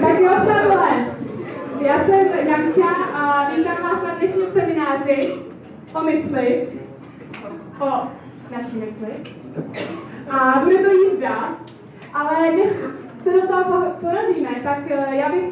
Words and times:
Tak 0.00 0.20
jo, 0.20 0.30
přátelé, 0.40 1.06
já 1.80 2.04
jsem 2.04 2.48
Janča 2.48 2.88
a 3.14 3.50
vítám 3.50 3.82
vás 3.82 4.02
na 4.02 4.14
dnešním 4.18 4.46
semináři 4.46 5.34
o 5.94 6.02
mysli, 6.02 6.68
o 7.80 8.08
naší 8.50 8.76
mysli. 8.76 9.08
A 10.30 10.60
bude 10.64 10.78
to 10.78 10.92
jízda, 10.92 11.58
ale 12.14 12.52
než 12.52 12.70
se 13.22 13.32
do 13.32 13.46
toho 13.46 13.90
ponoříme, 14.00 14.50
tak 14.64 14.78
eh, 14.90 15.16
já 15.16 15.28
bych 15.28 15.44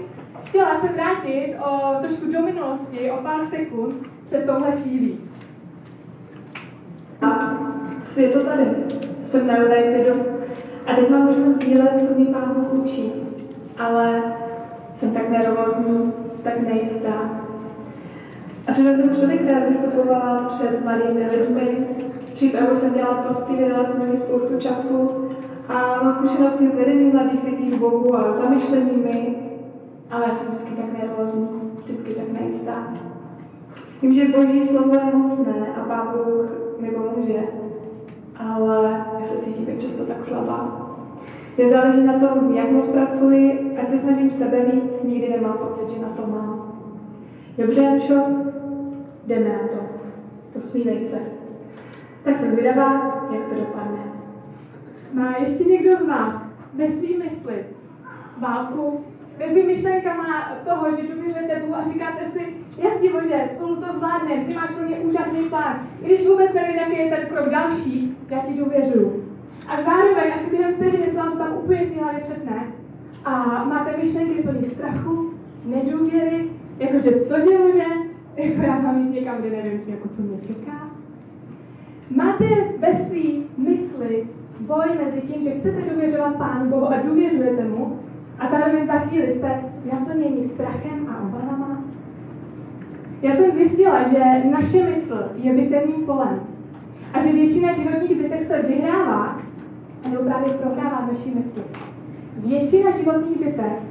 chtěla 0.45 0.81
se 0.81 0.89
vrátit 0.89 1.57
o 1.65 1.95
trošku 2.01 2.33
do 2.33 2.43
minulosti, 2.43 3.11
o 3.11 3.17
pár 3.17 3.41
sekund 3.51 3.95
před 4.27 4.47
touhle 4.47 4.73
chvílí. 4.73 5.21
A 7.23 7.59
je 8.17 8.29
to 8.29 8.45
tady. 8.45 8.65
Jsem 9.23 9.47
na 9.47 9.55
Unitedu 9.55 10.21
a 10.87 10.95
teď 10.95 11.11
mám 11.11 11.25
možnost 11.25 11.55
sdílet, 11.55 12.03
co 12.03 12.15
mě 12.15 12.27
pán 12.27 12.55
Bůh 12.55 12.73
učí. 12.73 13.20
Ale 13.81 14.23
jsem 14.95 15.11
tak 15.11 15.29
nervózní, 15.29 16.12
tak 16.43 16.61
nejistá. 16.61 17.30
A 18.69 18.73
přitom 18.73 18.95
jsem 18.95 19.11
už 19.11 19.16
tolikrát 19.16 19.69
vystupovala 19.69 20.45
před 20.48 20.84
malými 20.84 21.27
lidmi. 21.30 21.87
Přípravu 22.34 22.75
jsem 22.75 22.95
dělala 22.95 23.15
prostě, 23.15 23.56
věděla 23.56 23.84
jsem 23.84 24.16
spoustu 24.16 24.59
času 24.59 25.11
a 25.69 26.03
mám 26.03 26.15
zkušenosti 26.15 26.70
s 26.70 26.75
vedením 26.75 27.12
mladých 27.12 27.45
lidí 27.45 27.70
k 27.70 27.79
Bohu 27.79 28.16
a 28.16 28.33
zamyšleními, 28.33 29.37
ale 30.11 30.25
já 30.25 30.31
jsem 30.31 30.48
vždycky 30.48 30.75
tak 30.75 30.98
nervózní, 30.98 31.48
vždycky 31.84 32.15
tak 32.15 32.33
nejistá. 32.33 32.89
Vím, 34.03 34.12
že 34.12 34.28
Boží 34.28 34.67
slovo 34.67 34.95
je 34.95 35.17
mocné 35.17 35.67
a 35.77 35.84
Pán 35.84 36.12
Bůh 36.12 36.51
mi 36.81 36.91
pomůže, 36.91 37.41
ale 38.37 39.05
já 39.19 39.25
se 39.25 39.39
cítím 39.39 39.77
přesto 39.78 40.06
tak 40.06 40.25
slabá. 40.25 40.90
Nezáleží 41.64 42.00
na 42.06 42.19
tom, 42.19 42.55
jak 42.55 42.70
moc 42.70 42.88
pracuji, 42.88 43.77
ať 43.80 43.91
se 43.91 43.98
snažím 43.98 44.30
sebe 44.30 44.64
víc, 44.73 45.02
nikdy 45.02 45.28
nemám 45.28 45.59
pocit, 45.59 45.91
že 45.91 46.02
na 46.02 46.09
to 46.09 46.27
mám. 46.27 46.72
Dobře, 47.58 47.89
Ančo, 47.89 48.14
jdeme 49.27 49.48
na 49.48 49.69
to. 49.69 49.77
Usmívej 50.55 51.00
se. 51.00 51.19
Tak 52.22 52.36
jsem 52.36 52.52
zvědavá, 52.52 52.92
jak 53.33 53.44
to 53.44 53.55
dopadne. 53.55 53.98
Má 55.12 55.36
ještě 55.41 55.64
někdo 55.64 55.97
z 55.97 56.06
vás 56.06 56.42
ve 56.75 56.89
svý 56.89 57.19
mysli 57.19 57.64
válku 58.39 59.05
mezi 59.39 59.62
myšlenkama 59.62 60.56
toho, 60.69 60.91
že 60.91 61.14
důvěřujete 61.14 61.61
Bohu 61.61 61.77
a 61.77 61.83
říkáte 61.83 62.24
si, 62.24 62.41
jasně 62.77 63.12
Bože, 63.12 63.48
spolu 63.55 63.77
to 63.77 63.92
zvládneme, 63.92 64.45
ty 64.45 64.55
máš 64.55 64.70
pro 64.70 64.86
mě 64.86 64.97
úžasný 64.97 65.45
plán. 65.45 65.86
I 66.02 66.06
když 66.06 66.27
vůbec 66.27 66.52
nevím, 66.52 66.77
jaký 66.77 66.98
je 66.98 67.17
ten 67.17 67.27
krok 67.27 67.48
další, 67.48 68.17
já 68.30 68.39
ti 68.39 68.52
důvěřuju. 68.52 69.30
A 69.71 69.83
zároveň 69.83 70.33
asi 70.35 70.51
během 70.51 70.73
vteřiny 70.73 71.11
se 71.11 71.17
vám 71.17 71.33
to 71.33 71.39
tam 71.39 71.57
úplně 71.57 71.85
v 71.85 71.91
té 71.91 72.01
hlavě 72.01 72.21
přetne 72.21 72.67
a 73.25 73.65
máte 73.65 73.97
myšlenky 73.97 74.43
plný 74.43 74.65
strachu, 74.65 75.31
nedůvěry, 75.65 76.51
jakože 76.79 77.11
cože 77.11 77.59
může, 77.59 77.85
jako 78.37 78.63
já 78.63 78.81
mám 78.81 78.98
jít 78.98 79.13
někam, 79.13 79.37
kde 79.37 79.51
nevím, 79.51 79.81
jako 79.87 80.09
co 80.09 80.23
mě 80.23 80.39
čeká. 80.47 80.91
Máte 82.17 82.45
ve 82.79 82.95
své 82.95 83.45
mysli 83.57 84.27
boj 84.61 84.87
mezi 85.05 85.21
tím, 85.21 85.43
že 85.43 85.51
chcete 85.51 85.91
důvěřovat 85.91 86.37
Pánu 86.37 86.71
Bohu 86.71 86.87
a 86.93 87.03
důvěřujete 87.03 87.65
mu, 87.65 88.01
a 88.39 88.48
zároveň 88.48 88.87
za 88.87 88.98
chvíli 88.98 89.33
jste 89.33 89.65
naplněni 89.93 90.48
strachem 90.48 91.09
a 91.09 91.23
obavama. 91.23 91.85
Já 93.23 93.37
jsem 93.37 93.53
zjistila, 93.53 94.03
že 94.03 94.51
naše 94.51 94.85
mysl 94.85 95.19
je 95.37 95.55
bitevním 95.55 96.07
polem 96.07 96.41
a 97.13 97.23
že 97.23 97.33
většina 97.33 97.73
životních 97.73 98.23
bitev 98.23 98.41
se 98.41 98.63
vyhrává 98.63 99.50
nebo 100.11 100.23
právě 100.25 100.53
prohrává 100.53 101.01
v 101.05 101.09
naší 101.09 101.34
mysli. 101.34 101.62
Většina 102.37 102.91
životních 102.91 103.39
bitev 103.39 103.83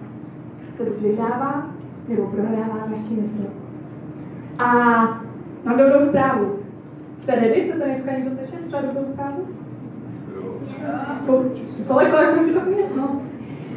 se 0.74 0.84
buď 0.84 1.02
vyhrává 1.02 1.66
nebo 2.08 2.28
prohrává 2.28 2.86
v 2.86 2.92
naší 2.92 3.14
mysli. 3.14 3.46
A 4.60 4.66
mám 5.64 5.78
dobrou 5.78 6.02
zprávu. 6.02 6.56
Jste 7.18 7.36
ready? 7.36 7.64
Chcete 7.64 7.86
dneska 7.86 8.12
někdo 8.12 8.32
slyšet 8.32 8.66
třeba 8.66 8.82
dobrou 8.82 9.04
zprávu? 9.04 9.48
Co 11.84 11.94
ale 11.94 12.04
jak 12.04 12.42
už 12.42 12.54
to 12.54 12.62
kněz, 12.62 12.96
no. 12.96 13.22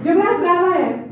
Dobrá 0.05 0.25
zpráva 0.39 0.77
je, 0.77 1.05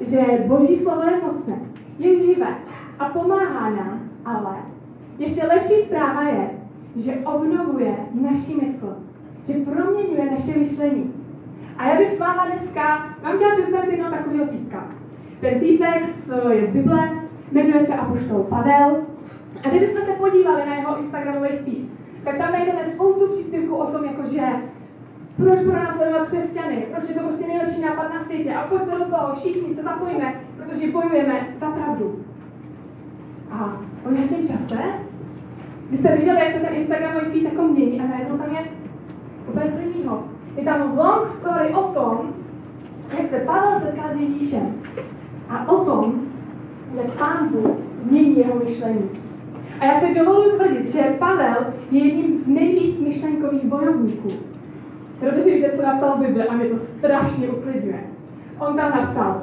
že 0.00 0.44
Boží 0.46 0.76
slovo 0.76 1.02
je 1.02 1.20
mocné, 1.26 1.58
je 1.98 2.24
živé 2.24 2.54
a 2.98 3.04
pomáhá 3.08 3.70
nám, 3.70 4.00
ale 4.24 4.56
ještě 5.18 5.46
lepší 5.46 5.74
zpráva 5.84 6.22
je, 6.22 6.50
že 6.96 7.16
obnovuje 7.24 7.94
naši 8.14 8.54
mysl, 8.54 8.96
že 9.48 9.54
proměňuje 9.54 10.30
naše 10.30 10.58
myšlení. 10.58 11.14
A 11.78 11.88
já 11.88 11.96
bych 11.96 12.10
s 12.10 12.20
váma 12.20 12.46
dneska, 12.46 13.16
vám 13.22 13.36
chtěla 13.36 13.52
představit 13.52 13.90
jednoho 13.90 14.10
takového 14.10 14.46
týpka. 14.46 14.88
Ten 15.40 15.60
týpek 15.60 16.02
je 16.50 16.66
z 16.66 16.72
Bible, 16.72 17.10
jmenuje 17.52 17.86
se 17.86 17.94
Apoštol 17.94 18.42
Pavel. 18.42 18.96
A 19.64 19.68
kdybychom 19.68 20.02
se 20.02 20.12
podívali 20.12 20.66
na 20.66 20.74
jeho 20.74 20.98
Instagramový 20.98 21.48
feed, 21.48 21.88
tak 22.24 22.38
tam 22.38 22.52
najdeme 22.52 22.84
spoustu 22.84 23.28
příspěvků 23.28 23.74
o 23.74 23.86
tom, 23.92 24.04
jakože 24.04 24.42
proč 25.36 25.58
pro 25.58 25.72
nás 25.72 25.96
sledovat 25.96 26.26
křesťany, 26.26 26.86
proč 26.92 27.08
je 27.08 27.14
to 27.14 27.20
prostě 27.20 27.46
nejlepší 27.46 27.80
nápad 27.80 28.14
na 28.14 28.18
světě 28.18 28.54
a 28.54 28.66
pojďte 28.66 28.98
do 28.98 29.04
toho, 29.04 29.34
všichni 29.34 29.74
se 29.74 29.82
zapojíme, 29.82 30.34
protože 30.56 30.92
bojujeme 30.92 31.46
za 31.56 31.70
pravdu. 31.70 32.24
A 33.50 33.80
po 34.02 34.10
nějakém 34.10 34.46
čase, 34.46 34.78
vy 35.90 35.96
jste 35.96 36.16
viděli, 36.16 36.38
jak 36.38 36.52
se 36.52 36.60
ten 36.60 36.74
Instagramový 36.74 37.26
feed 37.26 37.42
jako 37.42 37.62
mění 37.62 38.00
a 38.00 38.06
najednou 38.06 38.38
tam 38.38 38.56
je 38.56 38.77
úplně 39.48 39.72
co 39.72 39.78
jiného. 39.78 40.22
Je 40.56 40.64
tam 40.64 40.98
long 40.98 41.26
story 41.26 41.74
o 41.74 41.82
tom, 41.82 42.34
jak 43.18 43.26
se 43.26 43.38
Pavel 43.38 43.80
setká 43.80 44.12
s 44.12 44.16
Ježíšem 44.16 44.74
a 45.48 45.68
o 45.68 45.84
tom, 45.84 46.20
jak 46.94 47.12
Pán 47.12 47.48
Bůh 47.48 47.76
mění 48.10 48.38
jeho 48.38 48.58
myšlení. 48.58 49.10
A 49.80 49.84
já 49.84 50.00
si 50.00 50.14
dovoluji 50.14 50.50
tvrdit, 50.56 50.92
že 50.92 51.16
Pavel 51.18 51.56
je 51.90 52.04
jedním 52.04 52.40
z 52.40 52.46
nejvíc 52.46 53.00
myšlenkových 53.00 53.64
bojovníků. 53.64 54.28
Protože 55.20 55.50
víte, 55.50 55.70
co 55.76 55.82
napsal 55.82 56.16
v 56.16 56.20
Bibli 56.20 56.44
a 56.44 56.54
mě 56.54 56.64
to 56.64 56.78
strašně 56.78 57.48
uklidňuje. 57.48 58.00
On 58.58 58.76
tam 58.76 58.90
napsal, 58.90 59.42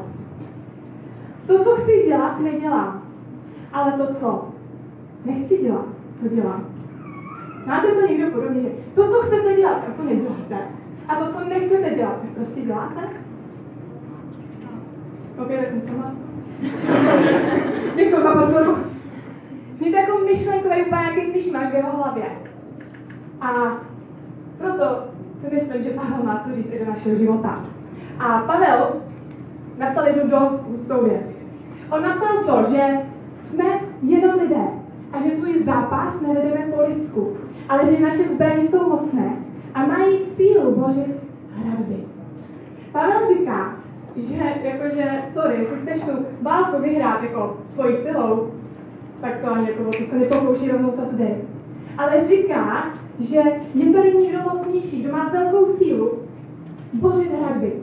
to, 1.48 1.64
co 1.64 1.76
chci 1.76 2.04
dělat, 2.08 2.40
nedělám, 2.40 3.02
ale 3.74 3.92
to, 3.92 4.08
co 4.08 4.48
nechci 5.26 5.58
dělat, 5.58 5.86
to 6.22 6.36
dělám. 6.36 6.75
Máte 7.66 7.88
to 7.88 8.08
někdo 8.08 8.32
podobně, 8.32 8.62
že 8.62 8.70
to, 8.96 9.08
co 9.08 9.22
chcete 9.22 9.56
dělat, 9.56 9.86
tak 9.86 9.96
to 9.96 10.04
neděláte. 10.04 10.58
A 11.08 11.16
to, 11.16 11.28
co 11.28 11.46
nechcete 11.46 11.96
dělat, 11.96 12.22
tak 12.22 12.30
prostě 12.30 12.62
děláte? 12.62 13.02
OK, 15.38 15.48
tak 15.48 15.70
jsem 15.70 15.82
sama. 15.82 16.16
Děkuji 17.96 18.24
za 18.24 18.34
podporu. 18.34 18.78
Zní 19.76 19.92
to 19.92 19.98
jako 19.98 20.18
myšlenkový 20.18 20.82
úplně 20.82 21.02
nějaký 21.02 21.32
myšmaš 21.32 21.72
v 21.72 21.76
jeho 21.76 21.98
hlavě. 21.98 22.26
A 23.42 23.52
proto 24.58 25.04
si 25.36 25.56
myslím, 25.56 25.82
že 25.82 25.90
Pavel 25.90 26.24
má 26.24 26.40
co 26.40 26.56
říct 26.56 26.72
i 26.72 26.80
do 26.80 26.92
našeho 26.92 27.16
života. 27.16 27.66
A 28.20 28.40
Pavel 28.40 28.96
napsal 29.78 30.08
jednu 30.08 30.30
dost 30.30 30.60
hustou 30.68 31.04
věc. 31.04 31.28
On 31.90 32.04
napsal 32.04 32.44
to, 32.46 32.72
že 32.72 32.82
jsme 33.36 33.66
jenom 34.02 34.40
lidé 34.40 34.66
a 35.14 35.20
že 35.20 35.32
svůj 35.32 35.64
zápas 35.64 36.22
nevedeme 36.22 36.72
po 36.76 36.82
lidsku, 36.82 37.38
ale 37.70 37.86
že 37.86 38.04
naše 38.04 38.24
zbraně 38.24 38.64
jsou 38.64 38.90
mocné 38.90 39.38
a 39.74 39.86
mají 39.86 40.20
sílu 40.20 40.76
božit 40.76 41.16
hradby. 41.56 41.96
Pavel 42.92 43.28
říká, 43.38 43.76
že 44.16 44.44
jakože, 44.64 45.22
sorry, 45.34 45.56
jestli 45.60 45.78
chceš 45.78 46.02
tu 46.02 46.26
válku 46.42 46.82
vyhrát 46.82 47.24
jako 47.24 47.58
svojí 47.68 47.96
silou, 47.96 48.52
tak 49.22 49.38
to 49.38 49.52
ani 49.52 49.70
jako, 49.70 49.84
to 49.84 50.04
se 50.04 50.20
nepokouší 50.20 50.72
rovnou 50.72 50.90
to 50.90 51.02
vdy. 51.02 51.36
Ale 51.98 52.28
říká, 52.28 52.94
že 53.20 53.42
je 53.74 53.94
tady 53.94 54.16
někdo 54.16 54.40
mocnější, 54.42 55.04
kdo 55.04 55.12
má 55.12 55.30
velkou 55.30 55.66
sílu 55.66 56.12
božit 56.94 57.32
hradby. 57.42 57.74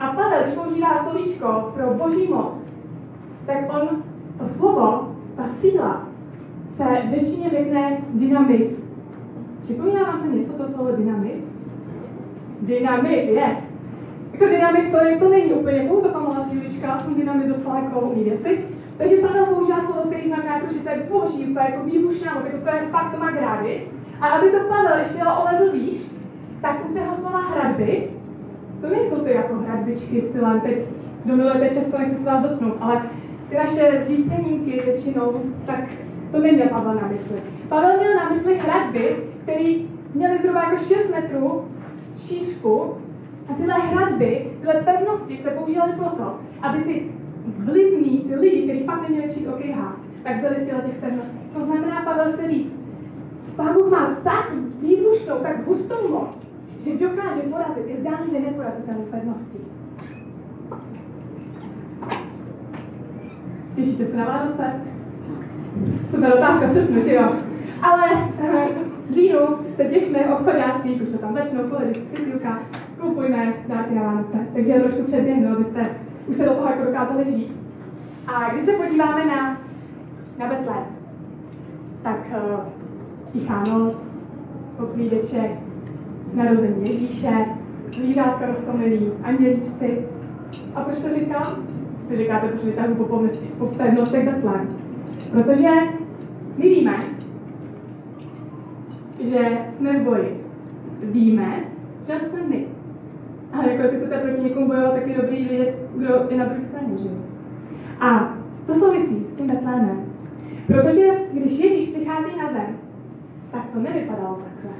A 0.00 0.08
Pavel, 0.08 0.42
když 0.42 0.54
používá 0.54 0.98
slovíčko 0.98 1.72
pro 1.74 1.94
boží 1.94 2.28
moc, 2.28 2.68
tak 3.46 3.56
on, 3.80 3.88
to 4.38 4.46
slovo, 4.46 5.16
ta 5.36 5.46
síla, 5.46 6.06
se 6.70 6.84
v 7.06 7.10
řečtině 7.10 7.48
řekne 7.48 7.98
dynamis. 8.14 8.85
Připomíná 9.66 10.02
vám 10.02 10.20
to 10.20 10.26
něco, 10.26 10.52
to 10.52 10.66
slovo 10.66 10.90
dynamis? 10.96 11.54
Dynamit, 12.60 13.28
yes. 13.28 13.58
Jako 14.32 14.46
dynamit, 14.46 14.90
sorry, 14.90 15.16
to 15.16 15.28
není 15.28 15.52
úplně 15.52 15.82
mou, 15.82 16.00
to 16.00 16.08
pamala 16.08 16.36
aspoň 16.36 17.14
dynamit 17.16 17.48
docela 17.48 17.78
jako 17.78 18.00
umí 18.00 18.24
věci. 18.24 18.58
Takže 18.98 19.16
Pavel 19.16 19.46
používá 19.46 19.80
slovo, 19.80 20.00
který 20.00 20.28
znamená, 20.28 20.56
jako, 20.56 20.72
že 20.72 20.78
to 20.78 20.88
je 20.88 21.06
boží, 21.10 21.54
to 21.54 21.60
je 21.60 21.70
jako 21.70 21.84
výbušná 21.84 22.34
moc, 22.34 22.46
jako 22.46 22.58
to 22.58 22.68
je 22.68 22.82
fakt, 22.90 23.12
to 23.12 23.18
má 23.20 23.30
grády. 23.30 23.82
A 24.20 24.26
aby 24.26 24.50
to 24.50 24.58
Pavel 24.68 24.98
ještě 24.98 25.24
dal 25.24 25.42
o 25.42 25.44
level 25.52 25.72
výš, 25.72 26.10
tak 26.60 26.90
u 26.90 26.94
tého 26.94 27.14
slova 27.14 27.38
hradby, 27.38 28.08
to 28.80 28.88
nejsou 28.88 29.16
ty 29.16 29.30
jako 29.30 29.54
hradbičky 29.54 30.20
stylem, 30.20 30.60
teď 30.60 30.78
kdo 31.24 31.36
milujete 31.36 31.74
Česko, 31.74 31.98
nechci 31.98 32.16
se 32.16 32.24
vás 32.24 32.42
dotknout, 32.42 32.76
ale 32.80 33.02
ty 33.48 33.56
naše 33.56 34.00
zříceníky 34.04 34.82
většinou, 34.84 35.42
tak 35.66 35.80
to 36.32 36.38
neměl 36.38 36.68
Pavel 36.68 36.94
na 36.94 37.08
mysli. 37.08 37.36
Pavel 37.68 37.96
měl 37.98 38.14
na 38.14 38.30
mysli 38.30 38.58
hradby, 38.58 39.16
které 39.46 39.74
měly 40.14 40.38
zhruba 40.38 40.62
jako 40.62 40.76
6 40.76 41.10
metrů 41.10 41.64
šířku 42.16 42.94
a 43.48 43.54
tyhle 43.54 43.74
hradby, 43.74 44.50
tyhle 44.60 44.74
pevnosti 44.74 45.36
se 45.36 45.50
používaly 45.50 45.92
proto, 45.92 46.38
aby 46.62 46.82
ty 46.82 47.12
vlivní, 47.58 48.18
ty 48.18 48.34
lidi, 48.34 48.62
kteří 48.62 48.84
fakt 48.84 49.02
neměli 49.02 49.28
přijít 49.28 49.48
o 49.48 49.52
KH, 49.52 49.78
tak 50.22 50.40
byli 50.40 50.54
v 50.54 50.86
těch 50.86 50.96
pevnostech. 51.00 51.40
To 51.52 51.64
znamená, 51.64 52.02
Pavel 52.04 52.32
chce 52.32 52.46
říct, 52.46 52.80
Pán 53.56 53.74
Bůh 53.74 53.90
má 53.90 54.16
tak 54.24 54.54
výbušnou, 54.80 55.36
tak 55.36 55.66
hustou 55.66 56.08
moc, 56.08 56.46
že 56.80 56.96
dokáže 56.96 57.40
porazit 57.40 57.86
je 57.86 57.96
zdánlivě 57.96 58.40
neporazitelné 58.40 59.04
pevnosti. 59.10 59.58
Těšíte 63.76 64.06
se 64.06 64.16
na 64.16 64.24
Vánoce? 64.24 64.64
Super 66.10 66.34
otázka 66.34 66.66
v 66.66 66.70
srpnu, 66.70 67.02
že 67.02 67.14
jo? 67.14 67.32
Ale 67.82 68.02
eh, 68.42 68.95
v 69.10 69.14
říjnu 69.14 69.38
se 69.76 69.84
těšíme 69.84 70.36
obchodáci, 70.36 70.88
už 70.88 71.08
to 71.08 71.18
tam 71.18 71.34
začnou, 71.34 71.62
pohledy 71.62 72.00
citlivka, 72.10 72.62
kupujme 73.00 73.54
dárky 73.68 73.94
na 73.94 74.02
Vánoce. 74.02 74.38
Takže 74.54 74.72
já 74.72 74.80
trošku 74.80 75.02
předběhnu, 75.02 75.48
abyste 75.56 75.90
už 76.26 76.36
se 76.36 76.44
do 76.44 76.54
toho 76.54 76.68
jako 76.70 76.84
dokázali 76.84 77.30
žít. 77.30 77.56
A 78.34 78.50
když 78.52 78.62
se 78.62 78.72
podíváme 78.72 79.24
na, 79.24 79.60
na 80.38 80.46
Betlém, 80.46 80.84
tak 82.02 82.26
uh, 82.30 82.60
tichá 83.32 83.62
noc, 83.64 84.12
poklídeček, 84.76 85.50
narození 86.34 86.90
Ježíše, 86.90 87.46
zvířátka 87.96 88.46
rostomilí, 88.46 89.12
andělíčci. 89.22 89.98
A 90.74 90.80
proč 90.80 90.98
to 90.98 91.14
říkám? 91.14 91.56
Si 92.08 92.16
říkáte, 92.16 92.48
proč 92.48 92.60
pomysli, 93.08 93.46
po 93.58 93.66
pevnostech 93.66 94.24
Betlém. 94.24 94.68
Protože 95.30 95.68
my 96.56 96.68
víme, 96.68 97.00
že 99.26 99.58
jsme 99.72 99.98
v 99.98 100.02
boji. 100.02 100.44
Víme, 101.02 101.64
že 102.06 102.26
jsme 102.26 102.40
my. 102.48 102.66
A 103.52 103.66
jako 103.66 103.82
jestli 103.82 103.98
chcete 103.98 104.18
proti 104.18 104.42
někomu 104.42 104.66
bojovat, 104.66 104.94
tak 104.94 105.06
je 105.06 105.16
dobrý 105.16 105.44
vědět, 105.44 105.74
kdo 105.96 106.26
je 106.30 106.36
na 106.36 106.44
druhé 106.44 106.60
straně, 106.60 106.98
že 106.98 107.08
A 108.00 108.36
to 108.66 108.74
souvisí 108.74 109.24
s 109.24 109.34
tím 109.34 109.46
Betlémem. 109.46 110.04
Protože 110.66 111.06
když 111.32 111.58
Ježíš 111.58 111.88
přichází 111.88 112.38
na 112.42 112.52
zem, 112.52 112.76
tak 113.50 113.66
to 113.72 113.78
nevypadalo 113.78 114.38
takhle. 114.44 114.70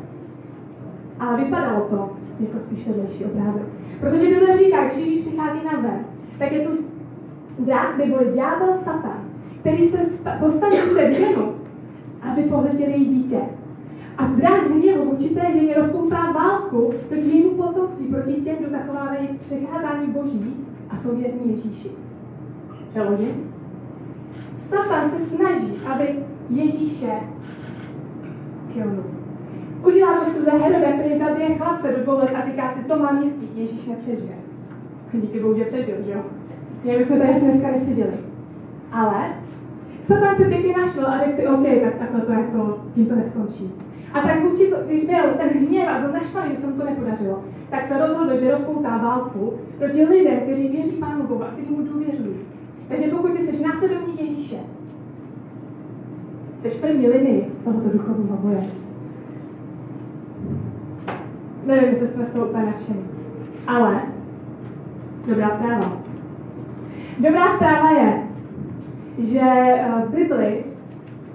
Ale 1.20 1.44
vypadalo 1.44 1.80
to 1.80 2.10
jako 2.40 2.58
spíš 2.58 2.86
vedlejší 2.86 3.24
obrázek. 3.24 3.62
Protože 4.00 4.26
Bible 4.26 4.58
říká, 4.58 4.84
když 4.84 4.98
Ježíš 4.98 5.18
přichází 5.18 5.60
na 5.72 5.82
zem, 5.82 6.06
tak 6.38 6.52
je 6.52 6.60
tu 6.60 6.70
drák 7.58 7.98
nebo 7.98 8.16
ďábel 8.34 8.74
Satan, 8.74 9.20
který 9.60 9.88
se 9.88 9.98
postaví 10.38 10.76
před 10.76 11.10
ženu, 11.10 11.52
aby 12.22 12.42
pohltil 12.42 12.88
její 12.88 13.04
dítě. 13.04 13.40
A 14.18 14.26
drák 14.26 14.70
hněvu 14.70 15.10
vůči 15.10 15.28
té 15.28 15.52
ženě 15.52 15.74
rozpoutá 15.74 16.32
válku 16.32 16.94
proti 17.08 17.28
jejímu 17.28 17.50
potomství, 17.50 18.06
proti 18.06 18.32
těm, 18.32 18.56
kdo 18.56 18.68
zachovávají 18.68 19.28
překázání 19.40 20.06
Boží 20.06 20.54
a 20.90 20.96
jsou 20.96 21.16
věrní 21.16 21.50
Ježíši. 21.50 21.90
Přeložím. 22.90 23.54
Satan 24.58 25.10
se 25.10 25.26
snaží, 25.26 25.80
aby 25.86 26.08
Ježíše 26.50 27.12
kilnul. 28.72 29.04
Udělá 29.86 30.18
to 30.18 30.24
skrze 30.24 30.50
Heroda, 30.50 30.92
který 30.92 31.18
zabije 31.18 31.58
chlapce 31.58 31.92
do 31.92 32.02
dvou 32.02 32.18
let 32.18 32.30
a 32.34 32.40
říká 32.40 32.70
si, 32.70 32.84
to 32.84 32.98
mám 32.98 33.22
jistý, 33.22 33.46
Ježíš 33.54 33.86
nepřežije. 33.86 34.34
Díky 35.12 35.40
bohu, 35.40 35.54
že 35.54 35.64
přežil, 35.64 35.94
že 36.06 36.12
jo? 36.12 36.20
Jak 36.84 36.98
bychom 36.98 37.18
tady 37.18 37.40
dneska 37.40 37.70
neseděli. 37.70 38.12
Ale 38.92 39.34
Satan 40.02 40.36
se 40.36 40.44
pěkně 40.44 40.76
našel 40.76 41.06
a 41.06 41.18
řekl 41.18 41.32
si, 41.32 41.46
OK, 41.46 41.66
tak 41.82 41.94
takhle 41.98 42.20
to 42.20 42.32
jako, 42.32 42.78
tím 42.92 43.06
to 43.06 43.14
neskončí. 43.14 43.72
A 44.12 44.20
tak 44.20 44.42
vůči 44.42 44.70
to, 44.70 44.76
když 44.86 45.04
byl 45.04 45.22
ten 45.36 45.48
hněv 45.48 45.88
a 45.88 46.00
byl 46.00 46.12
naštvaný, 46.12 46.54
že 46.54 46.60
se 46.60 46.66
mu 46.66 46.76
to 46.76 46.84
nepodařilo, 46.84 47.44
tak 47.70 47.84
se 47.84 47.98
rozhodl, 47.98 48.36
že 48.36 48.50
rozpoutá 48.50 48.96
válku 48.96 49.54
proti 49.78 50.04
lidem, 50.04 50.40
kteří 50.40 50.68
věří 50.68 50.92
Pánu 50.92 51.22
Bohu 51.26 51.44
a 51.44 51.46
kteří 51.46 51.70
mu 51.70 51.82
důvěřují. 51.82 52.36
Takže 52.88 53.08
pokud 53.08 53.32
ty 53.32 53.38
jsi 53.38 53.62
následovník 53.62 54.20
Ježíše, 54.20 54.56
jsi 56.58 56.78
první 56.78 57.08
linii 57.08 57.52
tohoto 57.64 57.88
duchovního 57.88 58.36
boje. 58.36 58.64
Nevím, 61.66 61.88
jestli 61.88 62.08
jsme 62.08 62.24
z 62.24 62.32
toho 62.32 62.46
úplně 62.46 62.66
nadšení. 62.66 63.04
Ale 63.66 64.02
dobrá 65.28 65.48
zpráva. 65.48 66.02
Dobrá 67.18 67.48
zpráva 67.48 67.90
je, 67.90 68.22
že 69.18 69.40
eh, 69.40 69.92
v 70.06 70.14
Bibli 70.14 70.64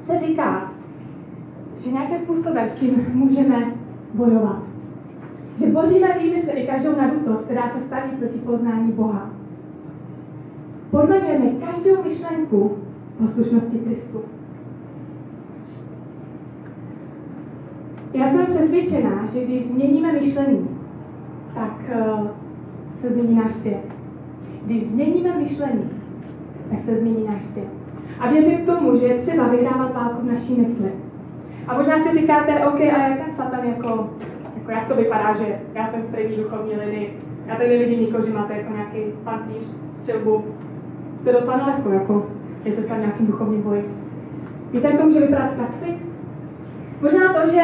se 0.01 0.17
říká, 0.17 0.70
že 1.83 1.91
nějakým 1.91 2.17
způsobem 2.17 2.67
s 2.67 2.73
tím 2.73 3.05
můžeme 3.13 3.73
bojovat. 4.13 4.63
Že 5.55 5.67
božíme 5.67 6.19
výmysly 6.19 6.51
i 6.51 6.67
každou 6.67 6.95
nadutost, 6.97 7.45
která 7.45 7.69
se 7.69 7.81
staví 7.81 8.11
proti 8.11 8.37
poznání 8.37 8.91
Boha. 8.91 9.29
Podmanujeme 10.91 11.45
každou 11.45 12.03
myšlenku 12.03 12.77
poslušnosti 13.17 13.77
Kristu. 13.77 14.21
Já 18.13 18.29
jsem 18.29 18.45
přesvědčená, 18.45 19.25
že 19.25 19.45
když 19.45 19.65
změníme 19.65 20.13
myšlení, 20.13 20.67
tak 21.55 21.91
uh, 22.19 22.27
se 22.95 23.11
změní 23.11 23.35
náš 23.35 23.51
svět. 23.51 23.83
Když 24.65 24.83
změníme 24.87 25.37
myšlení, 25.37 25.89
tak 26.69 26.81
se 26.81 26.97
změní 26.97 27.27
náš 27.27 27.43
svět. 27.43 27.67
A 28.19 28.31
věřím 28.31 28.65
tomu, 28.65 28.95
že 28.95 29.05
je 29.05 29.15
třeba 29.15 29.47
vyhrávat 29.47 29.93
válku 29.93 30.21
v 30.21 30.31
naší 30.31 30.61
mysli. 30.61 30.91
A 31.67 31.77
možná 31.77 31.99
si 31.99 32.19
říkáte, 32.19 32.65
OK, 32.65 32.79
a 32.79 33.07
jak 33.07 33.25
ten 33.25 33.35
Satan, 33.35 33.65
jako, 33.65 34.09
jako 34.57 34.71
jak 34.71 34.87
to 34.87 34.95
vypadá, 34.95 35.33
že 35.33 35.59
já 35.73 35.85
jsem 35.85 36.01
v 36.01 36.11
první 36.11 36.37
duchovní 36.37 36.75
linii, 36.75 37.19
já 37.45 37.55
tady 37.55 37.69
nevidím 37.69 37.99
nikoho, 37.99 38.25
že 38.25 38.33
máte 38.33 38.57
jako 38.57 38.73
nějaký 38.73 38.97
pancíř, 39.23 39.71
čelbu. 40.05 40.45
To 41.23 41.29
je 41.29 41.35
docela 41.35 41.57
nelehko, 41.57 41.89
jako, 41.89 42.25
jestli 42.65 42.83
jste 42.83 42.95
v 42.95 42.99
nějakým 42.99 43.27
duchovním 43.27 43.61
boji. 43.61 43.85
Víte, 44.71 44.87
jak 44.87 44.99
to 44.99 45.05
může 45.05 45.19
vypadat 45.19 45.51
v 45.51 45.55
praxi? 45.55 45.97
Možná 47.01 47.33
to, 47.33 47.51
že 47.51 47.63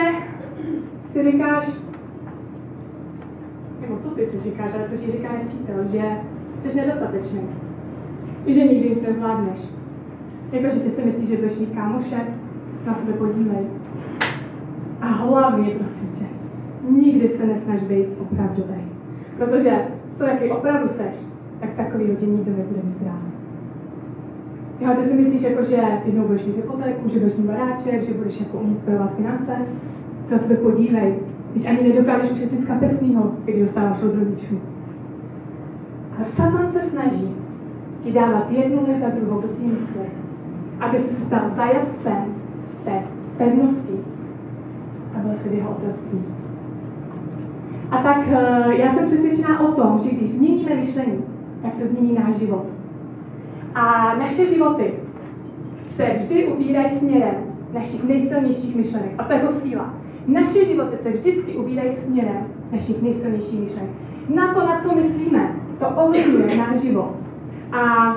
si 1.11 1.31
říkáš, 1.31 1.67
nebo 3.81 3.97
co 3.97 4.09
ty 4.09 4.25
si 4.25 4.39
říkáš, 4.39 4.75
ale 4.75 4.89
co 4.89 5.05
ti 5.05 5.11
říká 5.11 5.29
nepřítel, 5.33 5.75
že 5.91 6.03
jsi 6.57 6.77
nedostatečný. 6.77 7.41
Že 8.47 8.63
nikdy 8.63 8.89
nic 8.89 9.01
nezvládneš. 9.01 9.67
Jako, 10.51 10.69
že 10.69 10.79
ty 10.79 10.89
si 10.89 11.05
myslíš, 11.05 11.29
že 11.29 11.35
budeš 11.35 11.57
mít 11.57 11.75
kámoše, 11.75 12.17
se 12.77 12.89
na 12.89 12.95
sebe 12.95 13.13
podívej. 13.13 13.65
A 15.01 15.05
hlavně, 15.05 15.69
prosím 15.69 16.07
tě, 16.07 16.25
nikdy 16.89 17.27
se 17.27 17.45
nesnaž 17.45 17.83
být 17.83 18.07
opravdový. 18.21 18.81
Protože 19.37 19.71
to, 20.17 20.23
jaký 20.23 20.49
opravdu 20.51 20.89
seš, 20.89 21.15
tak 21.59 21.69
takový 21.73 22.15
tě 22.15 22.25
nikdo 22.25 22.51
nebude 22.51 22.79
mít 22.83 23.05
rád. 23.05 23.27
Jo, 24.79 24.93
ty 24.97 25.03
si 25.03 25.17
myslíš, 25.17 25.41
jako, 25.41 25.63
že 25.63 25.81
jednou 26.05 26.23
budeš 26.27 26.45
mít 26.45 26.55
hypotéku, 26.55 27.09
že 27.09 27.19
budeš 27.19 27.35
mít 27.35 27.47
baráček, 27.47 28.03
že 28.03 28.13
budeš 28.13 28.39
jako 28.39 28.57
umět 28.57 28.79
spravovat 28.79 29.15
finance, 29.15 29.55
se 30.25 30.35
na 30.35 30.39
sebe 30.41 30.55
podívej. 30.55 31.15
Teď 31.53 31.67
ani 31.67 31.89
nedokážeš 31.89 32.31
ušetřit 32.31 32.61
z 32.61 32.67
kapesního, 32.67 33.31
když 33.43 33.61
dostáváš 33.61 34.03
od 34.03 34.15
rodičů. 34.15 34.59
A 36.21 36.23
Satan 36.23 36.69
se 36.71 36.81
snaží 36.81 37.35
ti 37.99 38.11
dávat 38.11 38.51
jednu 38.51 38.87
než 38.87 38.97
za 38.97 39.09
druhou 39.09 39.41
do 39.41 39.47
té 39.47 39.63
mysli, 39.63 40.05
aby 40.79 40.97
se 40.97 41.13
stal 41.13 41.49
zajatcem 41.49 42.36
té 42.87 43.03
pevnosti 43.37 43.93
a 45.15 45.19
byl 45.19 45.33
si 45.33 45.49
v 45.49 45.53
jeho 45.53 45.71
otroctví. 45.71 46.19
A 47.91 47.97
tak 47.97 48.27
eh, 48.27 48.75
já 48.75 48.93
jsem 48.93 49.05
přesvědčená 49.05 49.59
o 49.59 49.71
tom, 49.71 49.99
že 49.99 50.09
když 50.09 50.31
změníme 50.31 50.75
myšlení, 50.75 51.23
tak 51.61 51.73
se 51.73 51.87
změní 51.87 52.13
náš 52.13 52.35
život. 52.35 52.65
A 53.75 54.15
naše 54.15 54.47
životy 54.47 54.93
se 55.87 56.13
vždy 56.15 56.47
ubírají 56.47 56.89
směrem 56.89 57.35
našich 57.73 58.03
nejsilnějších 58.03 58.75
myšlenek. 58.75 59.11
A 59.17 59.23
to 59.23 59.33
jako 59.33 59.49
síla. 59.49 59.93
Naše 60.27 60.65
životy 60.65 60.97
se 60.97 61.11
vždycky 61.11 61.55
ubírají 61.55 61.91
směrem 61.91 62.47
našich 62.71 63.01
nejsilnějších 63.01 63.59
myšlenek. 63.59 63.91
Na 64.35 64.53
to, 64.53 64.59
na 64.59 64.79
co 64.79 64.95
myslíme, 64.95 65.55
to 65.79 65.87
ovlivňuje 65.87 66.57
náš 66.57 66.79
život. 66.79 67.11
A 67.71 68.13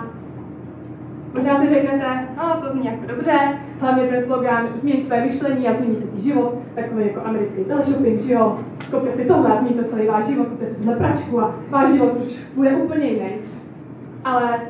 možná 1.35 1.61
si 1.61 1.69
řeknete, 1.69 2.29
no 2.37 2.61
to 2.61 2.73
zní 2.73 2.87
jako 2.87 3.07
dobře, 3.07 3.59
hlavně 3.81 4.05
ten 4.05 4.23
slogan 4.23 4.69
změň 4.75 5.03
své 5.03 5.25
myšlení 5.25 5.69
a 5.69 5.73
změní 5.73 5.97
se 5.97 6.07
ti 6.07 6.21
život, 6.21 6.55
takový 6.75 7.07
jako 7.07 7.21
americký 7.25 7.65
teleshopping, 7.65 8.21
že 8.21 8.33
jo, 8.33 8.59
kupte 8.91 9.13
si 9.13 9.25
tohle 9.25 9.49
a 9.49 9.57
změní 9.57 9.77
to 9.77 9.85
celý 9.85 10.07
váš 10.07 10.25
život, 10.25 10.49
kupte 10.49 10.67
si 10.67 10.77
tuhle 10.77 10.97
pračku 10.97 11.41
a 11.41 11.55
váš 11.71 11.93
život 11.93 12.17
už 12.27 12.41
bude 12.55 12.77
úplně 12.77 13.07
jiný. 13.07 13.31
Ale 14.25 14.61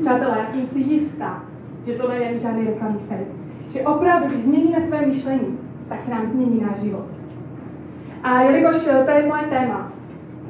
přátelé, 0.00 0.38
já 0.38 0.46
jsem 0.46 0.66
si 0.66 0.78
jistá, 0.78 1.42
že 1.86 1.92
to 1.92 2.08
není 2.08 2.38
žádný 2.38 2.66
reklamní 2.66 2.98
fake. 3.08 3.28
Že 3.68 3.82
opravdu, 3.82 4.28
když 4.28 4.40
změníme 4.40 4.80
své 4.80 5.06
myšlení, 5.06 5.58
tak 5.88 6.00
se 6.00 6.10
nám 6.10 6.26
změní 6.26 6.60
náš 6.60 6.80
život. 6.80 7.04
A 8.22 8.42
jelikož 8.42 8.84
to 8.84 9.10
je 9.10 9.26
moje 9.26 9.42
téma, 9.42 9.92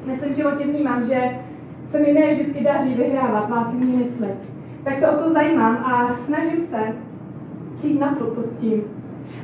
já 0.06 0.16
se 0.16 0.28
v 0.28 0.36
životě 0.36 0.64
vnímám, 0.64 1.04
že 1.04 1.38
se 1.86 1.98
mi 1.98 2.12
ne 2.12 2.30
vždycky 2.30 2.64
daří 2.64 2.94
vyhrávat 2.94 3.50
války 3.50 3.76
mysli, 3.76 4.28
tak 4.84 4.98
se 4.98 5.10
o 5.10 5.24
to 5.24 5.32
zajímám 5.32 5.76
a 5.76 6.14
snažím 6.14 6.62
se 6.62 6.78
přijít 7.80 8.00
na 8.00 8.14
to, 8.14 8.26
co 8.26 8.42
s 8.42 8.56
tím. 8.56 8.82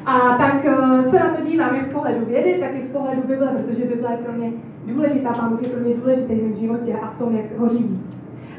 A 0.06 0.38
tak 0.38 0.64
uh, 0.64 1.10
se 1.10 1.18
na 1.18 1.34
to 1.34 1.44
dívám 1.44 1.74
jak 1.74 1.84
z 1.84 1.92
pohledu 1.92 2.26
vědy, 2.26 2.56
tak 2.60 2.70
i 2.74 2.82
z 2.82 2.92
pohledu 2.92 3.22
Bible, 3.26 3.46
protože 3.46 3.84
Bible 3.84 4.12
je 4.12 4.16
pro 4.16 4.32
mě 4.32 4.52
důležitá, 4.86 5.32
Pán 5.32 5.50
Bůh 5.50 5.62
je 5.62 5.68
pro 5.68 5.80
mě 5.80 5.94
důležitý 5.94 6.34
v 6.34 6.42
mém 6.42 6.54
životě 6.54 6.94
a 6.94 7.10
v 7.10 7.18
tom, 7.18 7.36
jak 7.36 7.58
ho 7.58 7.68
řídí. 7.68 8.02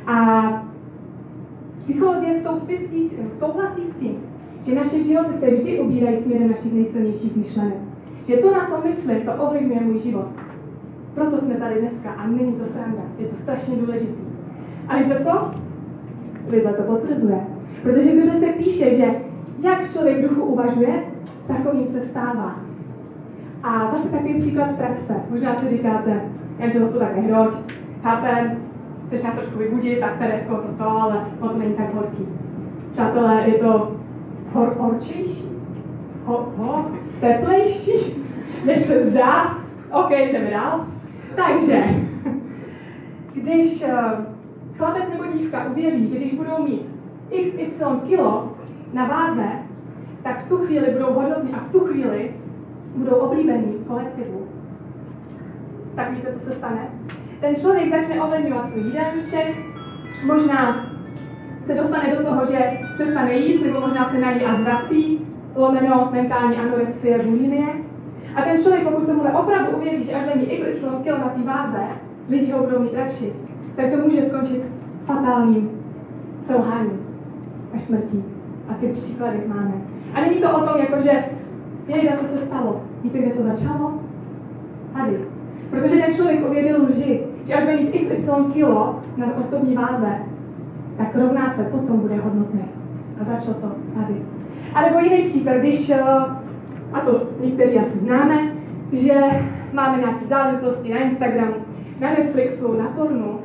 A 0.08 0.18
Psychologie 1.80 2.40
souvisí, 2.40 3.12
souhlasí 3.30 3.84
s 3.86 3.96
tím, 3.96 4.16
že 4.62 4.76
naše 4.76 5.04
životy 5.04 5.34
se 5.34 5.50
vždy 5.50 5.80
ubírají 5.80 6.18
směrem 6.18 6.50
našich 6.50 6.74
nejsilnějších 6.74 7.36
myšlenek. 7.36 7.78
Že 8.26 8.38
to, 8.38 8.52
na 8.52 8.66
co 8.66 8.82
myslím, 8.88 9.22
to 9.22 9.34
ovlivňuje 9.34 9.82
můj 9.82 9.98
život. 9.98 10.28
Proto 11.14 11.38
jsme 11.38 11.56
tady 11.56 11.82
dneska 11.82 12.12
a 12.12 12.28
není 12.28 12.54
to 12.54 12.66
sranda. 12.66 13.02
Je 13.20 13.28
to 13.28 13.36
strašně 13.36 13.76
důležité. 13.76 14.22
A 14.88 14.98
víte 14.98 15.20
co? 15.24 15.52
Bible 16.50 16.74
to 16.74 16.84
potvrzuje. 16.84 17.48
Protože 17.84 18.12
Bible 18.12 18.34
se 18.34 18.46
píše, 18.46 18.98
že 18.98 19.27
jak 19.60 19.92
člověk 19.92 20.30
duchu 20.30 20.44
uvažuje, 20.44 21.04
takovým 21.48 21.88
se 21.88 22.02
stává. 22.02 22.56
A 23.64 23.88
zase 23.88 24.10
takový 24.10 24.40
příklad 24.40 24.70
z 24.70 24.76
praxe. 24.76 25.16
Možná 25.30 25.56
si 25.56 25.68
říkáte, 25.68 26.22
Janče, 26.60 26.80
to 26.80 27.00
tak 27.00 27.16
nehroď, 27.16 27.56
chápem, 28.04 28.58
chceš 29.08 29.24
nás 29.24 29.34
trošku 29.34 29.60
vybudit, 29.60 30.00
tak 30.00 30.18
tady 30.18 30.32
jako 30.32 30.56
to, 30.56 30.68
to, 30.68 30.90
ale 30.90 31.26
ono 31.40 31.52
to 31.52 31.58
není 31.58 31.74
tak 31.74 31.94
horký. 31.94 32.28
Přátelé, 32.92 33.44
je 33.48 33.54
to 33.54 33.96
hor, 34.54 34.76
horčejší, 34.80 35.50
ho, 36.26 36.54
ho, 36.58 36.92
teplejší, 37.20 38.24
než 38.66 38.80
se 38.80 39.06
zdá. 39.06 39.58
OK, 39.92 40.12
jdeme 40.12 40.52
dál. 40.52 40.86
Takže, 41.36 41.84
když 43.34 43.84
uh, 43.84 43.90
chlapec 44.78 45.04
nebo 45.10 45.24
dívka 45.38 45.66
uvěří, 45.72 46.08
že 46.08 46.16
když 46.16 46.34
budou 46.34 46.64
mít 46.64 46.86
XY 47.30 47.86
kilo 48.08 48.57
na 48.98 49.06
váze, 49.06 49.48
tak 50.24 50.40
v 50.40 50.50
tu 50.50 50.58
chvíli 50.58 50.92
budou 50.92 51.14
hodnotní 51.14 51.54
a 51.54 51.60
v 51.60 51.72
tu 51.72 51.80
chvíli 51.80 52.32
budou 52.96 53.16
oblíbení 53.16 53.74
kolektivu. 53.88 54.48
Tak 55.96 56.12
víte, 56.12 56.32
co 56.34 56.40
se 56.40 56.52
stane? 56.52 56.90
Ten 57.40 57.56
člověk 57.56 57.90
začne 57.90 58.24
ovlivňovat 58.24 58.66
svůj 58.66 58.84
jídelníček, 58.84 59.56
možná 60.26 60.90
se 61.62 61.76
dostane 61.76 62.16
do 62.16 62.24
toho, 62.24 62.46
že 62.46 62.60
přestane 62.96 63.34
jíst, 63.34 63.64
nebo 63.64 63.80
možná 63.80 64.10
se 64.10 64.20
nají 64.20 64.42
a 64.42 64.56
zvrací, 64.56 65.28
lomeno 65.56 66.10
mentální 66.12 66.56
anorexie, 66.56 67.20
bulimie. 67.24 67.68
A 68.36 68.42
ten 68.42 68.58
člověk, 68.58 68.84
pokud 68.84 69.06
tomuhle 69.06 69.32
opravdu 69.32 69.78
uvěří, 69.78 70.04
že 70.04 70.14
až 70.14 70.26
není 70.26 70.46
XY 70.46 70.86
kilo 71.04 71.18
na 71.18 71.30
té 71.30 71.44
váze, 71.44 71.84
lidi 72.30 72.52
ho 72.52 72.64
budou 72.64 72.80
mít 72.80 72.94
radši, 72.94 73.34
tak 73.76 73.92
to 73.92 73.98
může 73.98 74.22
skončit 74.22 74.70
fatálním 75.06 75.70
selháním 76.42 77.08
až 77.74 77.82
smrtí. 77.82 78.37
A 78.68 78.74
ty 78.74 78.88
příklady 78.88 79.42
máme. 79.48 79.74
A 80.14 80.22
není 80.22 80.42
to 80.42 80.58
o 80.58 80.66
tom, 80.68 80.80
jako 80.80 81.02
že 81.02 81.24
jejda, 81.88 82.18
to 82.18 82.26
se 82.26 82.38
stalo. 82.38 82.82
Víte, 83.04 83.18
kde 83.18 83.30
to 83.30 83.44
začalo? 83.44 83.94
Tady. 84.94 85.18
Protože 85.70 85.96
ten 85.96 86.14
člověk 86.14 86.50
uvěřil 86.50 86.84
lži, 86.84 87.24
že 87.46 87.54
až 87.54 87.64
bude 87.64 87.78
mít 87.78 87.92
XY 87.92 88.32
kilo 88.54 89.00
na 89.18 89.38
osobní 89.38 89.76
váze, 89.76 90.10
tak 90.98 91.16
rovná 91.16 91.50
se 91.50 91.64
potom 91.64 92.00
bude 92.00 92.16
hodnotný. 92.16 92.62
A 93.22 93.24
začalo 93.24 93.54
to 93.54 93.72
tady. 93.96 94.16
A 94.74 94.82
nebo 94.82 95.00
jiný 95.00 95.24
příklad, 95.24 95.58
když, 95.58 95.90
eh, 95.90 96.02
a 96.94 97.00
to 97.06 97.28
někteří 97.42 97.80
asi 97.80 98.00
známe, 98.00 98.52
že 98.92 99.14
máme 99.74 99.98
nějaké 99.98 100.28
závislosti 100.28 100.94
na 100.94 101.00
Instagramu, 101.00 101.54
na 102.02 102.10
Netflixu, 102.10 102.78
na 102.78 102.88
pornu, 102.88 103.40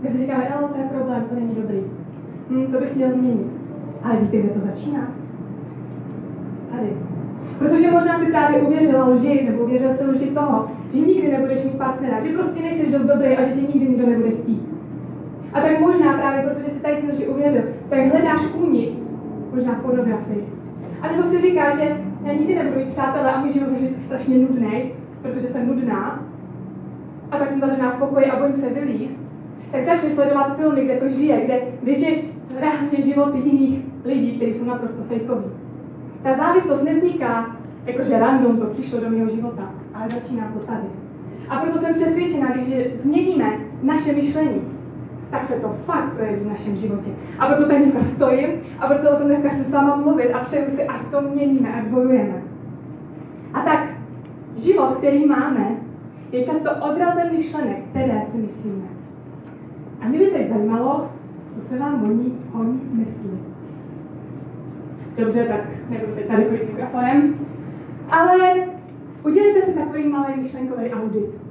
kde 0.00 0.10
si 0.10 0.18
říkáme, 0.18 0.48
ale 0.48 0.68
to 0.68 0.78
je 0.78 0.84
problém, 0.84 1.24
to 1.28 1.34
není 1.34 1.54
dobrý. 1.54 1.78
Hm, 2.50 2.66
to 2.72 2.80
bych 2.80 2.96
měl 2.96 3.10
změnit. 3.10 3.63
Ale 4.04 4.16
víte, 4.16 4.36
kde 4.36 4.48
to 4.48 4.60
začíná? 4.60 5.08
Tady. 6.70 6.88
Protože 7.58 7.90
možná 7.90 8.18
si 8.18 8.26
právě 8.26 8.62
uvěřila 8.62 9.08
lži, 9.08 9.48
nebo 9.50 9.64
uvěřil 9.64 9.94
se 9.94 10.06
lži 10.06 10.26
toho, 10.26 10.66
že 10.92 10.98
nikdy 10.98 11.32
nebudeš 11.32 11.64
mít 11.64 11.78
partnera, 11.78 12.20
že 12.20 12.28
prostě 12.28 12.62
nejsi 12.62 12.92
dost 12.92 13.06
dobrý 13.06 13.36
a 13.36 13.42
že 13.42 13.52
tě 13.52 13.60
nikdy 13.60 13.88
nikdo 13.88 14.06
nebude 14.06 14.30
chtít. 14.30 14.74
A 15.52 15.60
tak 15.60 15.80
možná 15.80 16.12
právě, 16.12 16.42
protože 16.42 16.70
si 16.70 16.82
tady 16.82 16.96
ty 16.96 17.06
lži 17.06 17.26
uvěřil, 17.26 17.62
tak 17.88 17.98
hledáš 17.98 18.40
únik, 18.54 18.90
možná 19.54 19.72
v 19.72 19.82
pornografii. 19.82 20.44
A 21.02 21.08
nebo 21.08 21.22
si 21.22 21.40
říká, 21.40 21.76
že 21.76 21.96
já 22.24 22.32
nikdy 22.32 22.54
nebudu 22.54 22.76
mít 22.76 22.88
přátelé 22.88 23.32
a 23.32 23.40
můj 23.40 23.50
život 23.50 23.70
je 23.70 23.76
vždycky 23.76 24.02
strašně 24.02 24.38
nudný, 24.38 24.92
protože 25.22 25.48
jsem 25.48 25.66
nudná. 25.66 26.22
A 27.30 27.38
tak 27.38 27.50
jsem 27.50 27.60
zavřená 27.60 27.90
v 27.90 27.98
pokoji 27.98 28.26
a 28.26 28.38
bojím 28.38 28.54
se 28.54 28.70
vylíst. 28.70 29.28
Tak 29.70 29.84
začneš 29.84 30.12
sledovat 30.12 30.56
filmy, 30.56 30.84
kde 30.84 30.96
to 30.96 31.08
žije, 31.08 31.40
kde, 31.44 31.60
kde 31.82 31.94
žiješ 31.94 32.24
reálně 32.60 33.00
životy 33.00 33.38
jiných 33.38 33.93
lidí, 34.04 34.36
kteří 34.36 34.54
jsou 34.54 34.64
naprosto 34.64 35.02
fejkoví. 35.02 35.44
Ta 36.22 36.34
závislost 36.34 36.82
nevzniká 36.82 37.56
jakože 37.86 38.18
random 38.18 38.56
to 38.58 38.66
přišlo 38.66 39.00
do 39.00 39.10
mého 39.10 39.28
života, 39.28 39.70
ale 39.94 40.08
začíná 40.08 40.52
to 40.52 40.66
tady. 40.66 40.86
A 41.48 41.58
proto 41.58 41.78
jsem 41.78 41.94
přesvědčena, 41.94 42.50
když 42.50 42.94
změníme 42.94 43.46
naše 43.82 44.12
myšlení, 44.12 44.62
tak 45.30 45.44
se 45.44 45.54
to 45.54 45.68
fakt 45.68 46.12
projeví 46.12 46.44
v 46.44 46.48
našem 46.48 46.76
životě. 46.76 47.10
A 47.38 47.46
proto 47.46 47.66
tady 47.66 47.78
dneska 47.78 48.02
stojím 48.02 48.50
a 48.78 48.86
proto 48.86 49.10
o 49.10 49.16
tom 49.16 49.26
dneska 49.26 49.48
chci 49.48 49.64
s 49.64 49.72
váma 49.72 49.96
mluvit 49.96 50.32
a 50.32 50.38
přeju 50.38 50.68
si, 50.68 50.84
ať 50.84 51.04
to 51.10 51.20
měníme, 51.20 51.74
ať 51.74 51.86
bojujeme. 51.86 52.42
A 53.54 53.60
tak 53.60 53.88
život, 54.56 54.94
který 54.94 55.26
máme, 55.26 55.76
je 56.32 56.44
často 56.44 56.70
odrazem 56.90 57.32
myšlenek, 57.36 57.76
které 57.90 58.22
si 58.30 58.36
myslíme. 58.36 58.88
A 60.00 60.08
mě 60.08 60.18
by 60.18 60.26
teď 60.26 60.48
zajímalo, 60.48 61.10
co 61.50 61.60
se 61.60 61.78
vám 61.78 62.00
honí, 62.00 62.38
honí 62.52 62.80
myslí. 62.92 63.53
Dobře, 65.16 65.44
tak 65.44 65.60
nebudu 65.88 66.14
teď 66.14 66.26
tady 66.26 66.44
chodit 66.44 66.62
s 66.62 66.66
mikrofonem. 66.66 67.46
Ale 68.10 68.54
udělejte 69.24 69.62
si 69.62 69.74
takový 69.74 70.08
malý 70.08 70.34
myšlenkový 70.36 70.90
audit. 70.90 71.44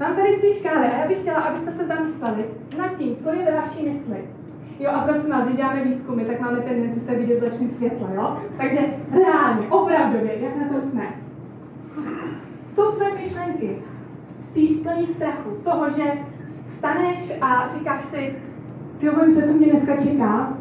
Mám 0.00 0.16
tady 0.16 0.34
tři 0.34 0.54
škály 0.54 0.86
a 0.86 0.98
já 0.98 1.08
bych 1.08 1.18
chtěla, 1.18 1.38
abyste 1.38 1.72
se 1.72 1.86
zamysleli 1.86 2.44
nad 2.78 2.94
tím, 2.94 3.14
co 3.14 3.32
je 3.32 3.44
ve 3.44 3.52
vaší 3.56 3.88
mysli. 3.88 4.16
Jo, 4.78 4.90
a 4.90 5.00
prosím 5.00 5.30
vás, 5.30 5.44
když 5.44 5.56
děláme 5.56 5.84
výzkumy, 5.84 6.24
tak 6.24 6.40
máme 6.40 6.58
tendenci 6.58 7.00
se 7.00 7.14
vidět 7.14 7.40
v 7.40 7.42
lepším 7.42 7.68
světle, 7.68 8.08
jo? 8.14 8.36
Takže 8.56 8.78
reálně, 9.10 9.66
opravdově, 9.68 10.38
jak 10.40 10.56
na 10.56 10.68
to 10.68 10.86
jsme. 10.86 11.06
Jsou 12.66 12.92
tvoje 12.92 13.14
myšlenky 13.14 13.78
spíš 14.40 14.70
plný 14.82 15.06
strachu, 15.06 15.50
toho, 15.64 15.90
že 15.90 16.04
staneš 16.66 17.32
a 17.40 17.68
říkáš 17.68 18.04
si, 18.04 18.34
ty 18.98 19.10
bojím 19.10 19.30
se, 19.30 19.42
co 19.42 19.54
mě 19.54 19.66
dneska 19.66 19.96
čeká, 19.96 20.58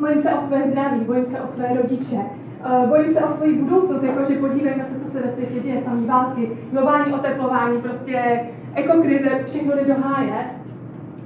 bojím 0.00 0.18
se 0.18 0.30
o 0.30 0.38
své 0.38 0.70
zdraví, 0.70 1.00
bojím 1.00 1.24
se 1.24 1.40
o 1.40 1.46
své 1.46 1.68
rodiče, 1.82 2.16
uh, 2.16 2.88
bojím 2.88 3.08
se 3.08 3.20
o 3.20 3.28
svoji 3.28 3.54
budoucnost, 3.54 4.02
jakože 4.02 4.34
podívejme 4.34 4.84
se, 4.84 5.00
co 5.00 5.10
se 5.10 5.22
ve 5.22 5.32
světě 5.32 5.60
děje, 5.60 5.78
samý 5.78 6.06
války, 6.06 6.50
globální 6.72 7.12
oteplování, 7.12 7.80
prostě 7.80 8.40
ekokrize, 8.74 9.30
všechno 9.46 9.76
jde 9.76 9.84
do 9.84 9.94
háje. 9.94 10.50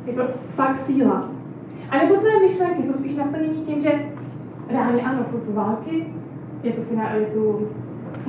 Je 0.06 0.12
to 0.12 0.22
fakt 0.54 0.76
síla. 0.76 1.20
A 1.90 1.98
nebo 1.98 2.14
tvoje 2.14 2.40
myšlenky 2.42 2.82
jsou 2.82 2.92
spíš 2.92 3.16
naplněny 3.16 3.54
tím, 3.54 3.80
že 3.80 3.90
reálně 4.68 5.02
ano, 5.02 5.24
jsou 5.24 5.38
tu 5.38 5.52
války, 5.52 6.06
je 6.62 6.72
tu, 6.72 6.80
je 7.20 7.26
tu 7.26 7.68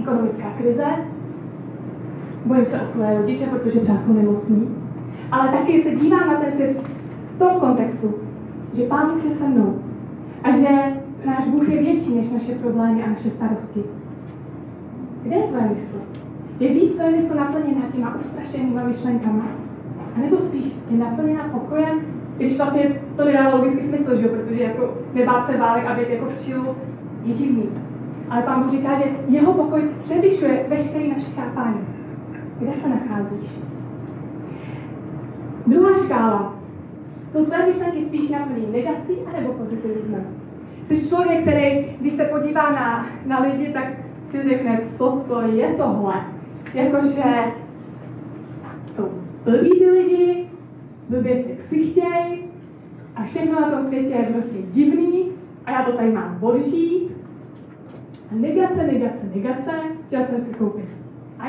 ekonomická 0.02 0.50
krize, 0.58 0.86
bojím 2.46 2.66
se 2.66 2.82
o 2.82 2.86
své 2.86 3.18
rodiče, 3.18 3.46
protože 3.46 3.80
třeba 3.80 3.98
jsou 3.98 4.14
nemocní, 4.14 4.76
ale 5.32 5.50
taky 5.50 5.82
se 5.82 5.92
dívám 5.92 6.28
na 6.28 6.40
ten 6.40 6.52
svět 6.52 6.78
v 7.36 7.40
tom 7.40 7.60
kontextu, 7.60 8.16
že 8.74 8.84
Pán 8.84 9.12
je 9.26 9.32
se 9.32 9.48
mnou 9.48 9.80
a 10.44 10.52
že 10.52 10.68
náš 11.26 11.48
Bůh 11.48 11.70
je 11.70 11.82
větší 11.82 12.16
než 12.16 12.32
naše 12.32 12.56
problémy 12.56 13.04
a 13.04 13.10
naše 13.10 13.30
starosti. 13.30 13.84
Kde 15.24 15.36
je 15.36 15.44
tvoje 15.44 15.70
mysl? 15.74 15.98
Je 16.60 16.74
víc 16.74 16.94
tvoje 16.94 17.12
mysl 17.12 17.36
naplněná 17.36 17.82
těma 17.92 18.16
ustrašenýma 18.16 18.84
myšlenkama? 18.84 19.46
A 20.16 20.20
nebo 20.20 20.40
spíš 20.40 20.66
je 20.90 20.98
naplněná 20.98 21.44
pokojem, 21.44 22.00
když 22.38 22.58
vlastně 22.58 23.02
to 23.16 23.26
nedává 23.26 23.56
logický 23.56 23.84
smysl, 23.84 24.16
že 24.16 24.28
jo? 24.28 24.34
protože 24.34 24.64
jako 24.64 24.94
nebát 25.14 25.46
se 25.46 25.58
válek 25.58 25.86
a 25.86 25.94
být 25.94 26.10
jako 26.10 26.26
v 26.26 26.46
čilu 26.46 26.76
je 27.24 27.34
divný. 27.34 27.70
Ale 28.30 28.42
pán 28.42 28.62
Bůh 28.62 28.72
říká, 28.72 28.96
že 28.96 29.04
jeho 29.28 29.54
pokoj 29.54 29.82
převyšuje 30.00 30.66
veškerý 30.70 31.10
naše 31.10 31.32
chápání. 31.32 31.80
Kde 32.60 32.74
se 32.74 32.90
nacházíš? 32.90 33.60
Druhá 35.68 35.98
škála. 35.98 36.63
Jsou 37.34 37.46
tvé 37.46 37.66
myšlenky 37.68 38.06
spíš 38.06 38.30
naplní 38.30 38.72
negací 38.72 39.14
anebo 39.26 39.54
pozitivismem? 39.54 40.26
Jsi 40.84 41.10
člověk, 41.10 41.42
který, 41.42 41.86
když 42.00 42.14
se 42.14 42.26
podívá 42.26 42.72
na, 42.72 43.10
na 43.26 43.40
lidi, 43.40 43.74
tak 43.74 43.84
si 44.28 44.44
řekne, 44.44 44.82
co 44.98 45.24
to 45.28 45.42
je 45.42 45.74
tohle. 45.74 46.14
Jakože 46.74 47.24
jsou 48.92 49.10
blbí 49.44 49.70
ty 49.70 49.90
lidi, 49.90 50.50
blbě 51.10 51.38
si 51.38 51.56
ksichtěj 51.56 52.44
a 53.16 53.24
všechno 53.24 53.62
na 53.62 53.72
tom 53.72 53.84
světě 53.84 54.14
je 54.14 54.24
prostě 54.34 54.58
divný 54.62 55.32
a 55.66 55.72
já 55.72 55.84
to 55.84 55.92
tady 55.92 56.12
mám 56.12 56.38
odžít. 56.42 57.18
A 58.32 58.36
negace, 58.36 58.88
negace, 58.88 59.30
negace. 59.36 59.72
Chtěl 60.08 60.26
jsem 60.26 60.42
si 60.42 60.54
koupit 60.54 60.90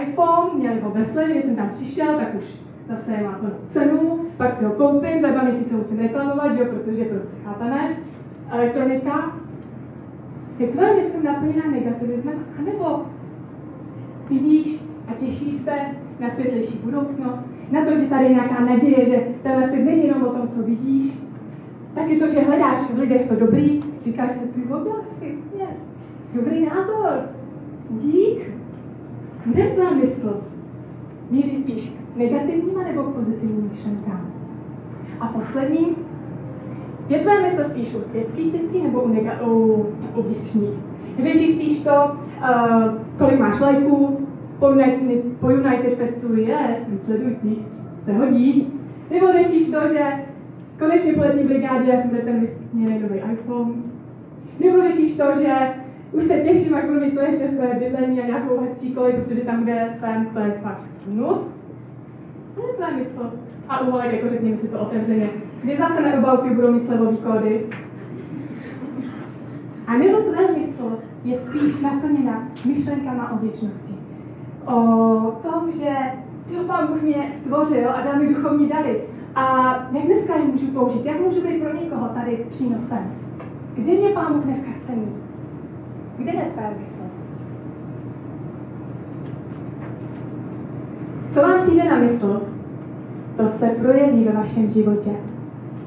iPhone, 0.02 0.54
měl 0.54 0.74
ho 0.82 0.90
ve 0.90 1.04
slevě, 1.04 1.34
když 1.34 1.44
jsem 1.44 1.56
tam 1.56 1.68
přišel, 1.68 2.14
tak 2.14 2.34
už 2.34 2.63
zase 2.88 3.22
má 3.22 3.32
plnou 3.32 3.50
cenu, 3.64 4.18
pak 4.36 4.52
si 4.52 4.64
ho 4.64 4.72
koupím, 4.72 5.20
za 5.20 5.30
dva 5.30 5.42
měsíce 5.42 5.74
musím 5.74 5.98
reklamovat, 5.98 6.52
že 6.52 6.60
jo, 6.60 6.66
protože 6.70 7.04
prostě 7.04 7.36
chápeme, 7.44 7.96
elektronika. 8.50 9.36
Je 10.58 10.68
tvoje 10.68 10.94
mysl 10.94 11.22
naplněná 11.22 11.70
negativismem, 11.70 12.34
anebo 12.58 13.06
vidíš 14.30 14.84
a 15.08 15.12
těšíš 15.12 15.54
se 15.54 15.72
na 16.20 16.28
světlejší 16.28 16.78
budoucnost, 16.78 17.50
na 17.70 17.84
to, 17.84 17.96
že 17.96 18.06
tady 18.06 18.24
je 18.24 18.30
nějaká 18.30 18.60
naděje, 18.60 19.04
že 19.04 19.22
tenhle 19.42 19.68
svět 19.68 19.84
není 19.84 20.06
jenom 20.06 20.22
o 20.22 20.32
tom, 20.32 20.48
co 20.48 20.62
vidíš, 20.62 21.24
Taky 21.94 22.16
to, 22.16 22.28
že 22.28 22.40
hledáš 22.40 22.90
v 22.90 22.98
lidech 22.98 23.28
to 23.28 23.34
dobrý, 23.34 23.82
říkáš 24.00 24.32
si, 24.32 24.48
ty 24.48 24.60
vole, 24.60 24.90
hezký 25.08 25.42
směr, 25.42 25.68
dobrý 26.34 26.66
názor, 26.66 27.28
dík. 27.90 28.50
Kde 29.46 29.62
je 29.62 29.74
tvá 29.74 29.90
mysl? 29.90 30.40
Míří 31.30 31.56
spíš 31.56 31.92
k 32.14 32.16
negativním 32.16 32.78
nebo 32.84 33.02
k 33.02 33.14
pozitivním 33.14 33.68
myšlenkám? 33.68 34.30
A 35.20 35.26
poslední, 35.26 35.96
je 37.08 37.18
tvoje 37.18 37.42
mysl 37.42 37.64
spíš 37.64 37.94
u 37.94 38.02
světských 38.02 38.52
věcí 38.52 38.82
nebo 38.82 39.02
u, 39.02 39.08
nega- 39.08 39.48
u, 39.48 39.86
u 40.16 40.22
vnitřních? 40.22 40.78
Řešíš 41.18 41.50
spíš 41.50 41.80
to, 41.80 41.90
uh, 41.94 42.94
kolik 43.18 43.40
máš 43.40 43.60
lajků, 43.60 44.26
po, 44.58 44.70
United, 44.70 45.38
po 45.40 45.50
United 45.50 45.94
Festu 45.98 46.34
je, 46.34 46.44
yes, 46.44 46.88
sledujících, 47.04 47.58
se 48.00 48.12
hodí. 48.12 48.72
Nebo 49.10 49.32
řešíš 49.32 49.70
to, 49.70 49.88
že 49.88 50.04
konečně 50.78 51.12
po 51.12 51.20
letní 51.20 51.44
brigádě 51.44 52.02
bude 52.04 52.22
ten 52.22 52.40
vysněný 52.40 52.98
nový 52.98 53.20
iPhone. 53.32 53.72
Nebo 54.60 54.82
řešíš 54.82 55.16
to, 55.16 55.24
že 55.42 55.54
už 56.12 56.24
se 56.24 56.34
těším, 56.34 56.74
jak 56.74 56.86
budu 56.86 57.00
mít 57.00 57.14
konečně 57.14 57.48
své 57.48 57.74
bydlení 57.74 58.20
a 58.20 58.26
nějakou 58.26 58.60
hezčí 58.60 58.92
kolej, 58.92 59.12
protože 59.12 59.40
tam, 59.40 59.62
kde 59.62 59.88
jsem, 59.94 60.26
to 60.26 60.40
je 60.40 60.50
fakt 60.62 60.82
nus. 61.08 61.63
To 62.54 62.66
je 62.66 62.74
tvoje 62.74 62.96
mysl. 62.96 63.30
A 63.68 63.80
uholek, 63.80 64.12
jako 64.12 64.28
řekněme 64.28 64.56
si 64.56 64.68
to 64.68 64.80
otevřeně. 64.80 65.30
Kdy 65.62 65.76
zase 65.76 66.02
na 66.02 66.12
About 66.12 66.52
budou 66.52 66.72
mít 66.72 66.86
slevový 66.86 67.16
kódy. 67.16 67.66
A 69.86 69.96
nebo 69.96 70.18
tvoje 70.18 70.52
mysl 70.58 70.98
je 71.24 71.38
spíš 71.38 71.80
naplněna 71.80 72.48
myšlenkama 72.66 73.32
o 73.32 73.38
věčnosti. 73.38 73.94
O 74.66 74.74
tom, 75.42 75.72
že 75.72 75.94
ty 76.46 76.54
Pán 76.54 76.86
Bůh 76.86 77.02
mě 77.02 77.30
stvořil 77.32 77.90
a 77.90 78.00
dal 78.00 78.16
mi 78.16 78.34
duchovní 78.34 78.68
dary. 78.68 79.02
A 79.34 79.74
jak 79.92 80.04
dneska 80.04 80.36
je 80.36 80.44
můžu 80.44 80.66
použít? 80.66 81.04
Jak 81.04 81.20
můžu 81.20 81.40
být 81.40 81.62
pro 81.62 81.74
někoho 81.74 82.08
tady 82.08 82.46
přínosem? 82.50 83.12
Kde 83.74 83.92
mě 83.92 84.08
Pán 84.08 84.32
Bůh 84.32 84.44
dneska 84.44 84.70
chce 84.70 84.92
mít? 84.92 85.14
Kde 86.18 86.32
je 86.32 86.50
tvé 86.52 86.74
mysl? 86.78 87.02
Co 91.34 91.42
vám 91.42 91.60
přijde 91.60 91.84
na 91.84 91.98
mysl, 91.98 92.42
to 93.36 93.44
se 93.44 93.66
projeví 93.66 94.24
ve 94.24 94.32
vašem 94.32 94.70
životě. 94.70 95.10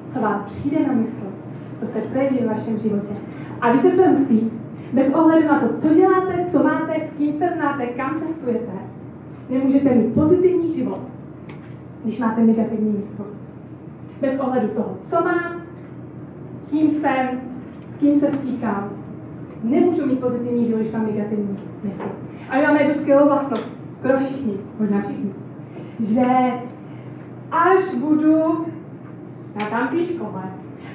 Co 0.08 0.22
vám 0.22 0.44
přijde 0.46 0.88
na 0.88 0.94
mysl, 0.94 1.26
to 1.80 1.86
se 1.86 2.00
projeví 2.00 2.38
ve 2.42 2.48
vašem 2.48 2.78
životě. 2.78 3.14
A 3.62 3.74
víte, 3.74 3.92
co 3.92 4.02
je 4.02 4.08
hustý? 4.08 4.42
Bez 4.94 5.14
ohledu 5.14 5.48
na 5.48 5.60
to, 5.60 5.70
co 5.70 5.94
děláte, 5.94 6.46
co 6.46 6.64
máte, 6.64 7.00
s 7.00 7.12
kým 7.12 7.34
se 7.34 7.50
znáte, 7.56 7.86
kam 7.86 8.16
cestujete, 8.16 8.72
nemůžete 9.50 9.96
mít 9.96 10.14
pozitivní 10.14 10.72
život, 10.72 11.00
když 12.04 12.20
máte 12.20 12.42
negativní 12.42 12.92
mysl. 12.92 13.26
Bez 14.22 14.40
ohledu 14.40 14.68
toho, 14.68 14.98
co 15.00 15.16
mám, 15.16 15.62
kým 16.70 16.90
jsem, 16.90 17.28
s 17.88 17.96
kým 17.96 18.20
se 18.20 18.32
stýkám, 18.32 18.90
nemůžu 19.64 20.06
mít 20.06 20.20
pozitivní 20.20 20.66
život, 20.66 20.80
když 20.80 20.92
mám 20.92 21.06
negativní 21.06 21.58
mysl. 21.84 22.12
A 22.50 22.56
my 22.56 22.64
máme 22.64 22.80
jednu 22.80 22.94
skvělou 22.94 23.26
vlastnost, 23.26 23.77
skoro 23.98 24.20
všichni, 24.20 24.58
možná 24.80 25.02
všichni, 25.02 25.34
že 26.00 26.26
až 27.52 27.96
budu 27.96 28.66
na 29.60 29.66
tamtý 29.66 30.06
škole, 30.06 30.44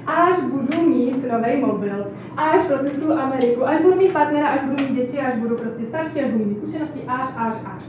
až 0.07 0.41
budu 0.41 0.89
mít 0.89 1.25
nový 1.33 1.61
mobil, 1.61 2.07
až 2.37 2.63
procestuju 2.63 3.13
Ameriku, 3.13 3.67
až 3.67 3.83
budu 3.83 3.97
mít 3.97 4.13
partnera, 4.13 4.49
až 4.49 4.61
budu 4.65 4.83
mít 4.83 4.95
děti, 4.95 5.19
až 5.19 5.35
budu 5.35 5.57
prostě 5.57 5.87
starší, 5.87 6.21
až 6.21 6.31
budu 6.31 6.45
mít 6.45 6.55
zkušenosti, 6.55 7.01
až, 7.09 7.29
až, 7.37 7.55
až. 7.65 7.85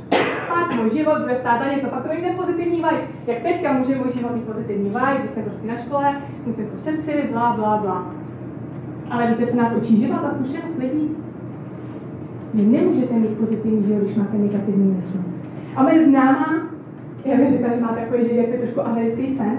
Pak 0.49 0.75
můj 0.75 0.89
život 0.89 1.21
bude 1.21 1.35
stát 1.35 1.59
za 1.59 1.71
něco, 1.71 1.87
pak 1.87 2.03
to 2.03 2.15
bude 2.15 2.33
pozitivní 2.33 2.75
vibe. 2.75 3.07
Jak 3.27 3.41
teďka 3.41 3.73
může 3.73 3.95
můj 3.95 4.11
život 4.11 4.35
mít 4.35 4.45
pozitivní 4.45 4.89
vibe, 4.89 5.17
když 5.19 5.31
jsem 5.31 5.43
prostě 5.43 5.67
na 5.67 5.75
škole, 5.75 6.15
musím 6.45 6.65
šetřit, 6.83 7.31
bla, 7.31 7.53
bla, 7.53 7.77
bla. 7.77 8.11
Ale 9.09 9.27
víte, 9.27 9.45
co 9.45 9.57
nás 9.57 9.73
učí 9.75 9.97
život 9.97 10.25
a 10.25 10.29
zkušenost 10.29 10.77
lidí? 10.77 11.15
Že 12.53 12.63
nemůžete 12.65 13.13
mít 13.13 13.37
pozitivní 13.37 13.83
život, 13.83 14.01
když 14.01 14.15
máte 14.15 14.37
negativní 14.37 14.93
mysl. 14.93 15.17
A 15.75 15.83
moje 15.83 16.05
známá, 16.05 16.67
já 17.25 17.37
bych 17.37 17.49
řekla, 17.49 17.75
že 17.75 17.81
má 17.81 17.87
takový, 17.87 18.23
že 18.23 18.31
je 18.31 18.57
trošku 18.57 18.81
americký 18.81 19.35
sen, 19.35 19.57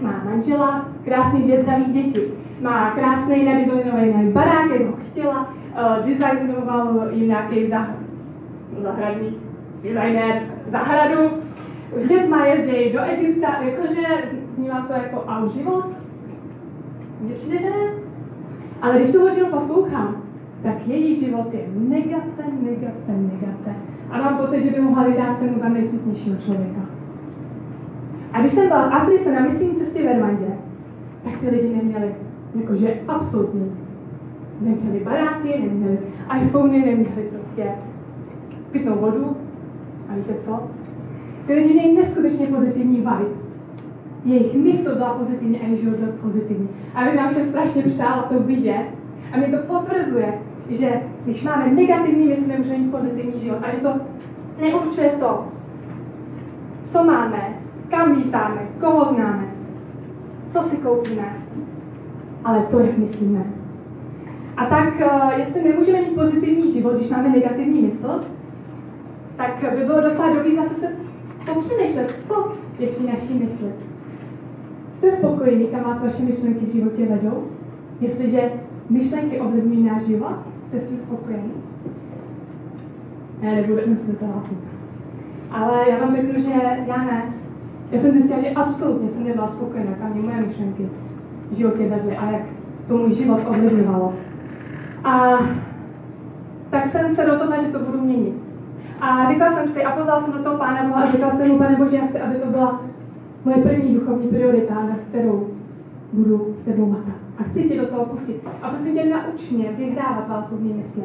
má 0.00 0.22
manžela, 0.24 0.88
krásný 1.04 1.42
dvě 1.42 1.62
zdraví 1.62 1.84
děti. 1.84 2.20
Má 2.60 2.90
krásný 2.90 3.44
nadizajnovaný 3.44 4.32
barák, 4.32 4.70
jak 4.70 4.86
ho 4.86 4.96
chtěla, 5.10 5.54
uh, 6.00 6.06
designoval 6.06 7.08
jim 7.10 7.28
nějaký 7.28 7.68
zah, 7.68 7.90
zahradní 8.82 9.36
designer 9.82 10.42
zahradu. 10.66 11.30
S 11.96 12.08
dětma 12.08 12.46
jezdí 12.46 12.92
do 12.92 13.02
Egypta, 13.02 13.62
jakože 13.62 14.06
zní 14.52 14.68
vám 14.68 14.86
to 14.86 14.92
jako 14.92 15.24
out 15.26 15.52
život? 15.52 15.84
Mně 17.20 17.34
přijde, 17.34 17.58
že 17.58 17.70
ne. 17.70 17.90
Ale 18.82 18.94
když 18.94 19.12
tu 19.12 19.30
ženu 19.34 19.46
poslouchám, 19.50 20.23
tak 20.64 20.88
její 20.88 21.14
život 21.14 21.54
je 21.54 21.60
negace, 21.88 22.42
negace, 22.62 23.12
negace. 23.12 23.74
A 24.10 24.18
mám 24.18 24.38
pocit, 24.38 24.60
že 24.60 24.70
by 24.70 24.80
mohla 24.80 25.04
vyhrát 25.04 25.38
cenu 25.38 25.58
za 25.58 25.68
nejsmutnějšího 25.68 26.36
člověka. 26.36 26.80
A 28.32 28.40
když 28.40 28.52
jsem 28.52 28.68
byla 28.68 28.88
v 28.88 28.92
Africe 28.92 29.32
na 29.32 29.40
misijní 29.40 29.76
cestě 29.76 30.02
v 30.02 30.16
Rwandě, 30.16 30.46
tak 31.24 31.38
ty 31.38 31.48
lidi 31.48 31.76
neměli 31.76 32.14
jakože 32.54 32.94
absolutně 33.08 33.60
nic. 33.60 33.98
Neměli 34.60 35.04
baráky, 35.04 35.48
neměli 35.62 35.98
iPhony, 36.42 36.78
neměli 36.78 37.28
prostě 37.30 37.64
pitnou 38.70 38.94
vodu. 38.94 39.36
A 40.08 40.14
víte 40.14 40.34
co? 40.34 40.70
Ty 41.46 41.54
lidi 41.54 41.74
měli 41.74 41.92
neskutečně 41.92 42.46
pozitivní 42.46 42.96
vibe. 42.96 43.24
Jejich 44.24 44.54
mysl 44.54 44.94
byla 44.94 45.14
pozitivní 45.14 45.60
a 45.60 45.62
jejich 45.62 45.78
život 45.78 45.98
byl 45.98 46.12
pozitivní. 46.22 46.68
A 46.94 47.00
já 47.00 47.10
bych 47.10 47.16
nám 47.16 47.28
všem 47.28 47.44
strašně 47.44 47.82
přála 47.82 48.22
to 48.22 48.40
vidět. 48.40 48.86
A 49.32 49.36
mě 49.36 49.46
to 49.46 49.56
potvrzuje, 49.56 50.38
že 50.68 51.02
když 51.24 51.42
máme 51.42 51.70
negativní 51.70 52.26
mysl, 52.26 52.48
nemůžeme 52.48 52.78
mít 52.78 52.90
pozitivní 52.90 53.40
život. 53.40 53.58
A 53.62 53.70
že 53.70 53.76
to 53.76 53.94
neurčuje 54.60 55.08
to, 55.08 55.48
co 56.84 57.04
máme, 57.04 57.58
kam 57.88 58.16
lítáme, 58.16 58.60
koho 58.80 59.14
známe, 59.14 59.48
co 60.48 60.62
si 60.62 60.76
koupíme, 60.76 61.36
ale 62.44 62.66
to, 62.70 62.80
jak 62.80 62.98
myslíme. 62.98 63.44
A 64.56 64.66
tak, 64.66 65.00
eh, 65.00 65.38
jestli 65.38 65.64
nemůžeme 65.64 66.00
mít 66.00 66.14
pozitivní 66.14 66.72
život, 66.72 66.94
když 66.94 67.08
máme 67.08 67.28
negativní 67.28 67.82
mysl, 67.82 68.20
tak 69.36 69.64
by 69.78 69.84
bylo 69.84 70.00
docela 70.00 70.34
dobré 70.34 70.54
zase 70.54 70.74
se 70.74 70.88
popřemýšlet, 71.54 72.14
co 72.28 72.52
je 72.78 72.86
v 72.86 72.98
té 72.98 73.02
naší 73.02 73.34
mysli. 73.34 73.68
Jste 74.94 75.10
spokojení, 75.10 75.66
kam 75.66 75.84
vás 75.84 76.02
vaše 76.02 76.22
myšlenky 76.22 76.66
v 76.66 76.72
životě 76.72 77.06
vedou? 77.06 77.44
Jestliže 78.00 78.52
myšlenky 78.90 79.40
ovlivňují 79.40 79.84
náš 79.84 80.02
život, 80.02 80.36
jste 80.74 80.86
s 80.86 80.88
tím 80.88 80.98
spokojení? 80.98 81.52
Ne, 83.42 83.54
nebudu, 83.54 83.80
musím 83.86 84.16
se 84.16 84.26
hlásit. 84.26 84.58
Ale 85.50 85.90
já 85.90 85.98
vám 85.98 86.16
řeknu, 86.16 86.40
že 86.40 86.50
já 86.86 86.96
ne. 86.96 87.22
Já 87.90 87.98
jsem 87.98 88.12
zjistila, 88.12 88.40
že 88.40 88.50
absolutně 88.50 89.08
jsem 89.08 89.24
nebyla 89.24 89.46
spokojená, 89.46 89.92
kam 89.92 90.10
mě 90.10 90.22
moje 90.22 90.40
myšlenky 90.40 90.88
v 91.50 91.54
životě 91.54 91.88
vedly 91.88 92.16
a 92.16 92.30
jak 92.30 92.42
to 92.88 92.96
můj 92.96 93.14
život 93.14 93.40
ovlivňovalo. 93.46 94.14
A 95.04 95.38
tak 96.70 96.88
jsem 96.88 97.14
se 97.14 97.24
rozhodla, 97.24 97.62
že 97.62 97.68
to 97.68 97.78
budu 97.78 98.00
měnit. 98.00 98.34
A 99.00 99.24
řekla 99.28 99.52
jsem 99.52 99.68
si, 99.68 99.84
a 99.84 99.90
pozvala 99.90 100.20
jsem 100.20 100.32
do 100.32 100.42
toho 100.42 100.58
Pána 100.58 100.88
Boha 100.88 101.02
a 101.02 101.10
řekla 101.10 101.30
jsem 101.30 101.48
mu, 101.48 101.58
Pane 101.58 101.76
Bože, 101.76 101.96
já 101.96 102.06
chci, 102.06 102.20
aby 102.20 102.34
to 102.34 102.46
byla 102.46 102.82
moje 103.44 103.56
první 103.56 103.94
duchovní 103.94 104.28
priorita, 104.28 104.74
na 104.74 104.96
kterou 105.08 105.48
budu 106.12 106.54
s 106.56 106.62
tebou 106.62 106.86
makat. 106.86 107.23
A 107.38 107.42
chci 107.42 107.64
tě 107.64 107.80
do 107.80 107.86
toho 107.86 108.04
pustit. 108.04 108.40
A 108.62 108.68
prosím 108.68 108.94
tě, 108.94 109.06
nauč 109.06 109.50
mě 109.50 109.72
vyhrávat 109.72 110.28
válku 110.28 110.56
v 110.56 110.62
mý 110.62 110.72
mysli. 110.72 111.02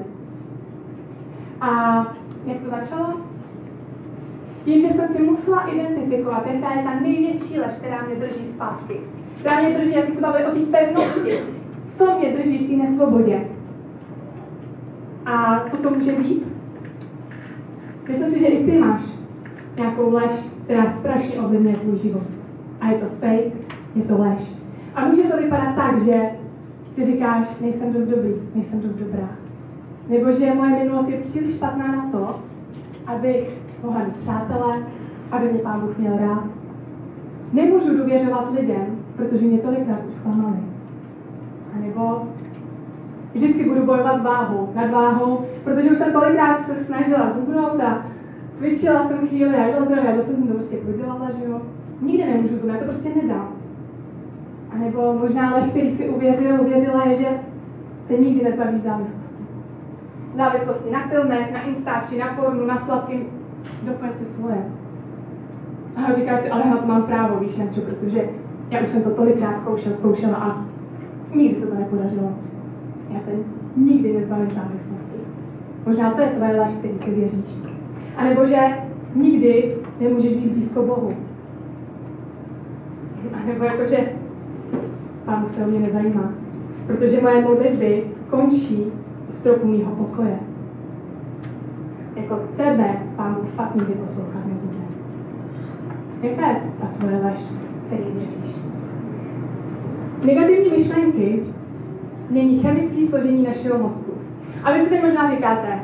A 1.62 1.98
jak 2.46 2.60
to 2.60 2.70
začalo? 2.70 3.14
Tím, 4.64 4.82
že 4.82 4.94
jsem 4.94 5.08
si 5.08 5.24
musela 5.24 5.62
identifikovat, 5.62 6.48
jaká 6.48 6.74
je 6.74 6.84
ta 6.84 7.00
největší 7.00 7.60
lež, 7.60 7.74
která 7.74 8.06
mě 8.06 8.16
drží 8.16 8.46
zpátky. 8.46 9.00
Která 9.40 9.60
mě 9.60 9.78
drží, 9.78 9.96
já 9.96 10.02
jsem 10.02 10.14
se 10.14 10.22
bavila 10.22 10.52
o 10.52 10.56
té 10.56 10.60
pevnosti. 10.60 11.40
Co 11.86 12.18
mě 12.20 12.34
drží 12.38 12.58
v 12.58 12.70
té 12.70 12.74
nesvobodě? 12.74 13.48
A 15.26 15.64
co 15.68 15.78
to 15.78 15.90
může 15.90 16.12
být? 16.12 16.48
Myslím 18.08 18.30
si, 18.30 18.40
že 18.40 18.48
i 18.48 18.66
ty 18.66 18.80
máš 18.80 19.02
nějakou 19.78 20.14
lež, 20.14 20.32
která 20.64 20.92
strašně 20.92 21.40
ovlivňuje 21.40 21.76
tvůj 21.76 21.98
život. 21.98 22.24
A 22.82 22.92
je 22.92 22.98
to 22.98 23.06
fake, 23.06 23.54
je 23.96 24.04
to 24.08 24.18
lež. 24.18 24.59
A 25.00 25.06
může 25.06 25.24
to 25.24 25.38
vypadat 25.38 25.76
tak, 25.76 26.02
že 26.02 26.30
si 26.90 27.06
říkáš, 27.06 27.60
nejsem 27.62 27.94
dost 27.94 28.08
dobrý, 28.08 28.34
nejsem 28.56 28.82
dost 28.82 28.98
dobrá. 28.98 29.30
Nebo 30.10 30.32
že 30.32 30.54
moje 30.54 30.72
minulost 30.72 31.10
je 31.10 31.18
příliš 31.18 31.56
špatná 31.56 31.88
na 31.88 32.10
to, 32.12 32.40
abych 33.08 33.58
mohla 33.84 34.04
mít 34.04 34.18
přátelé, 34.18 34.78
aby 35.32 35.52
mě 35.52 35.60
Pán 35.60 35.80
Bůh 35.80 35.98
měl 35.98 36.18
rád. 36.18 36.44
Nemůžu 37.54 37.98
důvěřovat 37.98 38.54
lidem, 38.60 38.86
protože 39.16 39.46
mě 39.46 39.58
tolikrát 39.58 40.00
už 40.08 40.14
zklamali. 40.14 40.58
A 41.76 41.80
nebo 41.80 42.28
vždycky 43.34 43.70
budu 43.70 43.86
bojovat 43.86 44.18
s 44.18 44.22
váhou, 44.22 44.70
nad 44.76 44.92
váhou, 44.92 45.46
protože 45.64 45.92
už 45.92 45.98
jsem 45.98 46.14
tolikrát 46.14 46.60
se 46.60 46.76
snažila 46.76 47.30
zubnout 47.30 47.82
a 47.82 48.06
cvičila 48.54 49.04
jsem 49.04 49.28
chvíli 49.28 49.56
a 49.56 49.66
jela 49.66 49.86
zdravě, 49.86 50.16
já 50.16 50.22
jsem 50.22 50.48
to 50.48 50.54
prostě 50.54 50.78
prodělala, 50.78 51.32
že 51.40 51.46
jo. 51.46 51.62
Nikdy 52.02 52.26
nemůžu 52.26 52.58
zubnout, 52.58 52.74
já 52.74 52.80
to 52.80 52.92
prostě 52.92 53.10
nedám. 53.22 53.59
A 54.72 54.78
nebo 54.78 55.14
možná 55.14 55.56
lež, 55.56 55.66
který 55.66 55.90
si 55.90 56.10
uvěřil, 56.10 56.62
uvěřila 56.62 57.06
je, 57.06 57.16
že 57.16 57.28
se 58.02 58.18
nikdy 58.18 58.44
nezbavíš 58.44 58.82
závislosti. 58.82 59.44
Závislosti 60.38 60.92
na 60.92 61.08
filmech, 61.08 61.52
na 61.54 61.62
instači, 61.62 62.18
na 62.18 62.28
pornu, 62.28 62.66
na 62.66 62.78
sladkým, 62.78 63.26
doplň 63.84 64.14
si 64.14 64.26
svoje. 64.26 64.66
A 65.96 66.12
říkáš 66.12 66.40
si, 66.40 66.50
ale 66.50 66.66
na 66.66 66.78
to 66.78 66.88
mám 66.88 67.04
právo, 67.04 67.40
víš, 67.40 67.58
Jančo, 67.58 67.82
protože 67.82 68.30
já 68.70 68.82
už 68.82 68.90
jsem 68.90 69.04
to 69.04 69.10
tolikrát 69.10 69.58
zkoušel, 69.58 69.94
zkoušela 69.94 70.38
a 70.38 70.66
nikdy 71.36 71.56
se 71.56 71.68
to 71.68 71.76
nepodařilo. 71.76 72.32
Já 73.14 73.20
se 73.20 73.32
nikdy 73.78 74.14
nezbavím 74.14 74.52
závislosti. 74.52 75.18
Možná 75.86 76.12
to 76.12 76.22
je 76.22 76.28
tvoje 76.28 76.62
lež, 76.62 76.72
který 76.72 76.94
ty 76.94 77.12
věříš. 77.12 77.58
A 78.18 78.24
nebo 78.24 78.46
že 78.46 78.60
nikdy 79.16 79.78
nemůžeš 80.00 80.34
být 80.34 80.52
blízko 80.52 80.84
Bohu. 80.84 81.10
A 83.34 83.46
nebo 83.48 83.64
jakože 83.64 84.10
Pán 85.30 85.50
se 85.50 85.66
o 85.66 85.68
mě 85.68 85.80
nezajímá. 85.80 86.34
Protože 86.88 87.22
moje 87.22 87.42
modlitby 87.42 88.04
končí 88.30 88.86
u 89.30 89.32
stropu 89.32 89.68
mýho 89.68 89.92
pokoje. 89.92 90.40
Jako 92.16 92.40
tebe 92.58 92.96
Pán 93.16 93.34
Bůh 93.34 93.50
fakt 93.50 93.76
nikdy 93.76 93.94
poslouchat 93.94 94.46
nebude. 94.46 94.78
Jaká 96.22 96.48
je 96.48 96.62
ta 96.80 96.86
tvoje 96.88 97.22
lež, 97.24 97.40
který 97.88 98.04
věříš? 98.18 98.56
Negativní 100.26 100.70
myšlenky 100.70 101.44
mění 102.30 102.60
chemické 102.60 103.02
složení 103.02 103.44
našeho 103.44 103.80
mozku. 103.80 104.12
A 104.64 104.74
vy 104.74 104.80
si 104.80 104.90
teď 104.90 105.04
možná 105.04 105.30
říkáte, 105.30 105.80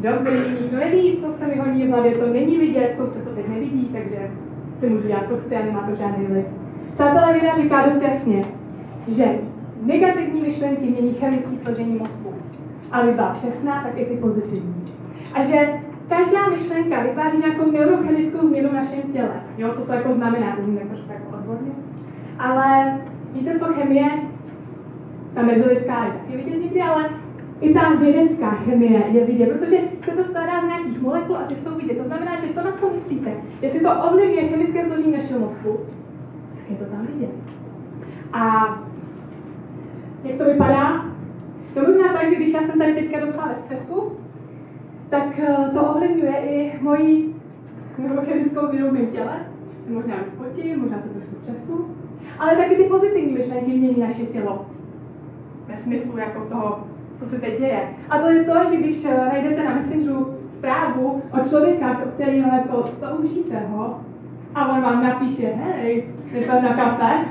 dobrý, 0.00 0.40
neví, 0.72 1.16
co 1.16 1.30
se 1.30 1.46
mi 1.46 1.54
hodí 1.56 1.86
v 1.86 1.90
hlavě, 1.90 2.14
to 2.14 2.32
není 2.32 2.58
vidět, 2.58 2.96
co 2.96 3.06
se 3.06 3.18
to 3.18 3.30
teď 3.30 3.48
nevidí, 3.48 3.90
takže 3.92 4.30
si 4.76 4.90
můžu 4.90 5.06
dělat, 5.06 5.28
co 5.28 5.36
chci 5.36 5.56
a 5.56 5.64
nemá 5.64 5.80
to 5.80 5.94
žádný 5.94 6.26
vliv. 6.26 6.59
Přátelé, 6.94 7.32
věda 7.32 7.52
říká 7.52 7.84
dost 7.84 8.02
jasně, 8.02 8.44
že 9.08 9.24
negativní 9.82 10.40
myšlenky 10.40 10.86
mění 10.86 11.12
chemické 11.12 11.56
složení 11.56 11.96
mozku. 11.96 12.34
Aby 12.92 13.12
byla 13.12 13.30
přesná, 13.30 13.82
tak 13.82 13.92
i 13.98 14.04
ty 14.04 14.16
pozitivní. 14.16 14.74
A 15.34 15.42
že 15.42 15.68
každá 16.08 16.48
myšlenka 16.48 17.02
vytváří 17.02 17.38
nějakou 17.38 17.70
neurochemickou 17.70 18.46
změnu 18.46 18.68
v 18.68 18.72
našem 18.72 19.02
těle. 19.12 19.42
Jo, 19.58 19.72
co 19.74 19.80
to 19.80 19.92
jako 19.92 20.12
znamená, 20.12 20.56
to 20.56 20.60
jako, 20.60 20.94
jako 21.12 21.36
odborně. 21.38 21.70
Ale 22.38 22.98
víte, 23.32 23.58
co 23.58 23.64
chemie? 23.64 24.10
Ta 25.34 25.42
mezilidská 25.42 26.04
je 26.04 26.12
taky 26.12 26.36
vidět 26.36 26.62
někdy, 26.62 26.80
ale 26.80 27.10
i 27.60 27.74
ta 27.74 27.94
vědecká 27.94 28.50
chemie 28.50 29.02
je 29.10 29.24
vidět, 29.24 29.52
protože 29.52 29.76
se 30.04 30.10
to 30.10 30.24
skládá 30.24 30.60
z 30.60 30.66
nějakých 30.66 31.02
molekul 31.02 31.36
a 31.36 31.42
ty 31.42 31.56
jsou 31.56 31.74
vidět. 31.74 31.98
To 31.98 32.04
znamená, 32.04 32.36
že 32.36 32.46
to, 32.46 32.62
na 32.64 32.72
co 32.72 32.90
myslíte, 32.90 33.32
jestli 33.62 33.80
to 33.80 33.90
ovlivňuje 34.08 34.48
chemické 34.48 34.84
složení 34.84 35.12
našeho 35.12 35.40
mozku, 35.40 35.78
je 36.70 36.76
to 36.76 36.84
tam 36.84 37.06
vidět. 37.06 37.30
A 38.32 38.66
jak 40.24 40.38
to 40.38 40.44
vypadá? 40.44 41.04
No 41.76 41.82
možná 41.82 42.12
tak, 42.12 42.28
že 42.28 42.34
když 42.34 42.52
já 42.52 42.62
jsem 42.62 42.78
tady 42.78 42.94
teďka 42.94 43.26
docela 43.26 43.48
ve 43.48 43.54
stresu, 43.54 44.12
tak 45.08 45.38
eh, 45.38 45.70
to 45.72 45.80
ovlivňuje 45.80 46.36
i 46.36 46.78
moji 46.80 47.34
neurochemickou 47.98 48.66
změnu 48.66 48.90
v 48.90 48.92
mém 48.92 49.06
těle. 49.06 49.46
Se 49.82 49.92
možná 49.92 50.16
víc 50.16 50.34
potím, 50.34 50.80
možná 50.80 50.98
se 50.98 51.08
trošku 51.08 51.34
třesu. 51.40 51.88
Ale 52.38 52.56
taky 52.56 52.76
ty 52.76 52.84
pozitivní 52.84 53.32
myšlenky 53.32 53.70
mění 53.70 54.00
naše 54.00 54.22
tělo. 54.22 54.66
Ve 55.66 55.76
smyslu 55.76 56.18
jako 56.18 56.44
toho, 56.44 56.86
co 57.16 57.26
se 57.26 57.40
teď 57.40 57.58
děje. 57.58 57.88
A 58.10 58.18
to 58.18 58.30
je 58.30 58.44
to, 58.44 58.52
že 58.70 58.76
když 58.76 59.04
eh, 59.04 59.16
najdete 59.16 59.64
na 59.64 59.74
Messengeru 59.74 60.34
zprávu 60.48 61.22
od 61.40 61.48
člověka, 61.48 61.94
který 61.94 62.38
jako 62.38 62.82
toužíte 62.82 63.58
ho, 63.58 64.00
a 64.54 64.68
on 64.68 64.82
vám 64.82 65.02
napíše, 65.02 65.46
hej, 65.46 66.04
jdete 66.32 66.62
na 66.62 66.74
kafe, 66.74 67.24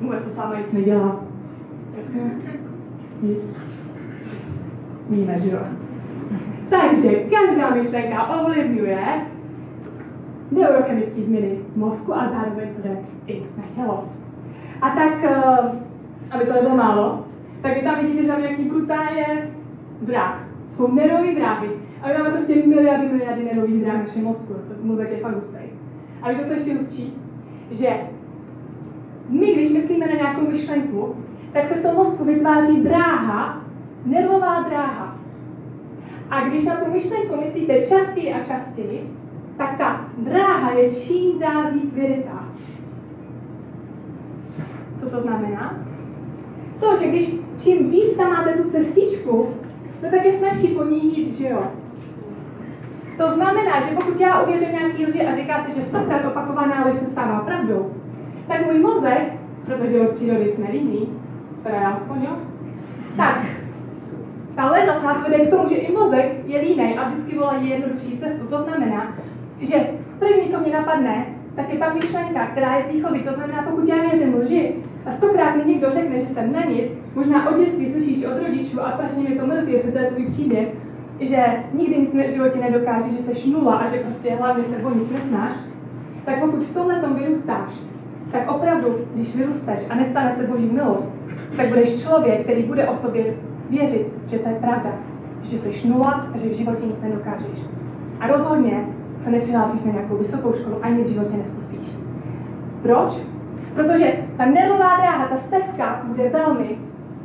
vůbec 0.00 0.24
to 0.24 0.30
sama 0.30 0.58
nic 0.58 0.72
nedělá. 0.72 1.20
Víme, 5.10 5.38
že 5.38 5.50
jo. 5.50 5.58
Takže 6.70 7.10
každá 7.10 7.70
myšlenka 7.74 8.26
ovlivňuje 8.26 9.06
neurochemické 10.50 11.22
změny 11.22 11.58
mozku 11.76 12.14
a 12.14 12.28
zároveň 12.28 12.68
to 12.74 12.82
jde 12.82 12.96
i 13.26 13.42
na 13.56 13.64
tělo. 13.74 14.08
A 14.80 14.90
tak, 14.90 15.24
eh, 15.24 15.80
aby 16.30 16.44
to 16.44 16.52
nebylo 16.52 16.76
málo, 16.76 17.24
tak 17.62 17.74
vy 17.74 17.82
tam 17.82 18.00
vidíte, 18.00 18.22
že 18.22 18.28
tam 18.28 18.42
nějaký 18.42 18.64
brutálně 18.64 19.50
dráh. 20.02 20.44
Jsou 20.70 20.92
nervové 20.92 21.34
dráhy. 21.34 21.68
A 22.02 22.08
my 22.08 22.14
máme 22.14 22.30
prostě 22.30 22.66
miliardy, 22.66 23.08
miliardy 23.08 23.44
nervových 23.44 23.84
dráh 23.84 23.96
v 23.96 23.98
našem 23.98 24.24
mozku. 24.24 24.54
To 24.54 24.86
mozek 24.86 25.10
je 25.10 25.16
fakt 25.16 25.34
hustý. 25.34 25.81
A 26.22 26.30
víte, 26.30 26.44
co 26.44 26.52
ještě 26.52 26.74
hustší? 26.74 27.14
Že 27.70 27.88
my, 29.28 29.54
když 29.54 29.70
myslíme 29.70 30.06
na 30.06 30.14
nějakou 30.14 30.50
myšlenku, 30.50 31.16
tak 31.52 31.66
se 31.66 31.74
v 31.74 31.82
tom 31.82 31.94
mozku 31.94 32.24
vytváří 32.24 32.80
dráha, 32.80 33.64
nervová 34.04 34.60
dráha. 34.68 35.18
A 36.30 36.48
když 36.48 36.64
na 36.64 36.76
tu 36.76 36.90
myšlenku 36.92 37.36
myslíte 37.44 37.82
častěji 37.82 38.34
a 38.34 38.44
častěji, 38.44 39.10
tak 39.56 39.78
ta 39.78 40.08
dráha 40.18 40.72
je 40.72 40.90
čím 40.90 41.38
dál 41.38 41.72
víc 41.72 41.94
vyrytá. 41.94 42.48
Co 44.96 45.10
to 45.10 45.20
znamená? 45.20 45.78
To, 46.80 46.96
že 46.96 47.08
když 47.08 47.34
čím 47.62 47.90
víc 47.90 48.16
tam 48.16 48.30
máte 48.30 48.52
tu 48.52 48.70
cestičku, 48.70 49.48
no 50.02 50.10
tak 50.10 50.24
je 50.24 50.32
snažší 50.32 50.68
po 50.68 50.84
ní 50.84 51.18
jít, 51.18 51.34
že 51.34 51.48
jo? 51.48 51.62
To 53.16 53.30
znamená, 53.30 53.80
že 53.80 53.94
pokud 53.94 54.20
já 54.20 54.42
uvěřím 54.42 54.72
nějaký 54.72 55.06
lži 55.06 55.26
a 55.26 55.32
říká 55.32 55.64
se, 55.64 55.78
že 55.78 55.86
stokrát 55.86 56.24
opakovaná 56.24 56.84
lež 56.84 56.94
se 56.94 57.06
stává 57.06 57.40
pravdou, 57.40 57.92
tak 58.48 58.66
můj 58.66 58.78
mozek, 58.78 59.32
protože 59.66 60.00
od 60.00 60.10
přírody 60.10 60.50
jsme 60.50 60.70
líní, 60.70 61.08
teda 61.62 61.74
já 61.74 61.90
aspoň 61.90 62.22
jo, 62.22 62.36
tak 63.16 63.38
ta 64.54 64.70
lenost 64.70 65.02
nás 65.02 65.22
vede 65.22 65.38
k 65.38 65.50
tomu, 65.50 65.68
že 65.68 65.74
i 65.74 65.92
mozek 65.92 66.26
je 66.46 66.60
línej 66.60 66.98
a 66.98 67.04
vždycky 67.04 67.38
volá 67.38 67.54
jednodušší 67.54 68.18
cestu. 68.18 68.46
To 68.46 68.58
znamená, 68.58 69.14
že 69.60 69.86
první, 70.18 70.48
co 70.48 70.60
mě 70.60 70.72
napadne, 70.72 71.26
tak 71.56 71.72
je 71.72 71.78
ta 71.78 71.94
myšlenka, 71.94 72.46
která 72.46 72.76
je 72.76 72.84
výchozí. 72.92 73.22
To 73.22 73.32
znamená, 73.32 73.62
pokud 73.62 73.88
já 73.88 73.96
věřím 73.96 74.34
lži 74.34 74.74
a 75.06 75.10
stokrát 75.10 75.56
mi 75.56 75.64
někdo 75.64 75.90
řekne, 75.90 76.18
že 76.18 76.26
jsem 76.26 76.52
na 76.52 76.64
nic, 76.64 76.90
možná 77.14 77.50
od 77.50 77.58
dětství 77.58 77.92
slyšíš 77.92 78.24
od 78.24 78.42
rodičů 78.46 78.82
a 78.82 78.90
strašně 78.90 79.22
mě 79.22 79.36
to 79.36 79.46
mrzí, 79.46 79.72
jestli 79.72 79.92
to 79.92 79.98
je 79.98 80.04
tvůj 80.04 80.26
příběh, 80.26 80.68
že 81.20 81.44
nikdy 81.72 81.98
nic 81.98 82.14
v 82.14 82.32
životě 82.32 82.58
nedokáže, 82.58 83.10
že 83.10 83.18
jsi 83.18 83.50
nula 83.50 83.74
a 83.74 83.86
že 83.86 83.96
prostě 83.96 84.34
hlavně 84.34 84.64
se 84.64 84.76
o 84.76 84.94
nic 84.94 85.10
nesnáš, 85.10 85.52
tak 86.24 86.40
pokud 86.40 86.62
v 86.62 86.74
tomhle 86.74 87.00
tom 87.00 87.14
vyrůstáš, 87.14 87.70
tak 88.32 88.50
opravdu, 88.50 88.88
když 89.14 89.36
vyrůstaš 89.36 89.86
a 89.90 89.94
nestane 89.94 90.32
se 90.32 90.46
boží 90.46 90.66
milost, 90.66 91.14
tak 91.56 91.68
budeš 91.68 92.02
člověk, 92.02 92.42
který 92.42 92.62
bude 92.62 92.88
o 92.88 92.94
sobě 92.94 93.34
věřit, 93.70 94.06
že 94.26 94.38
to 94.38 94.48
je 94.48 94.54
pravda, 94.54 94.90
že 95.42 95.58
jsi 95.58 95.88
nula 95.88 96.26
a 96.34 96.38
že 96.38 96.48
v 96.48 96.52
životě 96.52 96.86
nic 96.86 97.00
nedokážeš. 97.00 97.58
A 98.20 98.26
rozhodně 98.26 98.86
se 99.18 99.30
nepřihlásíš 99.30 99.84
na 99.84 99.92
nějakou 99.92 100.16
vysokou 100.16 100.52
školu, 100.52 100.76
ani 100.82 100.98
nic 100.98 101.10
v 101.10 101.12
životě 101.12 101.36
neskusíš. 101.36 101.96
Proč? 102.82 103.22
Protože 103.74 104.12
ta 104.36 104.46
nervová 104.46 104.96
dráha, 104.96 105.26
ta 105.26 105.36
stezka 105.36 106.02
bude 106.04 106.28
velmi 106.28 106.78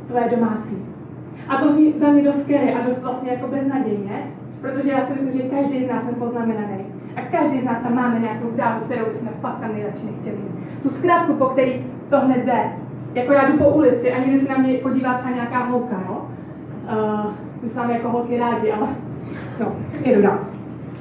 tvoje 0.06 0.28
domácí. 0.30 0.76
A 1.48 1.56
to 1.56 1.70
zní 1.70 1.92
za 1.96 2.10
mě 2.10 2.22
dost 2.22 2.42
scary 2.42 2.74
a 2.74 2.84
dost 2.84 3.02
vlastně 3.02 3.30
jako 3.30 3.46
beznadějně, 3.46 4.22
protože 4.60 4.90
já 4.90 5.00
si 5.00 5.12
myslím, 5.12 5.32
že 5.32 5.42
každý 5.42 5.84
z 5.84 5.88
nás 5.88 6.04
jsme 6.04 6.12
poznamenaný. 6.12 6.86
A 7.16 7.20
každý 7.20 7.60
z 7.60 7.64
nás 7.64 7.82
tam 7.82 7.94
máme 7.94 8.18
nějakou 8.18 8.50
dráhu, 8.50 8.80
kterou 8.84 9.04
bychom 9.04 9.28
fakt 9.40 9.58
tam 9.60 9.72
nejradši 9.72 10.06
nechtěli. 10.06 10.36
Tu 10.82 10.88
zkrátku, 10.88 11.34
po 11.34 11.44
který 11.44 11.86
to 12.10 12.20
hned 12.20 12.44
jde. 12.44 12.72
Jako 13.14 13.32
já 13.32 13.50
jdu 13.50 13.58
po 13.58 13.68
ulici 13.70 14.12
a 14.12 14.18
někdy 14.18 14.38
se 14.38 14.52
na 14.52 14.58
mě 14.58 14.78
podívá 14.78 15.14
třeba 15.14 15.34
nějaká 15.34 15.64
holka, 15.64 15.96
no? 16.08 16.26
Uh, 16.92 17.32
my 17.62 17.68
jsme 17.68 17.92
jako 17.92 18.08
holky 18.08 18.38
rádi, 18.38 18.72
ale 18.72 18.88
no, 19.60 19.72
jedu 20.04 20.22
dál. 20.22 20.38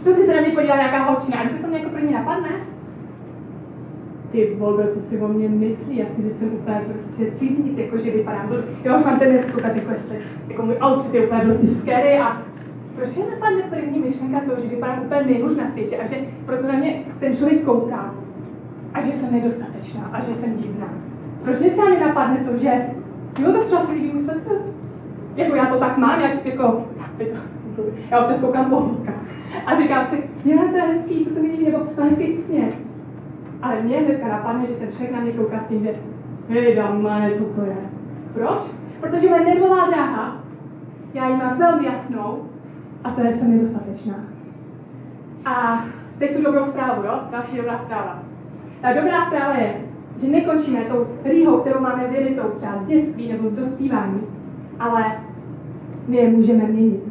Prostě 0.03 0.25
se 0.25 0.35
na 0.35 0.41
mě 0.41 0.49
podívá 0.49 0.75
nějaká 0.75 1.03
holčina 1.03 1.39
a 1.39 1.43
víte, 1.43 1.59
co 1.59 1.67
mě 1.67 1.79
jako 1.79 1.89
první 1.89 2.13
napadne? 2.13 2.49
Ty 4.31 4.55
vole, 4.57 4.87
co 4.87 4.99
si 4.99 5.17
o 5.17 5.27
mě 5.27 5.49
myslí, 5.49 6.03
asi, 6.03 6.21
že 6.21 6.31
jsem 6.31 6.53
úplně 6.53 6.81
prostě 6.91 7.25
tydnit, 7.25 7.77
jako 7.77 7.97
že 7.97 8.11
vypadám, 8.11 8.49
jo, 8.85 8.97
už 8.97 9.03
mám 9.03 9.19
ten 9.19 9.39
koukat, 9.53 9.75
jako 9.75 9.91
jestli, 9.91 10.17
jako 10.47 10.61
můj 10.61 10.75
outfit 10.87 11.13
je 11.13 11.25
úplně 11.25 11.41
prostě 11.41 11.67
scary 11.67 12.19
a 12.19 12.41
proč 12.95 13.15
mě 13.15 13.25
napadne 13.31 13.61
první 13.61 13.99
myšlenka 13.99 14.39
toho, 14.39 14.59
že 14.59 14.67
vypadám 14.67 15.01
úplně 15.05 15.21
nejhůř 15.21 15.57
na 15.57 15.67
světě 15.67 15.97
a 15.97 16.05
že 16.05 16.15
proto 16.45 16.67
na 16.67 16.73
mě 16.73 17.03
ten 17.19 17.33
člověk 17.33 17.63
kouká 17.63 18.13
a 18.93 19.01
že 19.01 19.11
jsem 19.11 19.31
nedostatečná 19.31 20.09
a 20.13 20.21
že 20.21 20.33
jsem 20.33 20.55
divná. 20.55 20.89
Proč 21.43 21.59
mě 21.59 21.69
třeba 21.69 21.89
nenapadne 21.89 22.37
to, 22.37 22.57
že 22.57 22.85
jo, 23.39 23.53
to 23.53 23.63
třeba 23.63 23.81
se 23.81 23.91
líbí 23.91 24.11
můj 24.11 24.21
svět, 24.21 24.37
jako 25.35 25.55
já 25.55 25.65
to 25.65 25.79
tak 25.79 25.97
mám, 25.97 26.19
já 26.19 26.27
jako, 26.43 26.85
to, 27.75 27.81
já 28.11 28.19
občas 28.19 28.39
koukám 28.39 28.69
po 28.69 28.91
a 29.65 29.75
říkám 29.75 30.05
si, 30.05 30.23
jo, 30.45 30.59
to 30.71 30.77
je 30.77 30.83
hezký, 30.83 31.25
to 31.25 31.29
se 31.29 31.39
mi 31.39 31.47
líbí, 31.47 31.65
nebo 31.65 31.85
to 31.95 32.01
je 32.01 32.09
hezký 32.09 32.33
úsměv. 32.33 32.86
Ale 33.61 33.83
mě 33.83 33.97
hnedka 33.97 34.27
napadne, 34.27 34.65
že 34.65 34.73
ten 34.73 34.91
člověk 34.91 35.11
na 35.11 35.19
mě 35.19 35.31
kouká 35.31 35.59
s 35.59 35.67
tím, 35.67 35.83
že 35.83 35.95
hej, 36.49 36.75
dáme, 36.75 37.31
co 37.31 37.45
to 37.45 37.65
je. 37.65 37.77
Proč? 38.33 38.63
Protože 38.99 39.29
moje 39.29 39.45
nervová 39.45 39.87
dráha, 39.87 40.41
já 41.13 41.29
ji 41.29 41.35
mám 41.35 41.57
velmi 41.57 41.85
jasnou 41.85 42.43
a 43.03 43.11
to 43.11 43.21
je 43.21 43.33
jsem 43.33 43.51
nedostatečná. 43.51 44.15
A 45.45 45.85
teď 46.17 46.37
tu 46.37 46.43
dobrou 46.43 46.63
zprávu, 46.63 47.03
jo? 47.03 47.19
Další 47.31 47.57
dobrá 47.57 47.77
zpráva. 47.77 48.23
Ta 48.81 48.93
dobrá 48.93 49.21
zpráva 49.21 49.53
je, 49.53 49.75
že 50.17 50.27
nekončíme 50.27 50.79
tou 50.79 51.07
rýhou, 51.23 51.59
kterou 51.59 51.81
máme 51.81 52.07
vyrytou 52.07 52.43
třeba 52.53 52.77
z 52.77 52.85
dětství 52.85 53.31
nebo 53.31 53.49
z 53.49 53.53
dospívání, 53.53 54.21
ale 54.79 55.03
my 56.07 56.17
je 56.17 56.29
můžeme 56.29 56.63
měnit. 56.63 57.03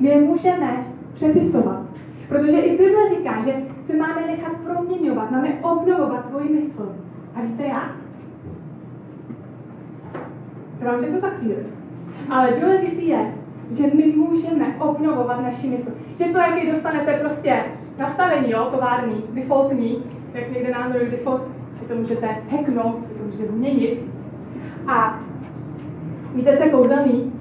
My 0.00 0.08
je 0.08 0.20
můžeme 0.20 0.84
přepisovat. 1.14 1.91
Protože 2.32 2.58
i 2.58 2.76
Bible 2.76 3.08
říká, 3.08 3.40
že 3.44 3.54
se 3.80 3.96
máme 3.96 4.26
nechat 4.26 4.52
proměňovat, 4.56 5.30
máme 5.30 5.48
obnovovat 5.62 6.28
svoji 6.28 6.48
mysl. 6.48 6.92
A 7.34 7.40
víte 7.42 7.62
jak? 7.62 7.92
To 10.78 10.84
vám 10.84 11.00
řeknu 11.00 11.20
za 11.20 11.28
chvíli. 11.28 11.56
Ale 12.30 12.52
důležitý 12.60 13.08
je, 13.08 13.34
že 13.70 13.86
my 13.94 14.06
můžeme 14.16 14.76
obnovovat 14.78 15.42
naši 15.42 15.66
mysl. 15.66 15.90
Že 16.14 16.24
to, 16.24 16.38
jaký 16.38 16.70
dostanete 16.70 17.12
prostě 17.12 17.64
nastavení, 17.98 18.50
jo, 18.50 18.68
tovární, 18.70 19.20
defaultní, 19.32 20.04
jak 20.34 20.52
někde 20.52 20.72
na 20.72 20.78
Android 20.78 21.10
default, 21.10 21.42
že 21.80 21.88
to 21.88 21.94
můžete 21.94 22.26
hacknout, 22.50 23.02
že 23.08 23.14
to 23.14 23.24
můžete 23.24 23.46
změnit. 23.46 24.00
A 24.86 25.20
víte, 26.34 26.56
co 26.56 26.62
je 26.62 26.70
kouzelný? 26.70 27.32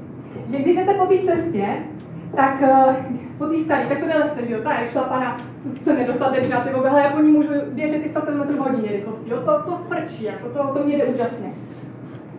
Že 0.45 0.57
když 0.57 0.75
jdete 0.75 0.93
po 0.93 1.05
té 1.05 1.17
cestě, 1.17 1.67
tak 2.35 2.61
uh, 2.61 3.20
po 3.41 3.47
té 3.47 3.57
staré, 3.57 3.85
tak 3.87 3.99
to 3.99 4.05
jde 4.05 4.17
lehce, 4.17 4.45
že 4.45 4.53
jo, 4.53 4.59
ta 4.63 4.79
je 4.79 4.87
šlapana, 4.87 5.37
jsem 5.79 5.97
nedostatečná, 5.97 6.61
ty 6.61 6.73
oběhle, 6.73 7.01
já 7.01 7.09
po 7.09 7.21
ní 7.21 7.31
můžu 7.31 7.49
běžet 7.67 8.05
i 8.05 8.09
100 8.09 8.21
km 8.21 8.57
hodině 8.57 8.91
rychlosti, 8.91 9.29
jo, 9.29 9.37
to, 9.45 9.63
to 9.71 9.77
frčí, 9.77 10.23
jako 10.23 10.49
to, 10.49 10.73
to 10.73 10.83
mě 10.83 10.97
jde 10.97 11.05
úžasně. 11.05 11.53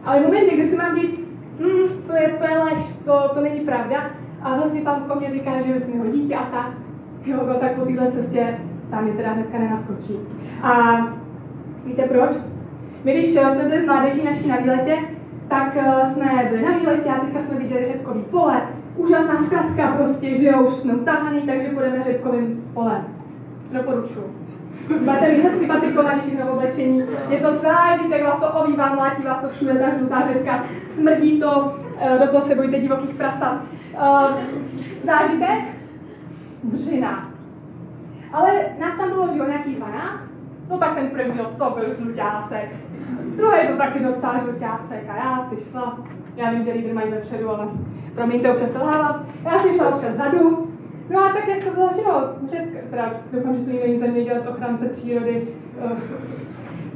Ale 0.04 0.20
v 0.20 0.22
momentě, 0.22 0.56
kdy 0.56 0.70
si 0.70 0.76
mám 0.76 0.94
říct, 0.94 1.20
hm, 1.60 2.02
to 2.06 2.16
je, 2.16 2.28
to 2.38 2.44
je 2.44 2.58
lež, 2.58 2.78
to, 3.04 3.30
to 3.34 3.40
není 3.40 3.60
pravda, 3.60 4.10
a 4.42 4.56
vlastně 4.56 4.80
pan 4.80 5.04
mě 5.18 5.30
říká, 5.30 5.60
že 5.60 5.80
jsme 5.80 5.98
ho 5.98 6.06
dítě 6.06 6.34
a 6.34 6.42
tak, 6.42 6.72
jo, 7.26 7.38
no, 7.46 7.54
tak 7.54 7.72
po 7.72 7.84
téhle 7.84 8.12
cestě 8.12 8.58
tam 8.90 9.06
je 9.06 9.12
teda 9.12 9.32
hnedka 9.32 9.58
nenaskočí. 9.58 10.18
A 10.62 10.72
víte 11.84 12.02
proč? 12.02 12.36
My 13.04 13.12
když 13.12 13.26
jsme 13.26 13.64
byli 13.64 13.80
s 13.80 13.86
mládeží 13.86 14.24
naší 14.24 14.48
na 14.48 14.56
výletě, 14.56 14.98
tak 15.48 15.76
eh, 15.76 16.06
jsme 16.06 16.48
byli 16.50 16.62
na 16.62 16.78
výletě 16.78 17.08
a 17.08 17.20
teďka 17.20 17.40
jsme 17.40 17.58
viděli 17.58 17.84
řepkový 17.84 18.22
pole. 18.22 18.62
Úžasná 18.96 19.36
zkratka 19.36 19.86
prostě, 19.96 20.34
že 20.34 20.46
jo, 20.46 20.62
už 20.62 20.72
jsme 20.72 20.94
utahaný, 20.94 21.40
takže 21.40 21.68
budeme 21.68 22.02
řepkovým 22.02 22.70
polem. 22.74 23.04
Doporučuji. 23.72 24.42
Máte 25.04 25.30
vy 25.30 25.42
hezky 25.42 25.66
patrikovaný 25.66 26.20
všechno 26.20 26.52
oblečení. 26.52 27.02
Je 27.28 27.40
to 27.40 27.54
zážitek, 27.54 28.24
vás 28.24 28.40
to 28.40 28.48
ovývá, 28.52 28.94
mlátí 28.94 29.22
vás 29.22 29.40
to 29.40 29.48
všude, 29.48 29.74
ta 29.74 29.98
žlutá 29.98 30.28
řepka. 30.32 30.64
Smrdí 30.86 31.40
to, 31.40 31.78
eh, 31.98 32.18
do 32.18 32.26
toho 32.26 32.40
se 32.40 32.54
bojíte 32.54 32.78
divokých 32.78 33.14
prasat. 33.14 33.62
Eh, 33.94 34.46
zážitek? 35.04 35.64
Dřina. 36.64 37.28
Ale 38.32 38.52
nás 38.78 38.96
tam 38.96 39.08
bylo, 39.08 39.28
že 39.32 39.38
jo, 39.38 39.44
nějaký 39.46 39.74
12, 39.74 40.31
no 40.72 40.78
tak 40.78 40.94
ten 40.94 41.08
první, 41.08 41.40
to 41.58 41.70
byl 41.70 41.94
žluťásek. 41.94 42.76
Druhý 43.36 43.66
byl 43.66 43.76
taky 43.76 44.04
docela 44.04 44.38
žluťásek 44.38 45.10
a 45.10 45.16
já 45.16 45.46
si 45.48 45.56
šla, 45.70 45.98
já 46.36 46.50
vím, 46.50 46.62
že 46.62 46.72
lídry 46.72 46.92
mají 46.92 47.10
vepředu, 47.10 47.50
ale 47.50 47.68
promiňte, 48.14 48.52
občas 48.52 48.72
selhávat. 48.72 49.20
Já 49.44 49.58
si 49.58 49.74
šla 49.74 49.88
občas 49.88 50.14
zadu, 50.14 50.72
No 51.10 51.24
a 51.24 51.32
tak 51.32 51.48
jak 51.48 51.64
to 51.64 51.70
bylo, 51.70 51.90
že 51.94 52.02
jo, 52.02 52.34
že, 52.50 52.82
teda 52.90 53.14
doufám, 53.32 53.56
že 53.56 53.62
to 53.62 53.70
není 53.70 53.98
zemědělec, 53.98 54.46
ochránce 54.46 54.88
přírody, 54.88 55.48
uh, 55.84 55.98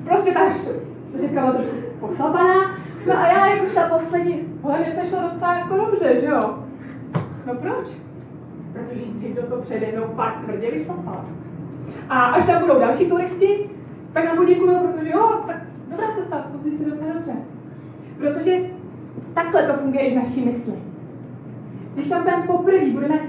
prostě 0.05 0.33
ta 0.33 0.41
řeka 1.15 1.41
byla 1.41 1.53
trošku 1.53 1.77
pošlapaná. 2.01 2.71
No 3.07 3.19
a 3.19 3.27
já 3.27 3.47
jako 3.47 3.69
šla 3.69 3.89
poslední, 3.89 4.43
ale 4.65 4.79
mě 4.79 4.93
se 4.93 5.07
šlo 5.07 5.21
docela 5.31 5.59
jako 5.59 5.77
dobře, 5.77 6.21
že 6.21 6.27
jo. 6.27 6.59
No 7.47 7.55
proč? 7.55 7.97
Protože 8.73 9.05
někdo 9.19 9.43
to 9.43 9.57
přede 9.57 9.93
mnou 9.93 10.15
fakt 10.15 10.45
tvrdě 10.45 10.71
vyšlapal. 10.71 11.25
A 12.09 12.25
až 12.25 12.47
tam 12.47 12.63
budou 12.63 12.81
další 12.81 13.07
turisti, 13.07 13.71
tak 14.13 14.25
nám 14.25 14.37
poděkuju, 14.37 14.79
protože 14.79 15.11
jo, 15.11 15.41
tak 15.47 15.57
dobrá 15.91 16.07
cesta, 16.17 16.47
to 16.65 16.71
si 16.71 16.91
docela 16.91 17.13
dobře. 17.13 17.33
Protože 18.19 18.61
takhle 19.35 19.63
to 19.63 19.73
funguje 19.73 20.03
i 20.03 20.15
v 20.15 20.17
naší 20.17 20.45
mysli. 20.45 20.75
Když 21.95 22.09
tam 22.09 22.23
budeme 22.23 22.47
poprvé, 22.47 22.91
budeme 22.93 23.21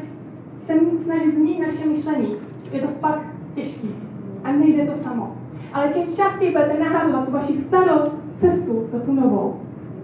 se 0.59 0.73
snažit 0.99 1.35
změnit 1.35 1.67
naše 1.67 1.85
myšlení, 1.85 2.35
je 2.71 2.81
to 2.81 2.87
fakt 2.87 3.25
těžký. 3.55 3.95
A 4.43 4.51
nejde 4.51 4.85
to 4.85 4.93
samo. 4.93 5.35
Ale 5.73 5.89
čím 5.93 6.07
častěji 6.07 6.51
budete 6.51 6.79
nahrazovat 6.79 7.25
tu 7.25 7.31
vaši 7.31 7.53
starou 7.53 7.99
cestu 8.35 8.87
za 8.87 8.99
tu 8.99 9.13
novou, 9.13 9.59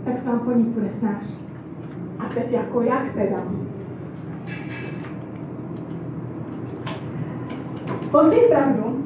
tak 0.06 0.18
se 0.18 0.30
vám 0.30 0.40
po 0.40 0.52
ní 0.52 0.64
bude 0.64 0.90
snáš. 0.90 1.26
A 2.20 2.34
teď 2.34 2.52
jako 2.52 2.82
jak 2.82 3.14
teda? 3.14 3.38
Později 8.14 8.48
pravdu, 8.50 9.06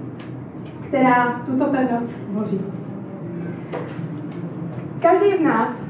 která 0.88 1.42
tuto 1.46 1.66
pevnost 1.66 2.16
tvoří. 2.32 2.62
Každý 5.02 5.38
z 5.38 5.42
nás 5.42 5.82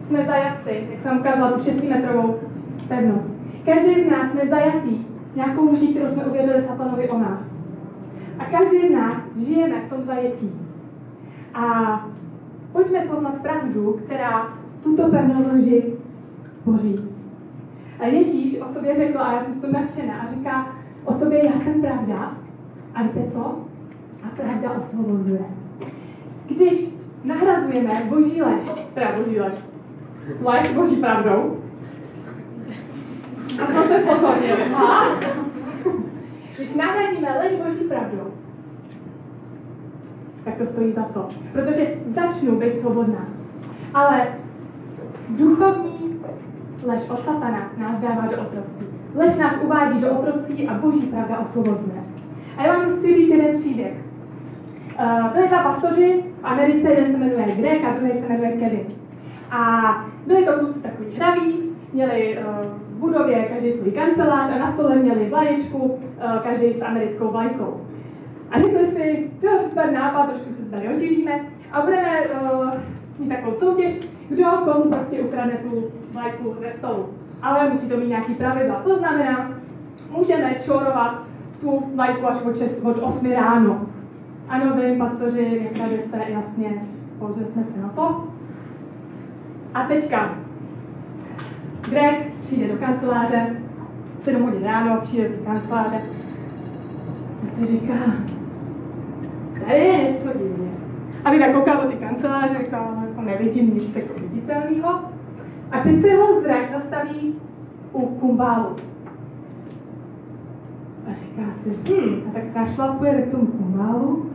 jsme 0.00 0.24
zajatci, 0.24 0.86
jak 0.90 1.00
jsem 1.00 1.18
ukázala 1.18 1.52
tu 1.52 1.58
6-metrovou 1.58 2.34
pevnost. 2.88 3.36
Každý 3.64 4.04
z 4.04 4.10
nás 4.10 4.30
jsme 4.30 4.48
zajatý 4.48 5.06
nějakou 5.34 5.70
lží, 5.70 5.94
kterou 5.94 6.08
jsme 6.08 6.24
uvěřili 6.24 6.60
satanovi 6.60 7.08
o 7.08 7.18
nás. 7.18 7.58
A 8.38 8.44
každý 8.44 8.88
z 8.88 8.92
nás 8.92 9.18
žijeme 9.36 9.82
v 9.82 9.88
tom 9.88 10.02
zajetí. 10.02 10.52
A 11.54 11.64
pojďme 12.72 13.00
poznat 13.00 13.34
pravdu, 13.34 14.00
která 14.04 14.48
tuto 14.82 15.08
pevnost 15.08 15.52
lži 15.52 15.84
boří. 16.64 17.00
A 18.00 18.06
Ježíš 18.06 18.60
o 18.60 18.68
sobě 18.68 18.94
řekl, 18.94 19.20
a 19.20 19.32
já 19.32 19.40
jsem 19.40 19.54
z 19.54 19.60
toho 19.60 19.72
nadšená, 19.72 20.14
a 20.14 20.26
říká 20.26 20.66
o 21.04 21.12
sobě, 21.12 21.46
já 21.46 21.52
jsem 21.52 21.80
pravda. 21.80 22.36
A 22.94 23.02
víte 23.02 23.24
co? 23.24 23.58
A 24.24 24.36
pravda 24.36 24.70
osvobozuje. 24.70 25.44
Když 26.46 26.94
nahrazujeme 27.24 28.02
boží 28.08 28.42
lež, 28.42 28.64
teda 28.94 29.12
boží 29.16 29.40
lež, 29.40 29.54
lež 30.42 30.72
boží 30.72 30.96
pravdou, 30.96 31.56
a 33.62 33.66
jsme 33.66 33.88
se 33.88 33.98
spozornili. 34.02 34.62
Když 36.56 36.74
nahradíme 36.74 37.38
lež 37.38 37.52
boží 37.54 37.84
pravdou, 37.88 38.30
tak 40.44 40.54
to 40.54 40.66
stojí 40.66 40.92
za 40.92 41.02
to. 41.02 41.28
Protože 41.52 41.94
začnu 42.06 42.58
být 42.58 42.78
svobodná. 42.78 43.26
Ale 43.94 44.26
duchovní 45.28 45.93
lež 46.84 47.10
od 47.10 47.24
satana 47.24 47.70
nás 47.78 48.00
dává 48.00 48.26
do 48.30 48.42
otroctví. 48.42 48.86
Lež 49.14 49.36
nás 49.36 49.58
uvádí 49.62 50.00
do 50.00 50.10
otroctví 50.10 50.68
a 50.68 50.74
boží 50.74 51.06
pravda 51.06 51.38
osvobozuje. 51.38 52.02
A 52.56 52.66
já 52.66 52.78
vám 52.78 52.96
chci 52.96 53.14
říct 53.14 53.28
jeden 53.28 53.56
příběh. 53.58 53.92
Uh, 55.00 55.32
byli 55.32 55.48
dva 55.48 55.62
pastoři 55.62 56.24
v 56.40 56.44
Americe, 56.44 56.90
jeden 56.90 57.12
se 57.12 57.18
jmenuje 57.18 57.56
Greg 57.56 57.84
a 57.84 57.94
druhý 57.98 58.12
se 58.12 58.28
jmenuje 58.28 58.52
Kevin. 58.52 58.86
A 59.50 59.82
byli 60.26 60.44
to 60.44 60.52
kluci 60.52 60.82
takový 60.82 61.16
hraví, 61.16 61.70
měli 61.92 62.38
uh, 62.38 62.84
budově 63.04 63.44
každý 63.44 63.72
svůj 63.72 63.92
kancelář 63.92 64.52
a 64.54 64.58
na 64.58 64.72
stole 64.72 64.96
měli 64.96 65.28
vlaječku, 65.28 65.98
eh, 66.18 66.38
každý 66.42 66.74
s 66.74 66.82
americkou 66.82 67.28
vlajkou. 67.28 67.80
A 68.50 68.58
řekli 68.58 68.86
si, 68.86 69.30
to 69.40 69.46
je 69.46 69.58
super 69.58 69.92
nápad, 69.92 70.26
trošku 70.26 70.50
se 70.50 70.70
tady 70.70 70.88
oživíme 70.88 71.40
a 71.72 71.80
budeme 71.80 72.20
uh, 72.20 72.70
mít 73.18 73.28
takovou 73.28 73.54
soutěž, 73.54 73.92
kdo 74.28 74.44
komu 74.64 74.90
prostě 74.90 75.20
ukradne 75.20 75.52
tu 75.52 75.84
vlajku 76.12 76.54
ze 76.58 76.70
stolu. 76.70 77.08
Ale 77.42 77.70
musí 77.70 77.88
to 77.88 77.96
mít 77.96 78.08
nějaký 78.08 78.34
pravidla. 78.34 78.74
To 78.74 78.96
znamená, 78.96 79.50
můžeme 80.10 80.54
čorovat 80.54 81.22
tu 81.60 81.82
vlajku 81.94 82.26
až 82.26 82.42
od, 82.42 82.58
6, 82.58 82.84
od 82.84 82.98
8 83.02 83.30
ráno. 83.32 83.86
Ano, 84.48 84.76
vy, 84.76 84.96
pastoři, 84.98 85.70
jak 85.74 86.00
se, 86.00 86.20
jasně, 86.28 86.82
použili 87.18 87.46
jsme 87.46 87.64
se 87.64 87.80
na 87.80 87.88
to. 87.88 88.24
A 89.74 89.86
teďka, 89.86 90.38
Greg 91.90 92.34
přijde 92.40 92.72
do 92.72 92.78
kanceláře, 92.78 93.56
7 94.18 94.42
hodin 94.42 94.64
ráno, 94.64 95.00
přijde 95.00 95.28
do 95.28 95.44
kanceláře 95.44 96.02
a 97.44 97.50
si 97.50 97.66
říká, 97.66 97.94
tady 99.60 99.78
je 99.78 100.04
něco 100.04 100.28
divně. 100.28 100.70
A 101.24 101.30
teďka 101.30 101.52
kouká 101.52 101.74
do 101.74 101.88
ty 101.88 101.96
kanceláře, 101.96 102.58
říká, 102.58 103.03
nevidím 103.24 103.74
nic 103.74 103.96
jako 103.96 104.20
viditelného. 104.20 105.00
A 105.70 105.80
teď 105.80 106.00
se 106.00 106.08
jeho 106.08 106.40
zrak 106.40 106.70
zastaví 106.72 107.34
u 107.92 108.06
kumbálu. 108.06 108.76
A 111.10 111.14
říká 111.14 111.42
si, 111.52 111.70
hm, 111.70 112.22
a 112.28 112.32
tak 112.32 112.54
našlapuje 112.54 113.22
k 113.22 113.30
tomu 113.30 113.46
kumbálu 113.46 114.30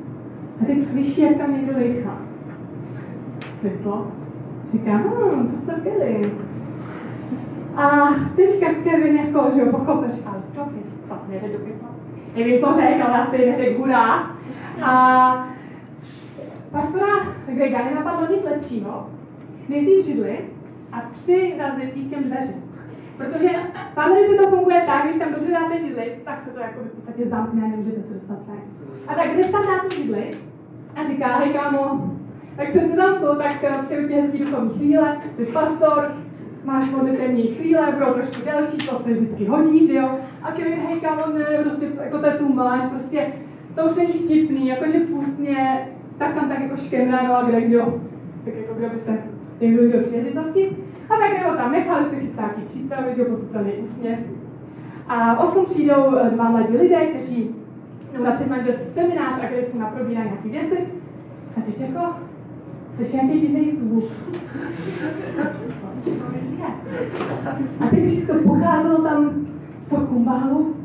a 0.62 0.66
teď 0.66 0.84
slyší, 0.84 1.22
jak 1.22 1.38
tam 1.38 1.54
někdo 1.54 1.74
dechá. 1.74 2.18
Světlo. 3.60 4.08
Říká, 4.72 4.92
hm, 4.98 5.48
to 5.48 5.62
jste 5.62 5.82
byli. 5.82 6.32
A 7.76 8.08
teďka 8.36 8.68
Kevin 8.84 9.16
jako, 9.16 9.52
že 9.56 9.62
jo, 9.62 9.72
pochopil, 9.72 10.12
říkal, 10.12 10.34
no, 10.58 10.70
vlastně 11.08 11.40
řek 11.40 11.52
do 11.52 11.60
pytla. 11.60 11.90
Nevím, 12.36 12.60
co 12.60 12.74
řekl, 12.74 13.04
ale 13.04 13.20
asi 13.20 13.38
neřekl 13.38 13.80
hurá. 13.80 14.32
A 14.84 15.49
pastora 16.72 17.36
Grega 17.48 17.86
nenapadlo 17.86 18.36
nic 18.36 18.44
lepšího, 18.44 19.10
než 19.70 19.84
vzít 19.84 20.06
židli 20.06 20.40
a 20.92 21.02
přirazit 21.12 21.98
jí 21.98 22.10
těm 22.10 22.24
dveřím. 22.24 22.64
Protože 23.18 23.50
v 23.94 23.98
Americe 23.98 24.36
to 24.36 24.50
funguje 24.50 24.84
tak, 24.86 25.04
když 25.04 25.16
tam 25.16 25.34
dobře 25.34 25.52
dáte 25.52 25.78
židli, 25.78 26.16
tak 26.26 26.42
se 26.42 26.50
to 26.50 26.60
jako 26.60 26.80
v 26.80 26.96
podstatě 26.96 27.28
zamkne, 27.28 27.68
nemůžete 27.68 28.02
se 28.02 28.14
dostat 28.14 28.48
ven. 28.48 28.60
A 29.08 29.16
tak 29.16 29.34
když 29.34 29.48
tam 29.48 29.62
dá 29.62 29.80
tu 29.84 29.96
židli 29.96 30.32
a 30.96 31.04
říká, 31.06 31.28
hej 31.28 31.54
kámo, 31.54 32.12
tak 32.56 32.70
jsem 32.70 32.90
tě 32.90 32.96
zamkl, 32.96 33.36
tak 33.36 33.64
eh, 33.64 33.84
přeju 33.84 34.08
ti 34.08 34.14
hezký 34.14 34.40
duchovní 34.40 34.70
chvíle, 34.70 35.22
jsi 35.34 35.52
pastor, 35.52 36.16
máš 36.64 36.92
modlitevní 36.92 37.44
chvíle, 37.44 37.92
budou 37.92 38.14
trošku 38.14 38.46
delší, 38.46 38.78
to 38.78 38.96
se 38.96 39.14
vždycky 39.14 39.46
hodí, 39.46 39.88
že 39.88 39.94
jo? 39.94 40.10
A 40.42 40.52
Kevin, 40.52 40.80
hej, 40.80 41.00
kámo, 41.00 41.24
ne, 41.34 41.58
prostě 41.62 41.86
to, 41.86 42.02
jako 42.02 42.18
tetu 42.18 42.54
máš, 42.54 42.86
prostě 42.86 43.28
to 43.76 43.86
už 43.86 43.96
není 43.96 44.14
vtipný, 44.14 44.68
jakože 44.68 45.00
pustně, 45.00 45.88
tak 46.20 46.34
tam 46.34 46.50
tak 46.50 46.60
jako 46.60 46.78
škemrá, 46.78 47.24
no 47.24 47.38
a 47.38 47.44
kde, 47.44 47.76
jo? 47.76 48.02
Tak 48.46 48.56
jako 48.56 48.74
kdo 48.74 48.90
by 48.90 48.98
se 49.00 49.18
nevyužil 49.62 50.02
příležitosti. 50.02 50.78
A 51.10 51.18
tak 51.18 51.46
ho 51.46 51.58
tam 51.58 51.72
nechali 51.72 52.06
si 52.06 52.16
chystá 52.16 52.42
nějaký 52.42 52.62
přípravy, 52.62 53.14
že 53.16 53.22
jo, 53.22 53.28
potutelný 53.30 53.74
úsměv. 53.74 54.20
A 55.08 55.40
osm 55.40 55.66
přijdou 55.66 56.16
eh, 56.16 56.30
dva 56.30 56.50
mladí 56.50 56.78
lidé, 56.78 57.06
kteří 57.06 57.56
jdou 58.18 58.24
na 58.24 58.32
předmanželský 58.32 58.90
seminář 58.90 59.44
a 59.44 59.48
kde 59.48 59.66
se 59.66 59.78
naprobírá 59.78 60.24
nějaký 60.24 60.50
věci. 60.50 60.78
A 61.58 61.62
teď 61.62 61.82
jako 61.82 62.16
slyší 62.92 63.16
nějaký 63.16 63.40
divný 63.40 63.72
zvuk. 63.72 64.04
A 67.80 67.88
teď 67.88 68.28
to 68.28 68.34
pocházelo 68.34 69.02
tam 69.02 69.48
z 69.80 69.88
toho 69.88 70.08
kumbálu. 70.08 70.76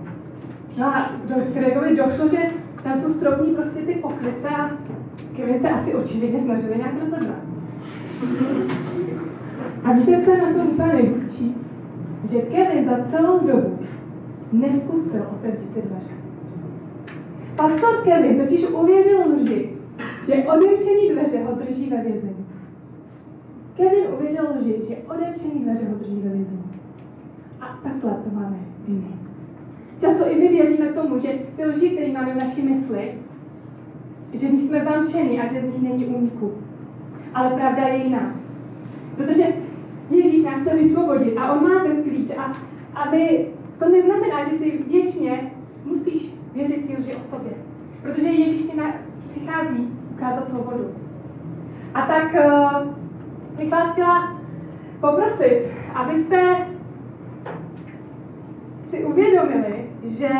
No 0.79 0.87
a 0.87 1.11
do 1.25 1.35
došlo, 1.97 2.29
že 2.29 2.39
tam 2.83 3.01
jsou 3.01 3.09
stropní 3.09 3.55
prostě 3.55 3.81
ty 3.83 3.95
pokryce 3.95 4.49
a 4.49 4.71
Kevin 5.37 5.59
se 5.59 5.71
asi 5.71 5.95
očividně 5.95 6.41
snažili 6.41 6.77
nějak 6.77 7.01
rozebrat. 7.01 7.39
A 9.85 9.93
víte, 9.93 10.21
co 10.25 10.31
je 10.31 10.43
na 10.43 10.53
tom 10.53 10.69
úplně 10.69 10.93
nejhustší? 10.93 11.57
Že 12.31 12.39
Kevin 12.39 12.85
za 12.85 13.05
celou 13.05 13.39
dobu 13.39 13.79
neskusil 14.53 15.23
otevřít 15.33 15.75
ty 15.75 15.83
dveře. 15.83 16.11
Pastor 17.57 17.97
Kevin 18.05 18.41
totiž 18.41 18.67
uvěřil 18.69 19.21
lži, 19.35 19.71
že 20.27 20.35
odemčený 20.35 21.11
dveře 21.13 21.45
ho 21.45 21.55
drží 21.55 21.91
ve 21.91 22.03
vězení. 22.03 22.47
Kevin 23.77 24.05
uvěřil 24.19 24.45
lži, 24.57 24.77
že 24.89 24.97
odemčený 24.97 25.61
dveře 25.61 25.85
ho 25.85 25.95
drží 25.95 26.21
ve 26.25 26.29
vězení. 26.29 26.73
A 27.61 27.79
takhle 27.83 28.11
to 28.11 28.31
máme 28.33 28.57
i 28.89 28.93
my. 28.93 29.15
Často 30.01 30.31
i 30.31 30.39
my 30.39 30.49
věříme 30.49 30.87
tomu, 30.87 31.19
že 31.19 31.29
ty 31.57 31.67
lži, 31.67 31.91
které 31.91 32.13
máme 32.13 32.35
v 32.35 32.39
naší 32.39 32.63
mysli, 32.63 33.15
že 34.35 34.49
v 34.49 34.53
nich 34.53 34.63
jsme 34.63 34.85
zamčení 34.85 35.41
a 35.41 35.47
že 35.47 35.61
z 35.61 35.65
nich 35.65 35.83
není 35.83 36.07
úniku. 36.07 36.53
Ale 37.35 37.51
pravda 37.51 37.83
je 37.83 38.05
jiná. 38.05 38.35
Protože 39.17 39.45
Ježíš 40.11 40.45
nás 40.45 40.61
chce 40.61 40.77
vysvobodit 40.77 41.37
a 41.39 41.53
on 41.53 41.63
má 41.63 41.85
ten 41.85 42.03
klíč 42.03 42.31
a, 42.37 42.53
a 42.95 43.11
my, 43.11 43.47
to 43.79 43.89
neznamená, 43.89 44.45
že 44.45 44.51
ty 44.51 44.85
věčně 44.89 45.51
musíš 45.85 46.35
věřit 46.55 46.87
ty 46.87 46.97
lži 46.97 47.15
o 47.15 47.23
sobě. 47.23 47.53
Protože 48.03 48.29
Ježíš 48.29 48.63
ti 48.63 48.77
na, 48.77 48.85
přichází 49.25 49.89
ukázat 50.13 50.49
svobodu. 50.49 50.95
A 51.95 52.07
tak 52.07 52.35
uh, 52.35 53.57
bych 53.57 53.71
vás 53.71 53.93
chtěla 53.93 54.41
poprosit, 55.01 55.63
abyste 55.95 56.67
si 58.85 59.05
uvědomili, 59.05 59.91
že 60.05 60.31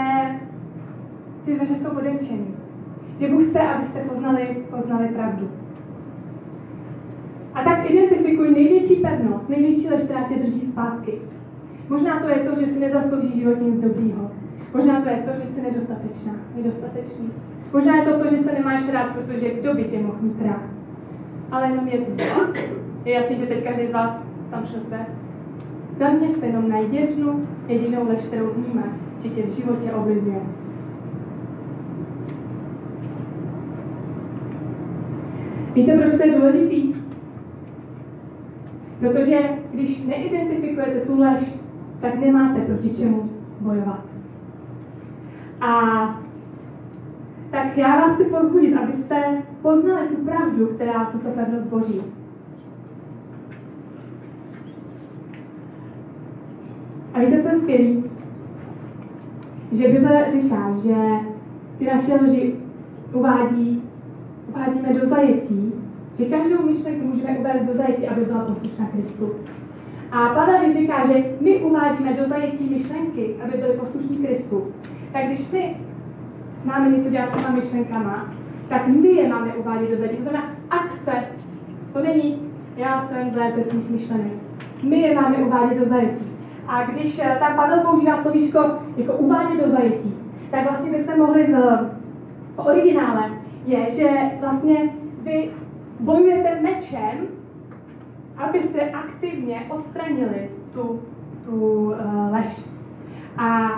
ty 1.45 1.55
dveře 1.55 1.77
jsou 1.77 1.91
odemčené. 1.99 2.54
Že 3.19 3.29
Bůh 3.29 3.45
chce, 3.45 3.61
abyste 3.61 4.01
poznali, 4.01 4.57
poznali 4.71 5.09
pravdu. 5.09 5.51
A 7.55 7.65
tak 7.65 7.91
identifikuj 7.91 8.51
největší 8.51 8.95
pevnost, 8.97 9.49
největší 9.49 9.89
lež, 9.89 10.01
která 10.01 10.23
tě 10.23 10.35
drží 10.35 10.61
zpátky. 10.61 11.13
Možná 11.89 12.21
to 12.21 12.29
je 12.29 12.37
to, 12.37 12.61
že 12.61 12.67
si 12.67 12.79
nezaslouží 12.79 13.41
životě 13.41 13.65
nic 13.65 13.81
dobrýho. 13.81 14.31
Možná 14.75 15.01
to 15.01 15.09
je 15.09 15.17
to, 15.17 15.31
že 15.41 15.47
jsi 15.47 15.63
nedostatečná, 15.63 16.33
nedostatečný. 16.57 17.31
Možná 17.73 17.97
je 17.97 18.03
to 18.03 18.19
to, 18.19 18.29
že 18.29 18.37
se 18.37 18.53
nemáš 18.53 18.93
rád, 18.93 19.13
protože 19.13 19.55
kdo 19.55 19.75
by 19.75 19.85
tě 19.85 19.99
mohl 20.03 20.19
mít 20.21 20.43
rád. 20.43 20.63
Ale 21.51 21.69
jenom 21.69 21.89
jedno. 21.89 22.15
Je 23.05 23.15
jasný, 23.15 23.37
že 23.37 23.47
teď 23.47 23.65
každý 23.65 23.87
z 23.87 23.93
vás 23.93 24.29
tam 24.51 24.67
šlete. 24.67 25.07
Zaměř 25.99 26.33
se 26.33 26.47
jenom 26.47 26.69
na 26.69 26.79
jednu 26.79 27.47
jedinou 27.69 28.09
lež, 28.09 28.23
kterou 28.23 28.47
vnímáš, 28.47 28.93
že 29.19 29.29
tě 29.29 29.43
v 29.43 29.51
životě 29.51 29.93
ovlivňuje. 29.93 30.41
Víte, 35.75 35.99
proč 35.99 36.17
to 36.17 36.27
je 36.27 36.35
důležitý? 36.35 36.95
Protože 39.01 39.39
když 39.73 40.05
neidentifikujete 40.05 41.01
tu 41.01 41.19
lež, 41.19 41.55
tak 42.01 42.21
nemáte 42.21 42.61
proti 42.61 42.95
čemu 42.95 43.31
bojovat. 43.61 44.01
A 45.61 45.71
tak 47.51 47.77
já 47.77 47.97
vás 47.97 48.15
chci 48.15 48.25
pozbudit, 48.25 48.77
abyste 48.77 49.43
poznali 49.63 50.09
tu 50.09 50.17
pravdu, 50.17 50.67
která 50.67 51.05
tuto 51.05 51.29
pevnost 51.29 51.67
boří. 51.67 52.03
A 57.15 57.21
víte, 57.21 57.43
co 57.43 57.49
je 57.49 57.59
skvělý? 57.59 58.05
Že 59.73 59.89
Bible 59.89 60.27
říká, 60.33 60.73
že 60.83 60.95
ty 61.79 61.87
naše 61.87 62.15
lži 62.15 62.55
uvádí, 63.13 63.84
uvádíme 64.55 64.93
do 65.01 65.07
zajetí, 65.07 65.73
že 66.19 66.25
každou 66.25 66.67
myšlenku 66.67 67.07
můžeme 67.07 67.39
uvést 67.39 67.63
do 67.67 67.75
zajetí, 67.75 68.09
aby 68.09 68.25
byla 68.25 68.45
poslušná 68.45 68.87
Kristu. 68.87 69.33
A 70.11 70.29
Pavel, 70.29 70.59
když 70.63 70.77
říká, 70.77 71.07
že 71.07 71.25
my 71.41 71.57
uvádíme 71.57 72.13
do 72.13 72.25
zajetí 72.25 72.71
myšlenky, 72.71 73.35
aby 73.45 73.59
byly 73.59 73.73
poslušní 73.73 74.17
Kristu, 74.17 74.67
tak 75.13 75.27
když 75.27 75.51
my 75.51 75.77
máme 76.65 76.91
něco 76.91 77.11
dělat 77.11 77.35
s 77.35 77.43
těma 77.43 77.55
myšlenkama, 77.55 78.35
tak 78.69 78.89
my 78.89 79.09
je 79.09 79.29
máme 79.29 79.55
uvádět 79.55 79.91
do 79.91 79.97
zajetí. 79.97 80.17
To 80.17 80.23
znamená 80.23 80.45
akce. 80.71 81.13
To 81.93 82.03
není 82.03 82.39
já 82.77 83.01
jsem 83.01 83.31
zajatec 83.31 83.73
mých 83.73 83.91
myšlenek. 83.91 84.33
My 84.83 85.01
je 85.01 85.15
máme 85.15 85.37
uvádět 85.37 85.79
do 85.79 85.87
zajetí. 85.87 86.25
A 86.69 86.85
když 86.85 87.19
eh, 87.19 87.37
tam 87.41 87.57
Pavel 87.57 87.81
používá 87.81 88.17
slovíčko 88.17 88.59
jako 88.97 89.13
uvádět 89.13 89.65
do 89.65 89.71
zajetí, 89.71 90.15
tak 90.51 90.65
vlastně 90.65 90.91
byste 90.91 91.17
mohli 91.17 91.47
v, 91.47 91.53
v 92.55 92.59
originále 92.59 93.31
je, 93.65 93.91
že 93.91 94.11
vlastně 94.41 94.77
vy 95.23 95.51
bojujete 96.01 96.61
mečem, 96.61 97.29
abyste 98.37 98.91
aktivně 98.91 99.63
odstranili 99.69 100.51
tu, 100.73 101.01
tu 101.45 101.57
uh, 101.57 101.95
lež. 102.33 102.67
A 103.39 103.69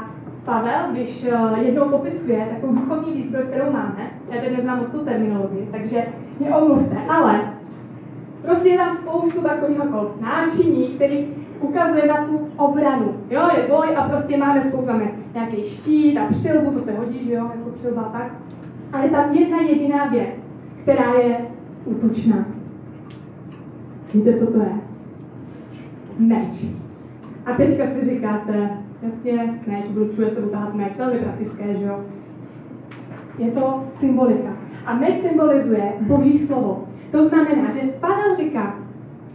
Pavel, 0.45 0.93
když 0.93 1.27
uh, 1.33 1.59
jednou 1.59 1.89
popisuje 1.89 2.47
takovou 2.47 2.73
duchovní 2.75 3.13
výzbroj, 3.13 3.45
kterou 3.45 3.73
máme, 3.73 4.11
já 4.31 4.41
teď 4.41 4.57
neznám 4.57 4.85
tu 4.85 4.99
terminologii, 4.99 5.69
takže 5.73 6.07
mě 6.39 6.55
omluvte, 6.55 6.97
ale 7.09 7.53
prostě 8.43 8.69
je 8.69 8.79
tam 8.79 8.97
spoustu 8.97 9.41
takových 9.41 9.79
jako 9.79 10.15
náčiní, 10.21 10.89
který 10.89 11.29
ukazuje 11.61 12.07
na 12.07 12.27
tu 12.27 12.49
obranu. 12.57 13.15
Jo, 13.31 13.49
je 13.57 13.69
boj 13.69 13.97
a 13.97 14.09
prostě 14.09 14.37
máme 14.37 14.63
spoustu, 14.63 14.93
nějaký 15.35 15.65
štít 15.65 16.19
a 16.19 16.27
přilbu, 16.31 16.71
to 16.71 16.81
se 16.81 16.93
hodí, 16.93 17.25
že 17.27 17.33
jo, 17.35 17.51
jako 17.57 17.71
přilba 17.71 18.03
tak. 18.03 18.33
Ale 18.93 19.05
je 19.05 19.11
tam 19.11 19.33
jedna 19.33 19.61
jediná 19.61 20.05
věc, 20.05 20.35
která 20.77 21.13
je 21.13 21.37
útočná. 21.85 22.47
Víte, 24.15 24.35
co 24.35 24.53
to 24.53 24.59
je? 24.59 24.73
Meč. 26.19 26.67
A 27.47 27.53
teďka 27.53 27.87
si 27.87 28.05
říkáte, 28.05 28.71
jasně, 29.03 29.61
meč, 29.67 29.89
budu 29.89 30.07
všude 30.07 30.31
se 30.31 30.41
utáhat 30.41 30.75
meč, 30.75 30.93
velmi 30.97 31.19
praktické, 31.19 31.75
že 31.79 31.85
jo? 31.85 32.05
Je 33.39 33.51
to 33.51 33.83
symbolika. 33.87 34.57
A 34.87 34.95
meč 34.95 35.17
symbolizuje 35.17 35.93
Boží 36.01 36.39
slovo. 36.39 36.89
To 37.11 37.29
znamená, 37.29 37.71
že 37.71 37.81
Pavel 38.01 38.37
říká, 38.37 38.79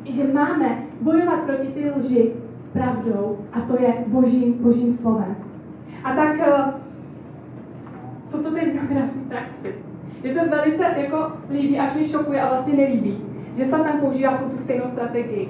že 0.06 0.34
máme 0.34 0.84
bojovat 1.02 1.40
proti 1.40 1.68
ty 1.68 1.92
lži 1.98 2.32
pravdou 2.74 3.38
a 3.54 3.62
to 3.62 3.82
je 3.82 3.94
božím, 4.08 4.54
božím 4.54 4.94
slovem. 4.94 5.36
A 6.04 6.16
tak, 6.16 6.40
eh, 6.40 6.81
co 8.32 8.38
to 8.38 8.52
teď 8.52 8.72
znamená 8.72 9.06
v 9.06 9.10
té 9.10 9.36
praxi? 9.36 9.76
Mně 10.24 10.34
se 10.34 10.50
velice 10.50 10.84
jako 10.98 11.32
líbí, 11.50 11.80
až 11.80 11.96
mi 11.96 12.08
šokuje 12.08 12.42
a 12.42 12.50
vlastně 12.50 12.74
nelíbí, 12.74 13.18
že 13.58 13.66
Satan 13.66 14.00
používá 14.00 14.38
furt 14.38 14.50
tu 14.50 14.58
stejnou 14.58 14.88
strategii. 14.88 15.50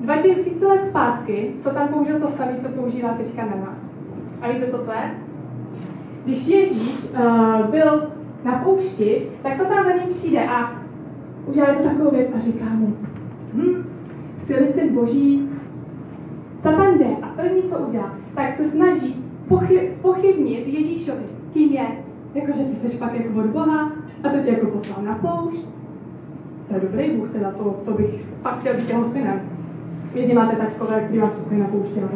2000 0.00 0.66
let 0.66 0.84
zpátky 0.84 1.54
Satan 1.58 1.88
použil 1.88 2.20
to 2.20 2.28
samé, 2.28 2.56
co 2.56 2.68
používá 2.68 3.08
teďka 3.08 3.46
na 3.46 3.56
nás. 3.56 3.94
A 4.42 4.48
víte, 4.52 4.66
co 4.66 4.78
to 4.78 4.92
je? 4.92 5.10
Když 6.24 6.46
Ježíš 6.46 7.10
uh, 7.10 7.66
byl 7.66 8.12
na 8.44 8.52
poušti, 8.52 9.26
tak 9.42 9.56
Satan 9.56 9.84
za 9.84 9.92
ním 9.92 10.14
přijde 10.14 10.48
a 10.48 10.82
udělá 11.46 11.74
takovou 11.74 12.10
věc 12.10 12.30
a 12.34 12.38
říká 12.38 12.64
mu, 12.64 12.96
hm, 13.54 13.84
sily 14.38 14.68
syn 14.68 14.94
boží, 14.94 15.48
Satan 16.58 16.98
jde 16.98 17.16
a 17.22 17.26
první, 17.26 17.62
co 17.62 17.78
udělá, 17.78 18.14
tak 18.34 18.54
se 18.54 18.68
snaží 18.68 19.24
pochyb, 19.48 19.90
spochybnit 19.90 20.66
Ježíšovi, 20.66 21.37
kým 21.52 21.72
je, 21.72 21.86
jakože 22.34 22.64
ty 22.64 22.70
jsi 22.70 22.88
fakt 22.88 23.14
jako 23.14 23.38
od 23.38 23.46
Boha 23.46 23.92
a 24.24 24.28
to 24.28 24.38
tě 24.42 24.50
jako 24.50 24.66
poslal 24.66 25.02
na 25.02 25.14
poušť. 25.14 25.64
To 26.68 26.74
je 26.74 26.80
dobrý 26.80 27.10
Bůh, 27.10 27.30
teda 27.30 27.50
to, 27.50 27.80
to 27.84 27.90
bych 27.90 28.24
fakt 28.42 28.60
chtěl 28.60 28.74
být 28.74 28.90
jeho 28.90 29.04
synem. 29.04 29.40
Běžně 30.12 30.34
máte 30.34 30.56
taťkové, 30.56 31.06
kdy 31.08 31.18
vás 31.18 31.32
poslali 31.32 31.62
na 31.62 31.68
pouště 31.68 32.00
na. 32.00 32.08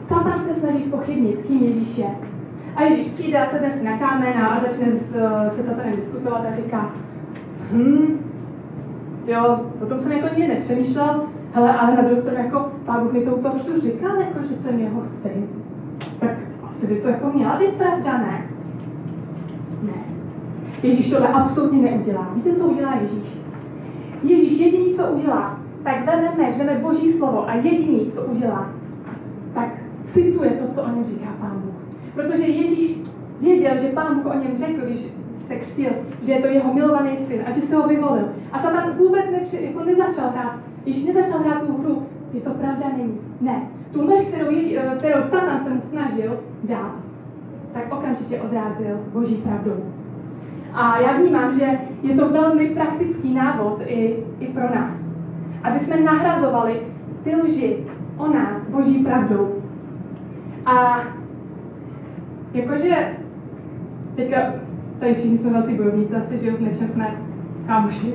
Satan 0.00 0.38
se 0.38 0.54
snaží 0.54 0.82
spochybnit, 0.82 1.38
kým 1.46 1.62
Ježíš 1.62 1.98
je. 1.98 2.10
A 2.76 2.82
Ježíš 2.82 3.06
přijde 3.06 3.38
a 3.38 3.46
sedne 3.46 3.72
si 3.72 3.84
na 3.84 3.98
kámen 3.98 4.38
a 4.38 4.60
začne 4.60 4.92
s, 4.92 5.10
se 5.48 5.62
satanem 5.62 5.96
diskutovat 5.96 6.46
a 6.48 6.52
říká, 6.52 6.90
hm, 7.72 8.18
jo, 9.26 9.60
o 9.82 9.86
tom 9.86 9.98
jsem 9.98 10.12
jako 10.12 10.28
nikdy 10.28 10.48
nepřemýšlel, 10.48 11.22
hele, 11.52 11.78
ale 11.78 11.96
na 11.96 12.02
druhou 12.02 12.16
stranu 12.16 12.38
jako 12.38 12.72
pán 12.84 13.02
Bůh 13.02 13.12
mi 13.12 13.20
to 13.20 13.36
to 13.36 13.80
říkal, 13.80 14.20
jako, 14.20 14.42
že 14.48 14.54
jsem 14.54 14.78
jeho 14.78 15.02
syn. 15.02 15.48
Tak 16.18 16.30
asi 16.76 16.86
by 16.86 16.94
to 16.94 17.08
jako 17.08 17.30
měla 17.34 17.58
být 17.58 17.74
pravda, 17.74 18.18
ne? 18.18 18.46
Ne. 19.82 20.04
Ježíš 20.82 21.10
tohle 21.10 21.28
absolutně 21.28 21.90
neudělá. 21.90 22.30
Víte, 22.34 22.52
co 22.52 22.66
udělá 22.66 22.94
Ježíš? 23.00 23.38
Ježíš 24.22 24.58
jediný, 24.58 24.94
co 24.94 25.06
udělá, 25.06 25.60
tak 25.82 26.06
veme 26.06 26.32
meč, 26.36 26.56
veme 26.56 26.74
boží 26.74 27.12
slovo 27.12 27.48
a 27.48 27.54
jediný, 27.54 28.10
co 28.10 28.22
udělá, 28.22 28.70
tak 29.54 29.68
cituje 30.04 30.50
to, 30.50 30.68
co 30.68 30.82
o 30.82 30.88
něm 30.88 31.04
říká 31.04 31.26
pán 31.40 31.62
Bůh. 31.64 31.74
Protože 32.14 32.46
Ježíš 32.46 33.00
věděl, 33.40 33.78
že 33.78 33.88
pán 33.88 34.14
Bůh 34.14 34.34
o 34.34 34.38
něm 34.38 34.58
řekl, 34.58 34.86
když 34.86 35.08
se 35.42 35.56
křtil, 35.56 35.90
že 36.22 36.32
je 36.32 36.40
to 36.42 36.46
jeho 36.46 36.74
milovaný 36.74 37.16
syn 37.16 37.40
a 37.46 37.50
že 37.50 37.60
se 37.60 37.76
ho 37.76 37.88
vyvolil. 37.88 38.28
A 38.52 38.58
Satan 38.58 38.92
vůbec 38.98 39.24
nepři, 39.30 39.64
jako 39.64 39.84
nezačal 39.84 40.30
hrát. 40.30 40.60
Ježíš 40.86 41.04
nezačal 41.04 41.38
hrát 41.38 41.66
tu 41.66 41.72
hru. 41.72 42.06
Je 42.32 42.40
to 42.40 42.50
pravda, 42.50 42.86
není. 42.96 43.18
Ne. 43.40 43.62
Tu 43.96 44.06
lež, 44.06 44.20
kterou, 44.20 44.50
Ježí, 44.50 44.78
eh, 44.78 44.94
kterou 44.98 45.22
Satan 45.22 45.60
se 45.60 45.74
mu 45.74 45.80
snažil 45.80 46.40
dát, 46.64 46.94
tak 47.72 47.92
okamžitě 47.92 48.40
odrázil 48.40 49.00
boží 49.12 49.34
pravdou. 49.34 49.92
A 50.72 51.00
já 51.00 51.16
vnímám, 51.16 51.58
že 51.58 51.66
je 52.02 52.14
to 52.14 52.28
velmi 52.28 52.66
praktický 52.66 53.34
návod 53.34 53.82
i, 53.86 54.16
i 54.40 54.46
pro 54.46 54.62
nás. 54.62 55.12
Aby 55.62 55.78
jsme 55.78 56.00
nahrazovali 56.00 56.82
ty 57.24 57.36
lži 57.36 57.76
o 58.16 58.28
nás 58.28 58.68
boží 58.68 58.98
pravdou. 58.98 59.62
A 60.66 61.00
jakože 62.54 63.16
teďka 64.16 64.38
tady 64.98 65.14
všichni 65.14 65.38
jsme 65.38 65.50
velcí 65.50 65.74
bojovníci, 65.74 66.14
asi, 66.14 66.38
že 66.38 66.56
s 66.56 66.60
něčem 66.60 66.88
jsme 66.88 67.16
kámoši. 67.66 68.14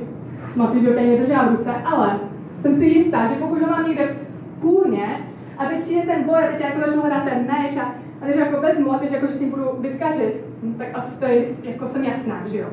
Jsme 0.52 0.64
asi 0.64 0.80
životě 0.80 1.00
nedržela 1.00 1.44
v 1.44 1.56
ruce, 1.56 1.70
ale 1.70 2.20
jsem 2.60 2.74
si 2.74 2.84
jistá, 2.84 3.24
že 3.24 3.34
pokud 3.34 3.62
ho 3.62 3.68
mám 3.70 3.88
někde 3.88 4.16
v 4.30 4.60
půlně 4.60 5.31
a 5.58 5.66
teď 5.66 5.80
přijde 5.80 6.02
ten 6.02 6.24
boj 6.24 6.44
a 6.44 6.46
teď 6.46 6.60
jako 6.60 6.80
začnu 6.80 7.00
hledat 7.00 7.24
ten 7.24 7.46
meč 7.46 7.76
a, 7.76 7.94
a 8.22 8.26
teď 8.26 8.36
jako 8.36 8.60
vezmu 8.60 8.92
a 8.92 8.98
teď 8.98 9.12
jako, 9.12 9.26
že 9.26 9.32
s 9.32 9.38
tím 9.38 9.50
budu 9.50 9.64
bitkařit, 9.78 10.46
no, 10.62 10.74
tak 10.78 10.88
asi 10.94 11.18
to 11.18 11.24
je, 11.24 11.44
jako 11.62 11.86
jsem 11.86 12.04
jasná, 12.04 12.42
že 12.46 12.58
jo. 12.58 12.68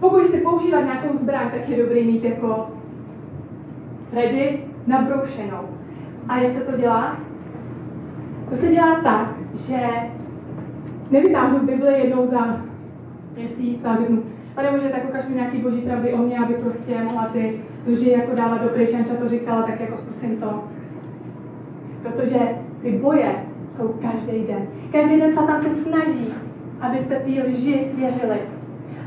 Pokud 0.00 0.22
chci 0.22 0.40
používat 0.40 0.80
nějakou 0.80 1.16
zbraň, 1.16 1.50
tak 1.50 1.68
je 1.68 1.82
dobrý 1.82 2.04
mít 2.04 2.24
jako 2.24 2.70
ready, 4.12 4.64
nabroušenou. 4.86 5.68
A 6.28 6.38
jak 6.38 6.52
se 6.52 6.60
to 6.60 6.76
dělá? 6.76 7.16
To 8.48 8.56
se 8.56 8.68
dělá 8.68 9.00
tak, 9.02 9.28
že 9.54 9.76
nevytáhnu 11.10 11.58
Bibli 11.58 11.92
jednou 11.92 12.26
za 12.26 12.60
měsíc 13.36 13.84
a 13.84 13.96
řeknu, 13.96 14.22
pane 14.54 14.70
Bože, 14.70 14.88
tak 14.88 15.08
ukaž 15.08 15.28
mi 15.28 15.34
nějaký 15.34 15.58
boží 15.58 15.80
pravdy 15.80 16.12
o 16.12 16.16
mě, 16.16 16.38
aby 16.38 16.54
prostě 16.54 16.98
mohla 17.04 17.26
ty 17.26 17.60
lži 17.86 18.10
jako 18.10 18.34
dávat 18.34 18.62
do 18.62 18.68
pryč, 18.68 18.90
to 19.20 19.28
říkala, 19.28 19.62
tak 19.62 19.80
jako 19.80 19.96
zkusím 19.96 20.36
to. 20.36 20.64
Protože 22.02 22.38
ty 22.82 22.92
boje 22.92 23.34
jsou 23.68 23.88
každý 23.88 24.46
den. 24.46 24.66
Každý 24.92 25.20
den 25.20 25.34
Satan 25.34 25.62
se 25.62 25.74
snaží, 25.74 26.34
abyste 26.80 27.14
ty 27.14 27.42
lži 27.42 27.88
věřili. 27.94 28.38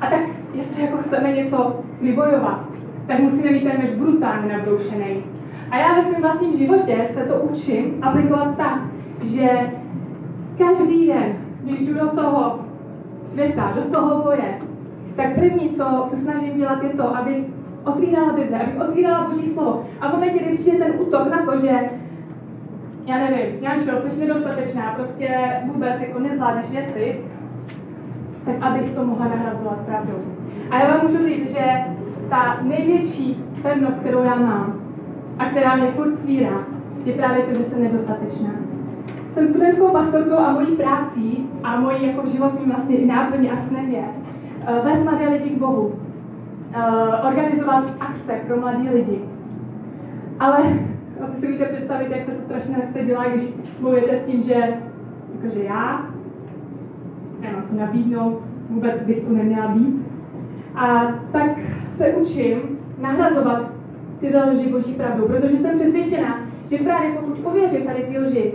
A 0.02 0.10
tak, 0.10 0.22
jestli 0.54 0.82
jako 0.82 0.98
chceme 0.98 1.32
něco 1.32 1.80
vybojovat, 2.02 2.66
tak 3.08 3.20
musíme 3.20 3.52
mít 3.52 3.64
ten 3.64 3.82
meč 3.82 3.92
brutálně 3.92 4.54
nabroušený. 4.58 5.24
A 5.72 5.78
já 5.78 5.94
ve 5.96 6.04
svém 6.04 6.22
vlastním 6.22 6.58
životě 6.58 7.02
se 7.06 7.26
to 7.26 7.36
učím 7.36 7.98
aplikovat 8.02 8.58
tak, 8.58 8.80
že 9.22 9.50
každý 10.58 11.08
den 11.08 11.36
když 11.64 11.82
jdu 11.82 11.94
do 11.94 12.08
toho 12.08 12.60
světa, 13.26 13.74
do 13.76 13.84
toho 13.84 14.22
boje, 14.24 14.60
tak 15.16 15.36
první, 15.36 15.70
co 15.70 16.02
se 16.04 16.18
snažím 16.18 16.56
dělat, 16.56 16.84
je 16.84 16.90
to, 16.90 17.18
abych 17.18 17.44
otvírala 17.86 18.34
Bible, 18.34 18.60
abych 18.60 18.82
otvírala 18.82 19.28
Boží 19.28 19.48
slovo. 19.48 19.86
A 20.02 20.10
v 20.10 20.14
momentě, 20.14 20.40
kdy 20.40 20.54
přijde 20.54 20.78
ten 20.78 20.94
útok 21.00 21.28
na 21.32 21.46
to, 21.46 21.58
že 21.58 21.72
já 23.06 23.18
nevím, 23.18 23.64
Jančo, 23.64 23.98
jsi 23.98 24.20
nedostatečná, 24.20 24.94
prostě 24.96 25.30
vůbec 25.74 26.02
jako 26.02 26.20
nezvládneš 26.20 26.70
věci, 26.70 27.22
tak 28.46 28.56
abych 28.62 28.92
to 28.92 29.06
mohla 29.06 29.28
nahrazovat 29.28 29.78
pravdou. 29.78 30.18
A 30.72 30.80
já 30.80 30.88
vám 30.88 31.04
můžu 31.04 31.24
říct, 31.24 31.54
že 31.56 31.66
ta 32.30 32.58
největší 32.62 33.44
pevnost, 33.62 34.00
kterou 34.00 34.24
já 34.24 34.36
mám 34.36 34.80
a 35.40 35.46
která 35.46 35.76
mě 35.76 35.92
furt 35.92 36.16
svírá, 36.16 36.64
je 37.06 37.14
právě 37.14 37.44
to, 37.44 37.54
že 37.54 37.64
jsem 37.64 37.84
nedostatečná. 37.84 38.50
Jsem 39.32 39.48
studentskou 39.48 39.88
pastorkou 39.88 40.38
a 40.38 40.54
mojí 40.54 40.76
prací 40.76 41.50
a 41.64 41.80
mojí 41.80 42.08
jako 42.08 42.26
životní 42.28 42.72
vlastně 42.72 42.96
i 42.96 43.06
náplní 43.06 43.52
a 43.52 43.58
snem 43.58 43.90
je 43.90 44.04
uh, 44.04 44.86
vést 44.86 45.04
mladé 45.04 45.30
lidi 45.30 45.50
k 45.50 45.58
Bohu, 45.58 45.82
uh, 45.86 47.28
organizovat 47.28 47.84
akce 48.00 48.34
pro 48.48 48.60
mladé 48.60 48.90
lidi. 48.94 49.20
Ale 50.40 50.58
asi 51.22 51.42
si 51.42 51.48
můžete 51.48 51.66
představit, 51.66 52.12
jak 52.12 52.24
se 52.24 52.32
to 52.32 52.42
strašně 52.42 52.78
nechce 52.78 53.04
dělat, 53.04 53.28
když 53.28 53.50
mluvíte 53.80 54.16
s 54.16 54.26
tím, 54.26 54.42
že 54.42 54.56
jakože 55.36 55.64
já 55.64 56.10
nemám 57.40 57.64
co 57.64 57.76
nabídnout, 57.76 58.48
vůbec 58.70 59.04
bych 59.04 59.20
tu 59.20 59.36
neměla 59.36 59.68
být. 59.68 60.06
A 60.76 61.08
tak 61.32 61.60
se 61.92 62.10
učím 62.10 62.80
nahrazovat 63.02 63.72
ty 64.20 64.38
lži 64.38 64.70
boží 64.70 64.94
pravdou, 64.94 65.28
protože 65.28 65.58
jsem 65.58 65.74
přesvědčena, 65.74 66.40
že 66.70 66.78
právě 66.78 67.12
pokud 67.12 67.40
ověřím 67.44 67.86
tady 67.86 68.04
ty 68.04 68.20
lži, 68.20 68.54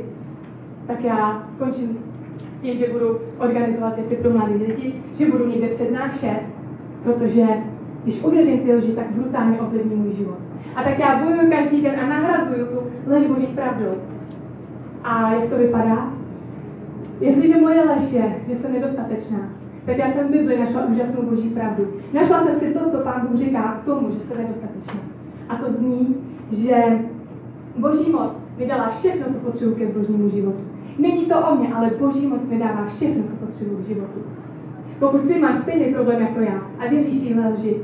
tak 0.86 1.04
já 1.04 1.48
končím 1.58 1.98
s 2.50 2.60
tím, 2.60 2.76
že 2.76 2.92
budu 2.92 3.18
organizovat 3.38 3.96
věci 3.96 4.16
pro 4.16 4.30
mladé 4.30 4.54
lidi, 4.54 4.94
že 5.14 5.30
budu 5.30 5.46
někde 5.46 5.68
přednášet, 5.68 6.40
protože 7.02 7.46
když 8.02 8.24
uvěřím 8.24 8.58
ty 8.58 8.74
lži, 8.74 8.92
tak 8.92 9.10
brutálně 9.10 9.60
ovlivní 9.60 9.96
můj 9.96 10.12
život. 10.12 10.47
A 10.74 10.82
tak 10.82 10.98
já 10.98 11.18
bojuju 11.18 11.50
každý 11.50 11.80
den 11.82 12.00
a 12.00 12.06
nahrazuju 12.06 12.66
tu 12.66 12.78
lež 13.06 13.26
boží 13.26 13.46
pravdou. 13.46 13.98
A 15.04 15.32
jak 15.32 15.46
to 15.46 15.56
vypadá? 15.56 16.12
Jestliže 17.20 17.60
moje 17.60 17.84
lež 17.84 18.12
je, 18.12 18.32
že 18.48 18.54
jsem 18.54 18.72
nedostatečná, 18.72 19.38
tak 19.86 19.98
já 19.98 20.10
jsem 20.10 20.28
v 20.28 20.30
Bibli 20.30 20.58
našla 20.58 20.86
úžasnou 20.86 21.22
boží 21.22 21.48
pravdu. 21.48 21.86
Našla 22.12 22.44
jsem 22.44 22.56
si 22.56 22.74
to, 22.74 22.90
co 22.90 22.98
pán 22.98 23.26
Bůh 23.26 23.38
říká 23.38 23.78
k 23.82 23.84
tomu, 23.84 24.10
že 24.10 24.20
jsem 24.20 24.38
nedostatečná. 24.38 25.00
A 25.48 25.56
to 25.56 25.70
zní, 25.70 26.16
že 26.50 26.98
boží 27.76 28.10
moc 28.10 28.46
mi 28.58 28.66
dala 28.66 28.88
všechno, 28.88 29.26
co 29.32 29.38
potřebuji 29.38 29.74
ke 29.74 29.88
zbožnímu 29.88 30.28
životu. 30.28 30.64
Není 30.98 31.26
to 31.26 31.40
o 31.40 31.56
mě, 31.56 31.74
ale 31.74 31.90
Boží 31.98 32.26
moc 32.26 32.48
mi 32.48 32.58
dává 32.58 32.84
všechno, 32.86 33.22
co 33.24 33.36
potřebuji 33.36 33.76
v 33.76 33.86
životu. 33.86 34.20
Pokud 34.98 35.20
ty 35.20 35.38
máš 35.38 35.58
stejný 35.58 35.94
problém 35.94 36.20
jako 36.20 36.40
já 36.40 36.62
a 36.78 36.90
věříš 36.90 37.28
téhle 37.28 37.48
lži, 37.48 37.76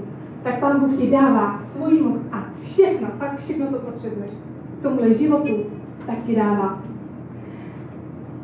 tak 0.42 0.60
Pán 0.60 0.80
Bůh 0.80 0.98
ti 0.98 1.10
dává 1.10 1.58
svoji 1.62 2.02
moc 2.02 2.20
a 2.32 2.43
všechno, 2.64 3.08
pak 3.18 3.38
všechno, 3.38 3.66
co 3.66 3.78
potřebuješ 3.78 4.30
k 4.78 4.82
tomuhle 4.82 5.12
životu, 5.12 5.66
tak 6.06 6.18
ti 6.22 6.36
dává. 6.36 6.82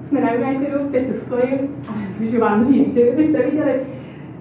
Jsme 0.05 0.21
na 0.21 0.33
Unitedu, 0.33 0.89
teď 0.91 1.09
tu 1.09 1.15
stojím 1.15 1.85
a 1.89 1.93
můžu 2.21 2.41
vám 2.41 2.65
říct, 2.65 2.95
že 2.95 3.13
byste 3.17 3.43
viděli 3.43 3.81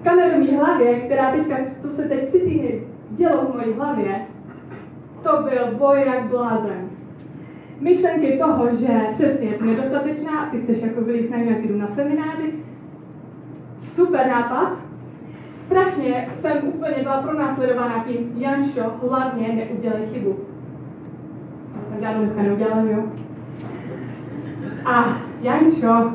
kameru 0.02 0.38
mý 0.38 0.56
hlavě, 0.56 1.00
která 1.00 1.32
teďka, 1.32 1.56
co 1.80 1.90
se 1.90 2.02
teď 2.02 2.26
tři 2.26 2.38
týdny 2.38 2.82
dělo 3.10 3.44
v 3.44 3.54
mojí 3.54 3.72
hlavě, 3.76 4.26
to 5.22 5.30
byl 5.42 5.78
boj 5.78 6.02
jak 6.06 6.24
blázen 6.24 6.90
myšlenky 7.80 8.38
toho, 8.38 8.76
že 8.76 8.88
přesně 9.12 9.54
jsi 9.54 9.64
nedostatečná, 9.64 10.50
ty 10.50 10.60
chceš 10.60 10.82
jako 10.82 11.00
vylíst 11.00 11.30
na 11.30 11.36
nějaký 11.36 11.68
na 11.68 11.86
semináři, 11.86 12.54
super 13.80 14.26
nápad. 14.28 14.89
Strašně 15.70 16.28
jsem 16.34 16.52
úplně 16.62 16.96
byla 17.02 17.22
pronásledována 17.22 18.04
tím, 18.04 18.32
Jančo, 18.36 18.82
hlavně 19.08 19.48
neudělej 19.48 20.06
chybu. 20.12 20.36
Já 21.76 21.90
jsem 21.90 22.00
žádnou 22.00 22.20
dneska 22.20 22.42
neudělala, 22.42 22.82
jo? 22.82 23.02
A 24.84 25.18
Jančo, 25.42 26.12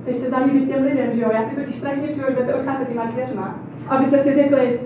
chceš 0.00 0.16
se 0.16 0.30
zalíbit 0.30 0.68
těm 0.68 0.84
lidem, 0.84 1.12
že 1.12 1.20
jo? 1.20 1.30
Já 1.32 1.42
si 1.42 1.56
totiž 1.56 1.74
strašně 1.74 2.08
přeju, 2.08 2.26
že 2.28 2.34
budete 2.34 2.54
odcházet 2.54 2.88
těma 2.88 3.04
dveřma, 3.04 3.58
abyste 3.88 4.18
si 4.18 4.32
řekli, 4.32 4.80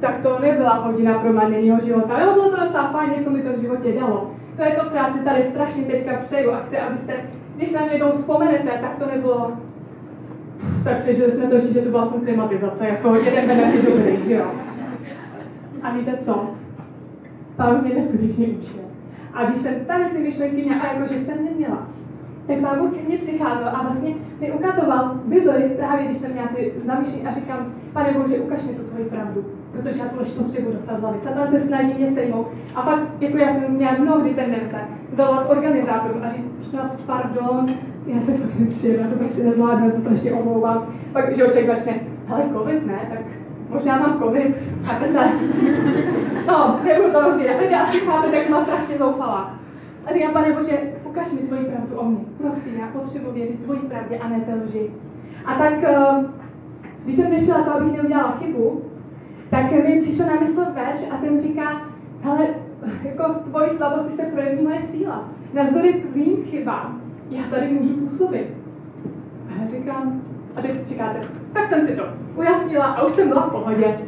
tak 0.00 0.18
to 0.18 0.38
nebyla 0.38 0.74
hodina 0.74 1.12
pro 1.12 1.20
promarněného 1.20 1.80
života. 1.80 2.20
Jo, 2.20 2.32
bylo 2.32 2.50
to 2.50 2.64
docela 2.64 2.92
fajn, 2.92 3.10
něco 3.16 3.30
mi 3.30 3.42
to 3.42 3.52
v 3.52 3.60
životě 3.60 3.92
dalo 4.00 4.30
to 4.60 4.66
je 4.66 4.72
to, 4.72 4.90
co 4.90 4.96
já 4.96 5.08
si 5.08 5.24
tady 5.24 5.42
strašně 5.42 5.84
teďka 5.84 6.16
přeju 6.16 6.52
a 6.52 6.60
chci, 6.60 6.78
abyste, 6.78 7.12
když 7.56 7.68
se 7.68 7.80
na 7.80 7.92
jednou 7.92 8.12
vzpomenete, 8.12 8.78
tak 8.80 8.94
to 8.94 9.06
nebylo 9.06 9.52
tak 10.84 10.98
přežili 10.98 11.30
jsme 11.30 11.46
to 11.46 11.54
ještě, 11.54 11.72
že 11.72 11.80
to 11.80 11.90
byla 11.90 12.02
aspoň 12.02 12.20
klimatizace, 12.20 12.88
jako 12.88 13.14
jeden 13.14 13.46
benefit 13.46 13.84
dobrý, 13.84 14.18
že 14.28 14.34
jo. 14.34 14.46
A 15.82 15.92
víte 15.92 16.16
co? 16.16 16.50
Pán 17.56 17.82
mě 17.82 17.94
neskutečně 17.94 18.46
učil. 18.46 18.82
A 19.34 19.44
když 19.44 19.58
jsem 19.58 19.74
tady 19.86 20.04
ty 20.04 20.18
myšlenky 20.18 20.62
měla, 20.62 20.80
a 20.80 20.92
jakože 20.92 21.18
jsem 21.18 21.44
neměla, 21.44 21.88
tak 22.46 22.58
pán 22.58 22.78
Bůh 22.78 22.96
ke 22.96 23.08
mně 23.08 23.18
přicházel 23.18 23.68
a 23.68 23.82
vlastně 23.82 24.14
mi 24.40 24.52
ukazoval 24.52 25.20
Bibli 25.24 25.70
právě, 25.76 26.06
když 26.06 26.18
jsem 26.18 26.32
měla 26.32 26.48
ty 26.48 26.72
zamýšlení 26.86 27.26
a 27.26 27.30
říkám, 27.30 27.74
pane 27.92 28.12
Bože, 28.12 28.40
ukaž 28.40 28.64
mi 28.64 28.74
tu 28.74 28.82
tvoji 28.82 29.04
pravdu 29.04 29.44
protože 29.72 30.00
já 30.00 30.08
tu 30.08 30.18
lež 30.18 30.28
potřebuji 30.28 30.72
dostat 30.72 30.96
z 30.96 31.00
hlavy. 31.00 31.18
Satan 31.18 31.48
se 31.48 31.60
snaží 31.60 31.94
mě 31.94 32.10
sejmout. 32.10 32.46
A 32.74 32.82
fakt, 32.82 33.08
jako 33.20 33.36
já 33.36 33.48
jsem 33.48 33.72
měla 33.72 33.92
mnohdy 33.92 34.34
tendence 34.34 34.76
zavolat 35.12 35.50
organizátorům 35.50 36.22
a 36.22 36.28
říct, 36.28 36.52
prosím 36.56 36.78
vás, 36.78 36.96
pardon, 37.06 37.66
já 38.06 38.20
se 38.20 38.32
fakt 38.32 38.58
nepřijdu, 38.58 39.00
já 39.00 39.08
to 39.08 39.14
prostě 39.14 39.42
nezvládnu, 39.42 39.86
já 39.86 39.92
se 39.92 40.00
strašně 40.00 40.32
omlouvám. 40.32 40.94
Pak, 41.12 41.28
že 41.28 41.34
člověk 41.34 41.66
začne, 41.66 42.00
hele, 42.26 42.44
covid 42.52 42.86
ne, 42.86 42.98
tak 43.10 43.20
možná 43.68 43.98
mám 43.98 44.18
covid, 44.18 44.56
chápete? 44.84 45.30
No, 46.46 46.80
nebudu 46.84 47.12
to 47.12 47.20
rozvíjet, 47.20 47.56
takže 47.58 47.76
asi 47.76 48.00
chápete, 48.00 48.36
jak 48.36 48.46
jsem 48.46 48.62
strašně 48.62 48.98
zoufala. 48.98 49.54
A 50.06 50.12
říkám, 50.12 50.32
pane 50.32 50.52
Bože, 50.52 50.78
ukaž 51.04 51.32
mi 51.32 51.38
tvoji 51.38 51.64
pravdu 51.64 51.96
o 51.96 52.04
mě. 52.04 52.18
Prosím, 52.38 52.74
já 52.80 52.86
potřebuji 52.86 53.32
věřit 53.32 53.64
tvoji 53.64 53.80
pravdě 53.80 54.18
a 54.18 54.28
ne 54.28 54.40
té 54.40 54.54
lži. 54.54 54.90
A 55.44 55.54
tak, 55.54 55.74
eh, 55.82 56.24
když 57.04 57.16
jsem 57.16 57.30
řešila 57.30 57.62
to, 57.62 57.74
abych 57.74 57.92
neudělala 57.92 58.36
chybu, 58.36 58.82
tak 59.50 59.72
mi 59.72 60.00
přišel 60.00 60.26
na 60.26 60.40
mysl 60.40 60.64
verš 60.74 61.00
a 61.10 61.16
ten 61.16 61.40
říká, 61.40 61.82
hele, 62.22 62.46
jako 63.02 63.32
v 63.32 63.38
tvoji 63.38 63.68
slabosti 63.68 64.16
se 64.16 64.22
projeví 64.22 64.62
moje 64.62 64.82
síla. 64.82 65.28
Navzdory 65.54 65.92
tvým 65.92 66.36
chybám, 66.44 67.00
já 67.30 67.42
tady 67.50 67.72
můžu 67.72 67.94
působit. 67.94 68.46
A 69.48 69.60
já 69.60 69.66
říkám, 69.66 70.22
a 70.56 70.62
teď 70.62 70.88
čekáte, 70.88 71.20
tak 71.52 71.66
jsem 71.66 71.86
si 71.86 71.96
to 71.96 72.02
ujasnila 72.36 72.84
a 72.84 73.06
už 73.06 73.12
jsem 73.12 73.28
byla 73.28 73.46
v 73.46 73.50
pohodě. 73.50 73.98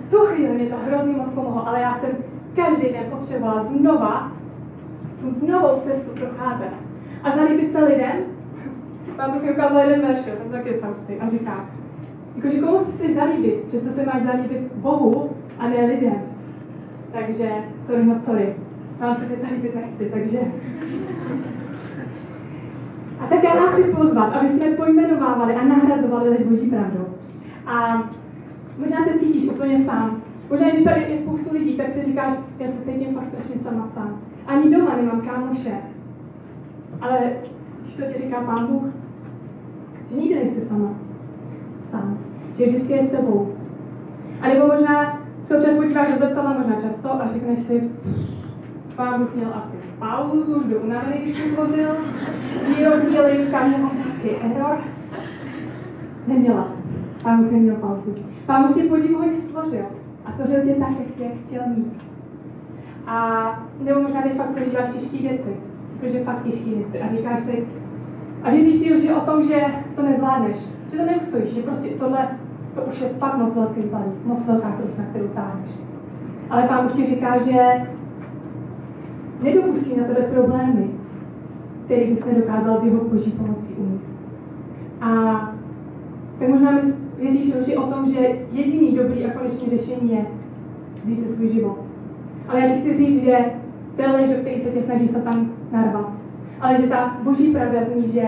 V 0.00 0.10
tu 0.10 0.16
chvíli 0.16 0.54
mě 0.54 0.66
to 0.66 0.76
hrozně 0.86 1.12
moc 1.12 1.32
pomohlo, 1.32 1.68
ale 1.68 1.80
já 1.80 1.94
jsem 1.94 2.10
každý 2.56 2.88
den 2.88 3.04
potřebovala 3.10 3.60
znova 3.60 4.32
tu 5.20 5.46
novou 5.46 5.80
cestu 5.80 6.10
procházet. 6.10 6.72
A 7.22 7.30
zalíbit 7.30 7.72
se 7.72 7.84
lidem, 7.84 8.12
Pán 9.16 9.32
Bůh 9.32 9.42
mi 9.42 9.52
ukázal 9.52 9.80
jeden 9.80 10.06
verš, 10.06 10.18
tam 10.18 10.50
taky 10.50 10.72
docela 10.72 10.92
a 11.20 11.28
říká, 11.28 11.68
jakože 12.36 12.60
komu 12.60 12.78
si 12.78 12.92
chceš 12.92 13.14
zalíbit? 13.14 13.64
Přece 13.66 13.90
se 13.90 14.06
máš 14.06 14.22
zalíbit 14.22 14.72
Bohu 14.74 15.30
a 15.58 15.68
ne 15.68 15.86
lidem. 15.86 16.22
Takže, 17.12 17.50
sorry 17.76 18.02
moc 18.02 18.24
sorry. 18.24 18.54
Vám 18.98 19.14
se 19.14 19.24
teď 19.24 19.40
zalíbit 19.40 19.74
nechci, 19.74 20.04
takže... 20.04 20.38
A 23.22 23.26
tak 23.26 23.44
já 23.44 23.54
nás 23.54 23.70
chci 23.70 23.82
pozvat, 23.82 24.32
aby 24.32 24.48
jsme 24.48 24.70
pojmenovávali 24.70 25.54
a 25.54 25.64
nahrazovali 25.64 26.30
lež 26.30 26.42
Boží 26.42 26.70
pravdou. 26.70 27.06
A 27.66 28.02
možná 28.78 29.04
se 29.04 29.18
cítíš 29.18 29.48
úplně 29.48 29.84
sám. 29.84 30.22
Možná, 30.50 30.70
když 30.70 30.84
tady 30.84 31.00
je 31.00 31.16
spoustu 31.16 31.54
lidí, 31.54 31.76
tak 31.76 31.92
si 31.92 32.02
říkáš, 32.02 32.34
já 32.58 32.66
se 32.66 32.84
cítím 32.84 33.14
fakt 33.14 33.26
strašně 33.26 33.58
sama 33.58 33.84
sám. 33.84 34.20
Ani 34.46 34.76
doma 34.76 34.96
nemám 34.96 35.20
kámoše. 35.20 35.72
Ale 37.00 37.18
když 37.82 37.96
to 37.96 38.02
ti 38.02 38.18
říká 38.18 38.40
Pán 38.40 38.66
Bůh, 38.66 38.82
že 40.10 40.16
nikdy 40.16 40.34
nejsi 40.34 40.60
sama. 40.60 40.88
Sám. 41.84 42.18
Že 42.54 42.66
vždycky 42.66 42.92
je 42.92 43.06
s 43.06 43.10
tebou. 43.10 43.52
A 44.40 44.48
nebo 44.48 44.66
možná 44.66 45.18
se 45.44 45.58
občas 45.58 45.74
podíváš 45.74 46.12
do 46.12 46.18
zrcadla, 46.18 46.58
možná 46.58 46.80
často, 46.80 47.22
a 47.22 47.26
řekneš 47.26 47.60
si, 47.60 47.90
Pán 48.96 49.20
Bůh 49.20 49.34
měl 49.34 49.50
asi 49.54 49.76
pauzu, 49.98 50.56
už 50.56 50.66
byl 50.66 50.80
unavený, 50.84 51.16
když 51.22 51.42
to 51.42 51.54
tvořil. 51.54 51.88
Výrobní 52.78 53.20
linka 53.20 53.66
měla 53.66 53.88
taky 53.88 54.36
error. 54.36 54.78
Neměla. 56.26 56.68
Pán 57.22 57.42
Bůh 57.42 57.52
neměl 57.52 57.76
pauzu. 57.76 58.14
Pán 58.46 58.66
Bůh 58.66 58.76
tě 58.76 58.82
podivuhodně 58.82 59.38
stvořil. 59.38 59.84
A 60.24 60.32
stvořil 60.32 60.62
tě 60.64 60.74
tak, 60.74 60.88
jak 60.88 61.08
tě 61.18 61.38
chtěl 61.46 61.62
mít. 61.76 62.02
A 63.06 63.48
nebo 63.80 64.00
možná 64.00 64.22
teď 64.22 64.34
fakt 64.34 64.50
prožíváš 64.50 64.88
těžké 64.88 65.16
věci. 65.16 65.56
Jakože 65.94 66.24
fakt 66.24 66.42
těžké 66.42 66.70
věci. 66.70 67.00
A 67.00 67.08
říkáš 67.08 67.40
si, 67.40 67.66
a 68.42 68.50
věříš 68.50 68.76
si 68.76 68.94
už 68.94 69.08
o 69.16 69.20
tom, 69.20 69.42
že 69.42 69.64
to 69.96 70.02
nezvládneš, 70.02 70.56
že 70.90 70.98
to 70.98 71.04
neustojíš, 71.04 71.54
že 71.54 71.62
prostě 71.62 71.88
tohle, 71.88 72.28
to 72.74 72.80
už 72.82 73.00
je 73.00 73.08
fakt 73.08 73.36
moc 73.36 73.56
velký 73.56 73.80
balík, 73.80 74.24
moc 74.24 74.46
velká 74.46 74.70
krus, 74.70 74.96
na 74.96 75.04
kterou 75.04 75.28
táhneš. 75.28 75.70
Ale 76.50 76.62
Pán 76.62 76.82
Bůh 76.82 76.92
ti 76.92 77.04
říká, 77.04 77.38
že 77.38 77.86
nedopustí 79.42 79.96
na 79.96 80.04
tebe 80.04 80.20
problémy, 80.20 80.90
které 81.84 82.04
bys 82.04 82.24
nedokázal 82.24 82.78
z 82.78 82.84
jeho 82.84 83.04
boží 83.04 83.30
pomocí 83.30 83.74
umíst. 83.74 84.18
A 85.00 85.08
tak 86.38 86.48
možná 86.48 86.70
mi 86.70 86.80
věříš 87.18 87.54
lži 87.54 87.76
o 87.76 87.82
tom, 87.82 88.06
že 88.06 88.18
jediný 88.52 88.96
dobrý 88.96 89.24
a 89.24 89.38
konečný 89.38 89.68
řešení 89.68 90.12
je 90.12 90.26
vzít 91.02 91.20
si 91.20 91.28
svůj 91.28 91.48
život. 91.48 91.78
Ale 92.48 92.60
já 92.60 92.68
ti 92.68 92.80
chci 92.80 92.92
říct, 92.92 93.22
že 93.22 93.38
to 93.96 94.02
je 94.02 94.08
lež, 94.08 94.28
do 94.28 94.34
který 94.34 94.58
se 94.58 94.70
tě 94.70 94.82
snaží 94.82 95.08
Satan 95.08 95.50
narvat. 95.72 96.10
Ale 96.60 96.76
že 96.76 96.86
ta 96.86 97.16
boží 97.22 97.52
pravda 97.52 97.84
zní, 97.84 98.12
že 98.12 98.22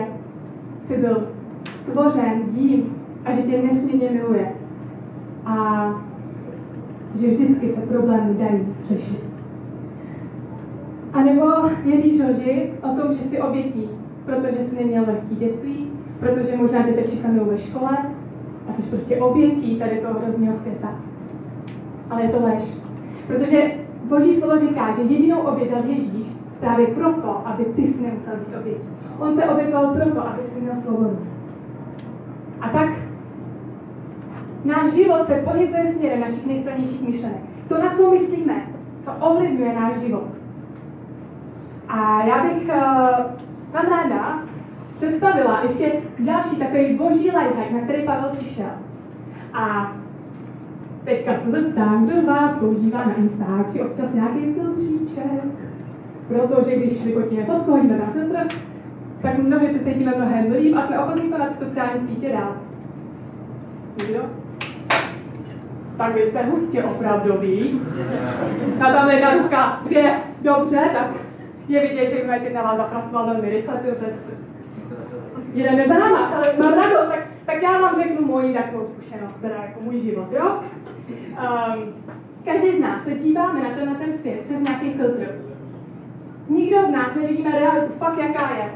jsi 0.80 0.96
byl 0.96 1.28
stvořen 1.70 2.42
jím 2.52 2.96
a 3.24 3.32
že 3.32 3.42
tě 3.42 3.62
nesmírně 3.62 4.10
miluje. 4.10 4.52
A 5.46 5.88
že 7.14 7.26
vždycky 7.26 7.68
se 7.68 7.80
problémy 7.80 8.34
dají 8.34 8.66
řešit. 8.84 9.33
A 11.14 11.22
nebo 11.22 11.46
věříš 11.84 12.20
lži 12.28 12.72
o 12.82 13.00
tom, 13.00 13.12
že 13.12 13.22
jsi 13.22 13.40
obětí, 13.40 13.88
protože 14.26 14.64
jsi 14.64 14.76
neměl 14.76 15.04
lehký 15.06 15.36
dětství, 15.36 15.90
protože 16.20 16.56
možná 16.56 16.82
tě 16.82 16.92
teď 16.92 17.10
šikanují 17.10 17.48
ve 17.48 17.58
škole 17.58 17.98
a 18.68 18.72
jsi 18.72 18.82
prostě 18.82 19.16
obětí 19.16 19.78
tady 19.78 19.98
toho 19.98 20.20
hrozného 20.20 20.54
světa. 20.54 20.94
Ale 22.10 22.22
je 22.22 22.28
to 22.28 22.42
lež. 22.42 22.74
Protože 23.26 23.70
Boží 24.04 24.34
slovo 24.34 24.58
říká, 24.58 24.90
že 24.90 25.02
jedinou 25.02 25.38
oběť 25.40 25.70
dal 25.70 25.84
Ježíš 25.84 26.26
právě 26.60 26.86
proto, 26.86 27.42
aby 27.44 27.64
ty 27.64 27.86
si 27.86 28.02
nemusel 28.02 28.34
být 28.36 28.56
obětí. 28.60 28.88
On 29.18 29.36
se 29.36 29.44
obětoval 29.44 29.94
proto, 29.94 30.28
aby 30.28 30.42
si 30.42 30.60
měl 30.60 30.74
svobodu. 30.74 31.18
A 32.60 32.68
tak 32.68 32.88
náš 34.64 34.92
život 34.92 35.26
se 35.26 35.34
pohybuje 35.34 35.86
směrem 35.86 36.20
našich 36.20 36.46
nejsilnějších 36.46 37.06
myšlenek. 37.06 37.40
To, 37.68 37.78
na 37.78 37.90
co 37.90 38.10
myslíme, 38.10 38.66
to 39.04 39.10
ovlivňuje 39.20 39.74
náš 39.74 40.00
život. 40.00 40.43
A 41.94 42.24
já 42.24 42.44
bych 42.44 42.68
uh, 42.68 42.74
vám 43.72 43.86
ráda 43.90 44.38
představila 44.96 45.60
ještě 45.62 45.92
další 46.18 46.56
takový 46.56 46.94
boží 46.96 47.24
lifehack, 47.24 47.70
na 47.70 47.80
který 47.80 48.02
Pavel 48.02 48.30
přišel. 48.32 48.70
A 49.52 49.92
teďka 51.04 51.34
se 51.34 51.50
zeptám, 51.50 52.06
kdo 52.06 52.20
z 52.20 52.24
vás 52.24 52.54
používá 52.54 52.98
na 52.98 53.12
Instači 53.12 53.80
občas 53.80 54.06
nějaký 54.14 54.54
filtříček. 54.54 55.44
Protože 56.28 56.76
když 56.76 57.04
vyfotíme 57.04 57.44
fotku, 57.44 57.70
hodíme 57.70 57.98
na 57.98 58.06
filtr, 58.06 58.54
tak 59.22 59.38
mnohdy 59.38 59.68
se 59.68 59.78
cítíme 59.78 60.12
mnohem 60.16 60.52
líp 60.52 60.76
a 60.76 60.82
jsme 60.82 60.98
ochotní 60.98 61.30
to 61.30 61.38
na 61.38 61.46
ty 61.46 61.54
sociální 61.54 62.06
sítě 62.06 62.28
dát. 62.28 62.56
Nikdo? 63.98 64.20
Tak 65.96 66.14
vy 66.14 66.26
jste 66.26 66.42
hustě 66.42 66.84
opravdový. 66.84 67.80
A 68.80 68.92
tam 68.92 69.10
jedna 69.10 69.34
ruka, 69.34 69.80
dvě, 69.84 70.14
dobře, 70.42 70.80
tak 70.92 71.23
je 71.68 71.88
vidět, 71.88 72.06
že 72.06 72.20
United 72.20 72.54
na 72.54 72.62
vás 72.62 72.76
zapracoval 72.76 73.26
velmi 73.26 73.50
rychle, 73.50 73.76
ty. 73.76 74.06
Jeden 75.54 75.88
za 75.88 75.98
náma, 75.98 76.26
ale 76.26 76.54
mám 76.62 76.74
radost, 76.74 77.08
tak, 77.08 77.26
tak 77.46 77.62
já 77.62 77.80
vám 77.80 77.96
řeknu 77.96 78.26
moji 78.26 78.54
takovou 78.54 78.86
zkušenost, 78.86 79.40
teda 79.40 79.54
jako 79.54 79.80
můj 79.80 79.98
život, 79.98 80.28
jo? 80.32 80.60
Um, 81.08 81.94
každý 82.44 82.76
z 82.76 82.80
nás 82.80 83.04
se 83.04 83.14
díváme 83.14 83.62
na 83.62 83.70
ten, 83.70 83.86
na 83.86 83.94
ten 83.94 84.18
svět 84.18 84.40
přes 84.44 84.60
nějaký 84.60 84.90
filtr. 84.90 85.40
Nikdo 86.48 86.82
z 86.82 86.90
nás 86.90 87.14
nevidíme 87.14 87.50
realitu, 87.50 87.92
fakt 87.92 88.18
jaká 88.18 88.54
je. 88.54 88.70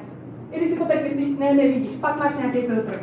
I 0.53 0.57
když 0.57 0.69
si 0.69 0.79
to 0.79 0.85
teď 0.85 1.03
myslíš, 1.05 1.39
ne, 1.39 1.55
nevidíš, 1.55 1.97
pak 1.97 2.19
máš 2.19 2.37
nějaký 2.37 2.61
filtr. 2.61 3.03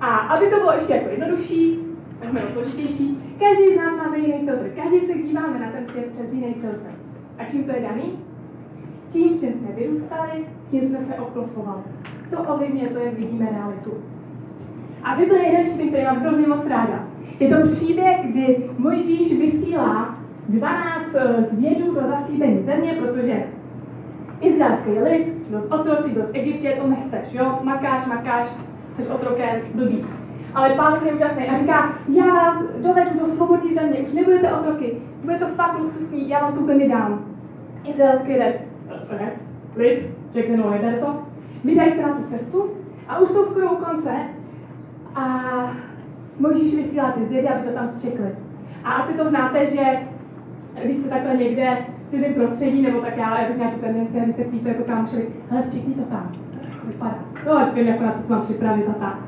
A 0.00 0.16
aby 0.16 0.46
to 0.46 0.56
bylo 0.56 0.72
ještě 0.72 0.94
jako 0.94 1.08
jednodušší, 1.08 1.78
tak 2.20 2.50
složitější, 2.50 3.36
každý 3.38 3.74
z 3.74 3.76
nás 3.76 3.96
máme 3.96 4.18
jiný 4.18 4.46
filtr. 4.46 4.68
Každý 4.68 5.00
se 5.00 5.18
díváme 5.18 5.58
na 5.58 5.70
ten 5.72 5.86
svět 5.86 6.06
přes 6.12 6.32
jiný 6.32 6.54
filtr. 6.54 6.90
A 7.38 7.44
čím 7.44 7.64
to 7.64 7.72
je 7.72 7.80
daný? 7.80 8.18
Tím, 9.14 9.38
v 9.38 9.40
čem 9.40 9.52
jsme 9.52 9.68
vyrůstali, 9.72 10.30
tím 10.70 10.82
jsme 10.82 11.00
se 11.00 11.14
obklopovali. 11.14 11.82
To 12.30 12.42
ovlivňuje 12.42 12.88
to, 12.88 12.98
jak 12.98 13.14
vidíme 13.14 13.48
realitu. 13.50 13.90
A 15.02 15.14
Bible 15.14 15.38
je 15.38 15.46
jeden 15.46 15.64
příběh, 15.64 15.88
který 15.88 16.04
mám 16.04 16.20
hrozně 16.20 16.46
moc 16.46 16.66
ráda. 16.66 17.04
Je 17.40 17.48
to 17.48 17.66
příběh, 17.66 18.20
kdy 18.28 18.70
Mojžíš 18.78 19.38
vysílá 19.38 20.18
12 20.48 21.14
eh, 21.14 21.42
zvědů 21.42 21.94
do 21.94 22.00
zaslíbení 22.06 22.62
země, 22.62 22.92
protože 22.92 23.42
izraelský 24.40 24.90
lid 24.90 25.32
byl 25.50 25.60
v 25.60 25.72
otroctví, 25.72 26.12
byl 26.12 26.22
v 26.22 26.36
Egyptě, 26.36 26.78
to 26.80 26.88
nechceš, 26.88 27.32
jo? 27.32 27.58
Makáš, 27.62 28.06
makáš, 28.06 28.56
jsi 28.90 29.08
otrokem, 29.08 29.60
blbý. 29.74 30.06
Ale 30.54 30.70
pán 30.70 31.06
je 31.06 31.14
úžasný 31.14 31.48
a 31.48 31.58
říká, 31.58 31.98
já 32.08 32.26
vás 32.26 32.64
dovedu 32.82 33.20
do 33.20 33.26
svobodné 33.26 33.74
země, 33.74 33.98
už 33.98 34.12
nebudete 34.12 34.52
otroky, 34.52 34.94
bude 35.24 35.36
to 35.36 35.46
fakt 35.46 35.78
luxusní, 35.78 36.28
já 36.28 36.40
vám 36.40 36.52
tu 36.52 36.64
zemi 36.64 36.88
dám. 36.88 37.24
Izraelský 37.84 38.32
lid, 38.32 38.73
lid, 39.10 39.42
lid 39.76 40.10
řekne 40.32 40.56
no, 40.56 40.74
jde 40.74 40.92
to, 40.92 41.22
vydají 41.64 41.92
se 41.92 42.02
na 42.02 42.08
tu 42.08 42.22
cestu 42.22 42.70
a 43.08 43.18
už 43.18 43.28
jsou 43.28 43.44
skoro 43.44 43.72
u 43.72 43.76
konce 43.76 44.10
a 45.14 45.40
Mojžíš 46.38 46.74
vysílá 46.74 47.12
ty 47.12 47.24
zvědy, 47.26 47.48
aby 47.48 47.68
to 47.68 47.74
tam 47.74 47.88
zčekli. 47.88 48.28
A 48.84 48.92
asi 48.92 49.14
to 49.14 49.24
znáte, 49.24 49.66
že 49.66 49.82
když 50.84 50.96
jste 50.96 51.08
takhle 51.08 51.36
někde 51.36 51.76
v 52.06 52.10
cizím 52.10 52.34
prostředí, 52.34 52.82
nebo 52.82 53.00
tak 53.00 53.16
já, 53.16 53.40
já 53.40 53.48
bych 53.48 53.56
měla 53.56 53.70
tu 53.70 53.78
tendenci 53.78 54.20
a 54.20 54.32
takový 54.36 54.60
to 54.60 54.68
jako 54.68 54.84
kámošovi, 54.84 55.26
hele, 55.50 55.62
zčekni 55.62 55.94
to 55.94 56.02
tam, 56.02 56.30
to 56.80 56.86
vypadá. 56.86 57.18
No, 57.46 57.58
ať 57.58 57.72
vím, 57.72 57.86
jako 57.86 58.04
na 58.04 58.12
co 58.12 58.22
se 58.22 58.32
mám 58.32 58.42
připravit 58.42 58.88
a 58.88 58.92
tak. 58.92 59.18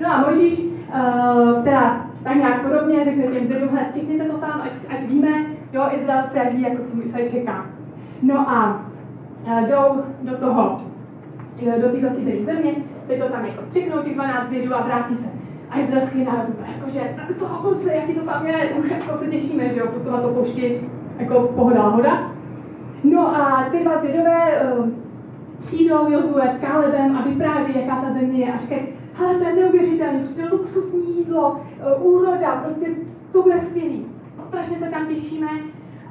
No 0.00 0.08
a 0.08 0.20
Mojžíš, 0.20 0.58
uh, 0.58 1.64
teda 1.64 2.06
tak 2.22 2.36
nějak 2.36 2.62
podobně 2.62 3.04
řekne 3.04 3.26
těm 3.26 3.46
zvědům, 3.46 3.68
hele, 3.68 3.84
zčekněte 3.84 4.24
to 4.24 4.38
tam, 4.38 4.60
ať, 4.60 4.72
ať 4.88 5.08
víme, 5.08 5.46
jo, 5.72 5.88
Izraelci, 5.92 6.38
ať 6.38 6.52
ví, 6.52 6.62
jako 6.62 6.82
co 6.82 7.08
se 7.08 7.28
čeká. 7.28 7.66
No 8.22 8.50
a 8.50 8.86
jdou 9.46 10.02
do 10.22 10.36
toho, 10.36 10.76
do 11.82 11.88
té 11.88 12.00
zaslíbené 12.00 12.44
země, 12.44 12.74
teď 13.06 13.22
to 13.22 13.28
tam 13.28 13.44
jako 13.44 13.62
zčeknou 13.62 14.02
těch 14.02 14.14
12 14.14 14.50
vědů 14.50 14.74
a 14.74 14.82
vrátí 14.82 15.14
se. 15.14 15.26
A 15.70 15.80
izraelský 15.80 16.24
národ 16.24 16.48
úplně 16.48 16.74
jakože, 16.78 17.14
tak 17.16 17.36
co, 17.36 17.46
kluci, 17.46 17.88
jaký 17.88 18.14
to 18.14 18.20
tam 18.20 18.46
je, 18.46 18.70
už 18.70 18.90
jako 18.90 19.16
se 19.16 19.26
těšíme, 19.26 19.68
že 19.68 19.80
jo, 19.80 19.86
to 20.04 20.10
na 20.10 20.20
to 20.20 20.28
poušti 20.28 20.80
jako 21.18 21.40
pohoda, 21.40 21.82
hoda. 21.82 22.32
No 23.04 23.36
a 23.36 23.68
ty 23.70 23.84
dva 23.84 23.96
zvědové 23.96 24.72
uh, 24.78 24.88
přijdou 25.60 26.10
Jozue 26.10 26.48
s 26.48 26.58
Kálebem 26.58 27.16
a 27.16 27.22
vypráví, 27.22 27.74
jaká 27.80 28.02
ta 28.02 28.10
země 28.10 28.44
je 28.44 28.52
a 28.52 28.56
říkají, 28.56 28.82
hele, 29.14 29.34
to 29.34 29.44
je 29.44 29.54
neuvěřitelné, 29.54 30.18
prostě 30.18 30.48
luxusní 30.52 31.18
jídlo, 31.18 31.60
uh, 32.00 32.06
úroda, 32.06 32.56
prostě 32.64 32.86
to 33.32 33.42
bude 33.42 33.60
skvělý. 33.60 34.06
Strašně 34.44 34.78
se 34.78 34.90
tam 34.90 35.06
těšíme. 35.06 35.48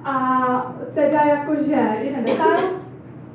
A 0.04 0.76
teda 0.94 1.22
jakože 1.22 1.80
jeden 2.02 2.24
detail, 2.24 2.60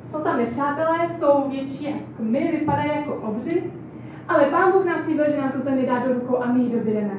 jsou 0.07 0.19
tam 0.19 0.37
nepřátelé, 0.37 1.09
jsou 1.09 1.49
větší 1.49 1.83
jako 1.83 2.23
my, 2.23 2.51
vypadají 2.51 2.89
jako 2.95 3.13
obři, 3.13 3.63
ale 4.27 4.45
pán 4.45 4.71
Bůh 4.71 4.85
nás 4.85 5.03
slíbil, 5.03 5.29
že 5.29 5.37
nám 5.37 5.51
tu 5.51 5.59
zemi 5.59 5.85
dá 5.85 5.99
do 5.99 6.13
rukou 6.13 6.37
a 6.43 6.51
my 6.51 6.59
ji 6.59 6.75
dobědeme. 6.75 7.13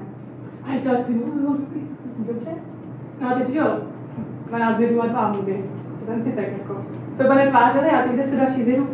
A 0.64 0.74
Izraelci, 0.74 1.14
no, 1.14 1.50
no, 1.50 1.56
to 2.16 2.32
dobře. 2.32 2.50
No 3.20 3.28
a 3.28 3.34
teď 3.34 3.54
jo, 3.54 3.78
12 4.46 4.76
zjedů 4.76 5.02
a 5.02 5.06
dva 5.06 5.26
huby. 5.26 5.64
Co 5.96 6.06
ten 6.06 6.18
zbytek, 6.18 6.52
jako? 6.58 6.84
Co 7.16 7.22
bude 7.24 7.46
tvářili 7.46 7.90
a 7.90 8.02
teď 8.02 8.30
se 8.30 8.36
další 8.36 8.64
zjedu 8.64 8.88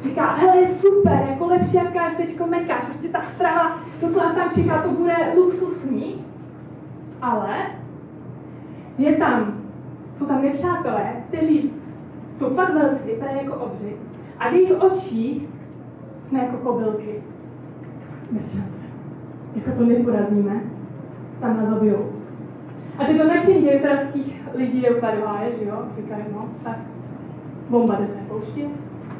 říká, 0.00 0.34
hele, 0.34 0.66
super, 0.66 1.26
jako 1.30 1.46
lepší 1.46 1.76
jak 1.76 1.92
KFCčko 1.92 2.46
mekáč, 2.46 2.84
prostě 2.84 3.08
ta 3.08 3.20
strava, 3.20 3.78
to, 4.00 4.08
co 4.08 4.18
nás 4.18 4.34
tam 4.34 4.50
čeká, 4.50 4.82
to 4.82 4.90
bude 4.90 5.16
luxusní, 5.36 6.24
ale 7.22 7.56
je 8.98 9.16
tam, 9.16 9.60
jsou 10.14 10.26
tam 10.26 10.42
nepřátelé, 10.42 11.12
kteří 11.28 11.72
jsou 12.34 12.54
fakt 12.54 12.74
velcí, 12.74 13.06
vypadají 13.06 13.38
jako 13.44 13.56
obři 13.56 13.96
a 14.38 14.50
v 14.50 14.52
jejich 14.52 14.80
očích 14.80 15.48
jsme 16.20 16.38
jako 16.38 16.56
kobylky. 16.56 17.22
Bez 18.30 18.52
šance. 18.52 18.84
Jako 19.54 19.78
to 19.78 19.84
my 19.84 19.96
porazíme, 19.96 20.60
tam 21.40 21.56
nás 21.56 21.68
zabijou. 21.68 22.12
A 22.98 23.04
ty 23.04 23.18
to 23.18 23.28
nadšení 23.28 23.64
těch 23.64 23.74
izraelských 23.74 24.44
lidí 24.54 24.82
je 24.82 24.94
úplně 24.94 25.12
že 25.58 25.64
jo? 25.64 25.84
Říkají, 25.92 26.24
no, 26.32 26.48
tak 26.62 26.78
bomba 27.70 27.94
jde 27.94 28.06
z 28.06 28.16
poušti, 28.28 28.68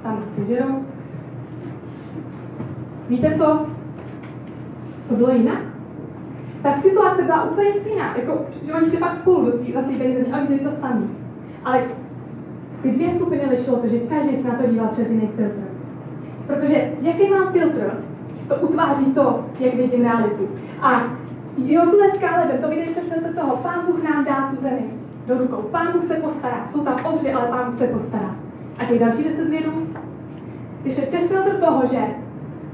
tam 0.03 0.23
se 0.27 0.45
žerou. 0.45 0.85
Víte 3.09 3.35
co? 3.39 3.67
Co 5.05 5.15
bylo 5.15 5.31
jinak? 5.31 5.63
Ta 6.63 6.73
situace 6.73 7.23
byla 7.23 7.51
úplně 7.51 7.75
stejná, 7.75 8.17
jako, 8.17 8.45
že 8.67 8.75
oni 8.75 8.87
šli 8.87 8.99
pak 8.99 9.15
spolu 9.15 9.45
do 9.45 9.59
té 9.59 9.73
zaslíbené 9.73 10.15
země 10.15 10.33
a 10.33 10.41
viděli 10.41 10.61
to 10.61 10.71
samé. 10.71 11.07
Ale 11.65 11.85
ty 12.85 12.91
dvě 12.91 13.15
skupiny 13.15 13.43
lišilo 13.51 13.77
to, 13.77 13.89
že 13.89 13.99
každý 13.99 14.37
se 14.37 14.49
na 14.49 14.55
to 14.55 14.67
díval 14.67 14.89
přes 14.89 15.11
jiný 15.11 15.31
filtr. 15.37 15.63
Protože 16.47 16.93
jaký 17.01 17.31
mám 17.31 17.53
filtr, 17.53 18.03
to 18.49 18.55
utváří 18.55 19.05
to, 19.05 19.45
jak 19.61 19.75
vidím 19.75 20.03
realitu. 20.03 20.49
A 20.83 21.03
Jozue 21.65 22.09
s 22.09 22.19
Kálebem 22.19 22.59
to 22.59 22.69
viděli 22.69 22.89
přes 22.91 23.13
filtr 23.13 23.35
toho, 23.35 23.57
pán 23.57 23.87
Bůh 23.87 24.03
nám 24.03 24.25
dá 24.25 24.49
tu 24.51 24.63
zemi 24.63 24.85
do 25.27 25.39
rukou. 25.39 25.63
Pán 25.63 25.93
Bůh 25.93 26.05
se 26.05 26.15
postará. 26.15 26.67
Jsou 26.67 26.81
tam 26.81 27.05
obři, 27.05 27.33
ale 27.33 27.49
pán 27.49 27.67
Bůh 27.67 27.75
se 27.75 27.87
postará. 27.87 28.37
A 28.79 28.85
těch 28.85 29.01
další 29.01 29.25
deset 29.25 29.49
vědů, 29.49 29.87
když 30.83 30.97
je 30.97 31.07
přes 31.07 31.29
filtr 31.29 31.51
toho, 31.51 31.87
že 31.87 32.01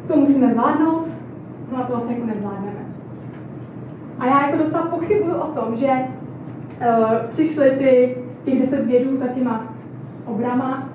to 0.08 0.16
musíme 0.16 0.52
zvládnout, 0.52 1.08
no 1.72 1.78
a 1.78 1.82
to 1.82 1.92
vlastně 1.92 2.14
jako 2.14 2.26
nezvládneme. 2.26 2.80
A 4.18 4.26
já 4.26 4.46
jako 4.46 4.64
docela 4.64 4.82
pochybuju 4.82 5.34
o 5.34 5.46
tom, 5.46 5.76
že 5.76 5.90
uh, 5.90 7.28
přišly 7.28 7.70
ty, 7.70 8.16
těch 8.44 8.60
deset 8.60 8.84
zvědů 8.84 9.16
za 9.16 9.26
těma 9.26 9.70
obrama 10.26 10.88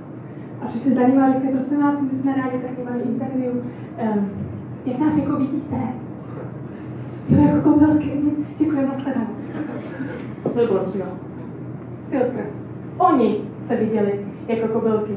a 0.61 0.65
přišli 0.65 0.93
za 0.93 1.01
nimi 1.07 1.21
a 1.21 1.31
řekli, 1.31 1.49
prosím 1.49 1.81
vás, 1.81 2.01
my 2.01 2.09
jsme 2.09 2.35
rádi 2.35 2.57
taky 2.57 2.83
mali 2.89 3.01
interview, 3.01 3.53
um, 3.55 4.29
jak 4.85 4.99
nás 4.99 5.17
jako 5.17 5.37
vidíte? 5.37 5.75
Jo, 7.29 7.41
jako 7.41 7.71
kobylky, 7.71 8.21
děkujeme, 8.57 8.93
shledanou. 8.93 9.27
Blbost, 10.53 10.95
jo. 10.95 11.05
Filtr. 12.09 12.39
Oni 12.97 13.41
se 13.63 13.75
viděli 13.75 14.25
jako 14.47 14.67
kobylky. 14.67 15.15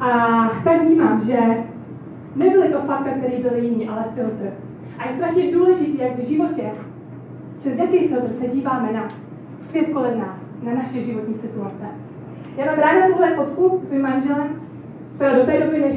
A 0.00 0.48
tak 0.64 0.82
vnímám, 0.82 1.20
že 1.20 1.38
nebyly 2.36 2.68
to 2.68 2.78
fakta, 2.78 3.10
které 3.10 3.38
byly 3.38 3.66
jiní, 3.66 3.88
ale 3.88 4.04
filtr. 4.14 4.50
A 4.98 5.04
je 5.04 5.10
strašně 5.10 5.52
důležité, 5.52 6.02
jak 6.02 6.18
v 6.18 6.28
životě, 6.28 6.70
přes 7.58 7.78
jaký 7.78 8.08
filtr 8.08 8.32
se 8.32 8.48
díváme 8.48 8.92
na 8.92 9.08
svět 9.60 9.90
kolem 9.92 10.18
nás, 10.18 10.54
na 10.62 10.74
naše 10.74 11.00
životní 11.00 11.34
situace. 11.34 11.84
Já 12.56 12.66
mám 12.66 12.78
ráda 12.78 13.06
tuhle 13.06 13.36
fotku 13.36 13.80
s 13.84 13.90
mým 13.90 14.02
manželem, 14.02 14.60
teda 15.18 15.34
do 15.34 15.44
té 15.44 15.64
doby, 15.64 15.80
než 15.80 15.96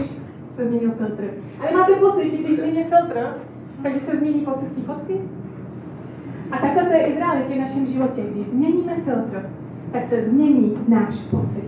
se 0.51 0.65
změnil 0.67 0.91
filtr. 0.97 1.23
Ale 1.59 1.71
máte 1.71 1.93
pocit, 1.93 2.29
že 2.29 2.37
když 2.37 2.57
změní 2.57 2.83
filtr, 2.83 3.27
takže 3.83 3.99
se 3.99 4.17
změní 4.17 4.39
pocit 4.39 4.67
z 4.67 4.73
té 4.73 4.81
fotky? 4.81 5.21
A 6.51 6.57
takhle 6.57 6.83
to 6.83 6.91
je 6.91 6.99
i 6.99 7.13
v 7.13 7.17
realitě 7.17 7.53
v 7.53 7.59
našem 7.59 7.85
životě. 7.85 8.21
Když 8.31 8.45
změníme 8.45 8.95
filtr, 8.95 9.49
tak 9.91 10.05
se 10.05 10.21
změní 10.21 10.77
náš 10.87 11.15
pocit. 11.15 11.63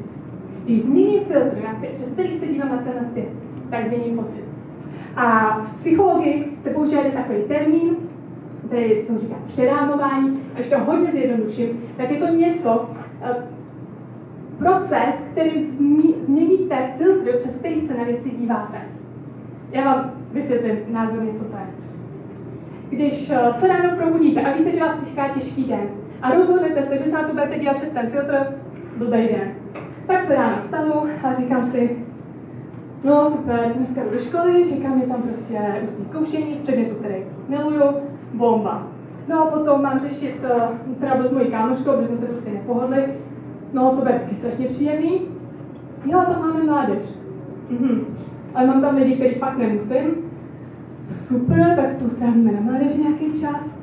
Když 0.64 0.82
změním 0.84 1.24
filtr, 1.24 1.58
přes 1.94 2.10
který 2.12 2.34
se 2.34 2.48
dívám 2.48 2.70
na 2.70 2.78
ten 2.78 3.06
svět, 3.06 3.30
tak 3.70 3.88
změním 3.88 4.18
pocit. 4.18 4.44
A 5.16 5.58
v 5.60 5.74
psychologii 5.74 6.58
se 6.62 6.70
používá 6.70 7.04
že 7.04 7.12
takový 7.12 7.40
termín, 7.48 7.96
který 8.68 8.96
se 8.96 9.20
říká 9.20 9.36
přerámování, 9.46 10.42
a 10.54 10.56
když 10.56 10.70
to 10.70 10.80
hodně 10.80 11.12
zjednoduším, 11.12 11.70
tak 11.98 12.12
je 12.12 12.18
to 12.18 12.28
něco, 12.28 12.90
eh, 13.22 13.36
proces, 14.60 15.16
kterým 15.32 15.66
změníte 16.22 16.76
filtr, 16.98 17.38
přes 17.38 17.56
který 17.56 17.80
se 17.80 17.98
na 17.98 18.04
věci 18.04 18.30
díváte. 18.30 18.78
Já 19.72 19.84
vám 19.84 20.12
vysvětlím 20.34 20.78
názorně, 20.88 21.34
co 21.34 21.44
to 21.44 21.58
je. 21.58 21.68
Když 22.90 23.30
eh, 23.30 23.54
se 23.54 23.68
ráno 23.68 23.98
probudíte 23.98 24.42
a 24.42 24.58
víte, 24.58 24.72
že 24.72 24.80
vás 24.80 25.10
čeká 25.10 25.30
těžký 25.30 25.64
den 25.64 25.90
a 26.22 26.34
rozhodnete 26.34 26.84
se, 26.84 26.98
že 26.98 27.04
se 27.04 27.12
na 27.12 27.24
to 27.24 27.34
budete 27.34 27.60
dívat 27.60 27.76
přes 27.76 27.90
ten 27.90 28.08
filtr, 28.08 28.36
blbej 28.98 29.28
den. 29.28 29.52
Tak 30.08 30.22
se 30.22 30.36
ráno 30.36 30.58
vstanu 30.60 30.94
a 31.24 31.34
říkám 31.34 31.66
si, 31.66 32.06
no 33.04 33.26
super, 33.26 33.72
dneska 33.76 34.04
jdu 34.04 34.10
do 34.10 34.20
školy, 34.20 34.64
čeká 34.70 34.90
mě 34.90 35.08
tam 35.08 35.22
prostě 35.22 35.60
ústní 35.84 36.06
zkoušení 36.06 36.56
z 36.56 36.62
předmětu, 36.62 36.96
který 36.96 37.16
miluju, 37.48 37.84
bomba. 38.34 38.88
No 39.28 39.42
a 39.42 39.52
potom 39.52 39.82
mám 39.82 40.00
řešit 40.00 40.44
uh, 40.44 40.98
trouble 41.00 41.28
s 41.28 41.32
mojí 41.32 41.52
kámoškou, 41.52 41.92
protože 41.92 42.08
jsme 42.08 42.16
se 42.16 42.26
prostě 42.26 42.50
nepohodli. 42.50 43.06
No 43.74 43.92
to 43.96 44.02
bude 44.02 44.14
taky 44.14 44.36
strašně 44.36 44.68
příjemný. 44.68 45.22
Jo, 46.06 46.20
a 46.20 46.26
tam 46.26 46.40
máme 46.40 46.64
mládež. 46.64 47.04
Mhm. 47.70 48.06
Ale 48.56 48.68
mám 48.68 48.82
tam 48.82 48.96
lidi, 48.96 49.16
který 49.16 49.36
fakt 49.36 49.58
nemusím. 49.58 50.16
Super, 51.08 51.76
tak 51.76 51.90
spolu 51.90 52.12
na 52.44 52.62
mládeži 52.62 53.02
nějaký 53.02 53.42
čas. 53.42 53.80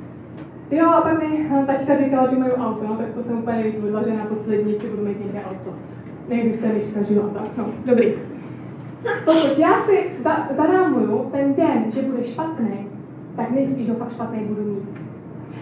Jo, 0.70 0.86
a 0.86 1.00
pak 1.00 1.22
mi 1.22 1.50
eh, 1.50 1.64
tačka 1.66 1.96
říkala, 1.96 2.30
že 2.30 2.36
mají 2.36 2.52
auto, 2.52 2.86
no, 2.86 2.96
tak 2.96 3.14
to 3.14 3.22
jsem 3.22 3.38
úplně 3.38 3.56
nejvíc 3.56 3.82
odvařená, 3.84 4.24
po 4.24 4.34
celý 4.34 4.58
dní 4.58 4.68
ještě 4.68 4.88
budu 4.88 5.04
mít 5.04 5.24
někde 5.24 5.40
auto. 5.50 5.74
Neexistuje 6.28 6.72
lička 6.72 7.02
života. 7.02 7.42
No, 7.56 7.66
dobrý. 7.84 8.14
Pokud 9.24 9.58
já 9.58 9.76
si 9.76 10.10
za, 10.22 10.48
zarámuju 10.50 11.28
ten 11.32 11.54
den, 11.54 11.90
že 11.90 12.02
bude 12.02 12.24
špatný, 12.24 12.88
tak 13.36 13.50
nejspíš 13.50 13.88
ho 13.88 13.94
fakt 13.94 14.12
špatný 14.12 14.40
budu 14.44 14.62
mít. 14.62 14.88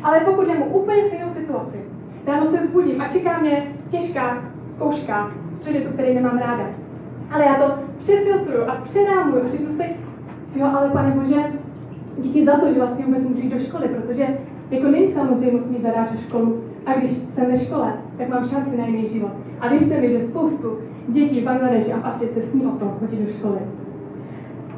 Ale 0.02 0.20
pokud 0.20 0.48
já 0.48 0.54
mu 0.54 0.64
úplně 0.64 1.02
stejnou 1.02 1.30
situaci, 1.30 1.78
ráno 2.26 2.44
se 2.44 2.66
zbudím 2.66 3.00
a 3.00 3.08
čeká 3.08 3.38
mě 3.38 3.72
těžká 3.90 4.44
zkouška 4.68 5.30
z 5.52 5.58
předmětu, 5.58 5.90
který 5.90 6.14
nemám 6.14 6.38
ráda. 6.38 6.64
Ale 7.30 7.44
já 7.44 7.54
to 7.54 7.74
přefiltruju 7.98 8.64
a 8.68 8.74
přerámuju 8.74 9.44
a 9.44 9.48
řeknu 9.48 9.70
si, 9.70 9.84
jo, 10.56 10.66
ale 10.78 10.90
pane 10.90 11.10
Bože, 11.10 11.52
díky 12.18 12.44
za 12.44 12.56
to, 12.56 12.72
že 12.72 12.78
vlastně 12.78 13.04
vůbec 13.04 13.24
můžu 13.24 13.40
jít 13.40 13.50
do 13.50 13.58
školy, 13.58 13.88
protože 13.88 14.26
jako 14.70 14.88
není 14.88 15.08
samozřejmostný 15.08 15.80
zadáčet 15.80 16.20
školu 16.20 16.64
a 16.86 16.94
když 16.94 17.10
jsem 17.10 17.50
ve 17.50 17.56
škole, 17.56 17.92
tak 18.18 18.28
mám 18.28 18.44
šanci 18.44 18.76
na 18.76 18.86
jiný 18.86 19.06
život. 19.06 19.32
A 19.60 19.68
věřte 19.68 20.00
mi, 20.00 20.10
že 20.10 20.20
spoustu 20.20 20.78
dětí 21.08 21.40
v 21.40 21.44
Bangladeši 21.44 21.92
a 21.92 21.98
v 21.98 22.06
Africe 22.06 22.42
sní 22.42 22.66
o 22.66 22.70
tom 22.70 22.90
chodit 23.00 23.16
do 23.16 23.32
školy. 23.32 23.58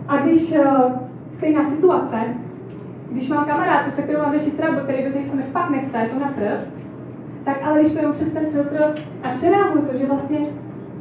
A 0.09 0.17
když 0.17 0.53
uh, 0.53 0.93
stejná 1.33 1.71
situace, 1.71 2.17
když 3.11 3.29
mám 3.29 3.45
kamarádku, 3.45 3.91
se 3.91 4.03
kterou 4.03 4.19
mám 4.19 4.33
řešit 4.33 4.57
trouble, 4.57 4.83
který 4.83 5.05
do 5.05 5.11
těch 5.11 5.27
se 5.27 5.43
fakt 5.43 5.71
nechce, 5.71 5.99
je 5.99 6.09
to 6.09 6.19
na 6.19 6.29
tak 7.47 7.63
ale 7.65 7.81
když 7.81 7.93
to 7.93 7.99
jenom 7.99 8.13
přes 8.13 8.31
ten 8.31 8.47
filtr 8.47 8.95
a 9.23 9.29
přerámuju 9.29 9.87
to, 9.87 9.97
že 9.97 10.07
vlastně, 10.07 10.39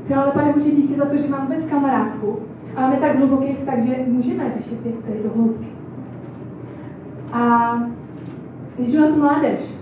jo, 0.09 0.17
ale 0.17 0.31
pane 0.31 0.53
Bože, 0.53 0.71
díky 0.71 0.95
za 0.95 1.05
to, 1.05 1.17
že 1.17 1.27
mám 1.27 1.47
vůbec 1.47 1.65
kamarádku 1.65 2.39
a 2.75 2.81
máme 2.81 2.95
tak 2.95 3.17
hluboký 3.17 3.53
vztah, 3.53 3.79
že 3.79 3.95
můžeme 4.07 4.51
řešit 4.51 4.81
věci 4.81 5.19
do 5.23 5.29
hloubky. 5.35 5.67
A 7.33 7.73
když 8.75 8.91
jdu 8.91 9.01
na 9.01 9.07
tu 9.07 9.15
mládež, 9.15 9.73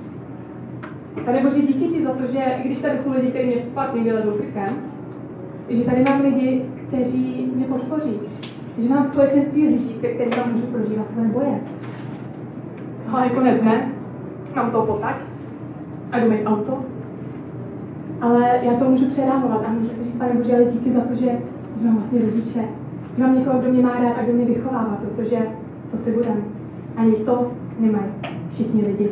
Pane 1.26 1.44
Bože, 1.44 1.62
díky 1.62 1.88
ti 1.88 2.04
za 2.04 2.14
to, 2.14 2.28
že 2.28 2.40
i 2.40 2.68
když 2.68 2.82
tady 2.82 2.98
jsou 2.98 3.14
lidi, 3.14 3.28
kteří 3.28 3.48
mě 3.48 3.66
fakt 3.74 3.96
někdy 3.96 4.14
lezou 4.14 4.32
krkem, 4.32 4.70
že 5.70 5.84
tady 5.84 6.04
mám 6.04 6.22
lidi, 6.22 6.66
kteří 6.88 7.52
mě 7.56 7.66
podpoří. 7.66 8.20
Že 8.78 8.90
mám 8.90 9.04
společenství 9.04 9.68
lidí, 9.68 9.96
se 10.02 10.08
kterými 10.08 10.52
můžu 10.52 10.66
prožívat 10.66 11.10
své 11.10 11.24
boje. 11.24 11.62
Ale 13.12 13.30
konec 13.30 13.62
ne, 13.62 13.92
mám 14.56 14.72
to 14.72 14.82
potať 14.82 15.16
a 16.14 16.26
mít 16.26 16.46
auto. 16.46 16.86
Ale 18.22 18.60
já 18.62 18.74
to 18.74 18.90
můžu 18.90 19.06
přerámovat 19.06 19.66
a 19.68 19.72
můžu 19.72 19.90
si 19.90 20.04
říct, 20.04 20.16
pane 20.16 20.34
Bože, 20.34 20.56
ale 20.56 20.66
díky 20.66 20.92
za 20.92 21.02
to, 21.02 21.16
že, 21.16 21.38
že 21.80 21.86
mám 21.86 21.96
vlastně 21.96 22.22
rodiče, 22.22 22.66
že 23.18 23.24
mám 23.24 23.36
někoho, 23.36 23.60
kdo 23.60 23.72
mě 23.72 23.84
má 23.84 24.00
rád 24.00 24.18
a 24.20 24.24
kdo 24.24 24.34
mě 24.34 24.46
vychovává, 24.46 24.98
protože 25.02 25.38
co 25.88 25.98
si 25.98 26.12
budem, 26.12 26.44
ani 26.98 27.12
to 27.12 27.52
nemají 27.80 28.06
všichni 28.50 28.82
lidi. 28.82 29.10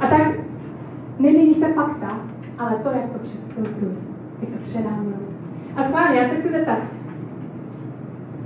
A 0.00 0.06
tak 0.06 0.34
nemění 1.18 1.54
se 1.54 1.72
fakta, 1.72 2.20
ale 2.58 2.76
to, 2.82 2.88
jak 2.88 3.08
to 3.08 3.18
přefiltrují, 3.18 3.96
jak 4.40 4.50
to 4.50 4.58
předávají. 4.62 5.14
A 5.76 5.82
schválně, 5.82 6.18
já 6.18 6.28
se 6.28 6.34
chci 6.34 6.50
zeptat, 6.50 6.78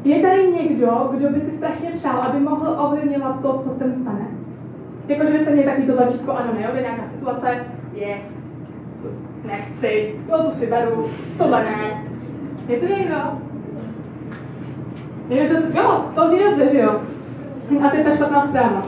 je 0.05 0.23
tady 0.23 0.53
někdo, 0.53 1.11
kdo 1.17 1.31
by 1.31 1.41
si 1.41 1.53
strašně 1.53 1.91
přál, 1.91 2.23
aby 2.23 2.41
mohl 2.41 2.77
ovlivňovat 2.79 3.41
to, 3.43 3.59
co 3.59 3.71
se 3.71 3.87
mu 3.87 3.95
stane? 3.95 4.27
Jakože 5.13 5.33
byste 5.33 5.51
měli 5.51 5.67
takový 5.67 5.87
to 5.87 5.93
tlačítko, 5.93 6.33
ano, 6.33 6.53
ne, 6.55 6.81
nějaká 6.81 7.05
situace, 7.05 7.67
yes, 7.95 8.39
nechci, 9.45 10.15
jo, 10.29 10.43
to 10.45 10.51
si 10.51 10.67
beru, 10.67 11.11
tohle 11.39 11.65
ne. 11.65 12.05
Je 12.69 12.81
to 12.81 12.87
někdo? 12.87 13.17
Je 15.29 15.49
to, 15.49 15.55
jo, 15.55 16.05
to 16.15 16.27
zní 16.27 16.39
dobře, 16.39 16.69
že 16.69 16.79
jo? 16.79 17.01
A 17.87 17.91
to 17.91 17.97
je 17.97 18.05
ta 18.05 18.11
špatná 18.11 18.41
zpráva. 18.41 18.83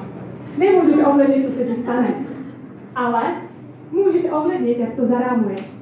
Nemůžeš 0.58 0.96
ovlivnit, 1.06 1.46
co 1.46 1.52
se 1.52 1.64
ti 1.64 1.74
stane, 1.82 2.14
ale 2.94 3.22
můžeš 3.92 4.30
ovlivnit, 4.32 4.78
jak 4.78 4.94
to 4.94 5.04
zarámuješ. 5.04 5.72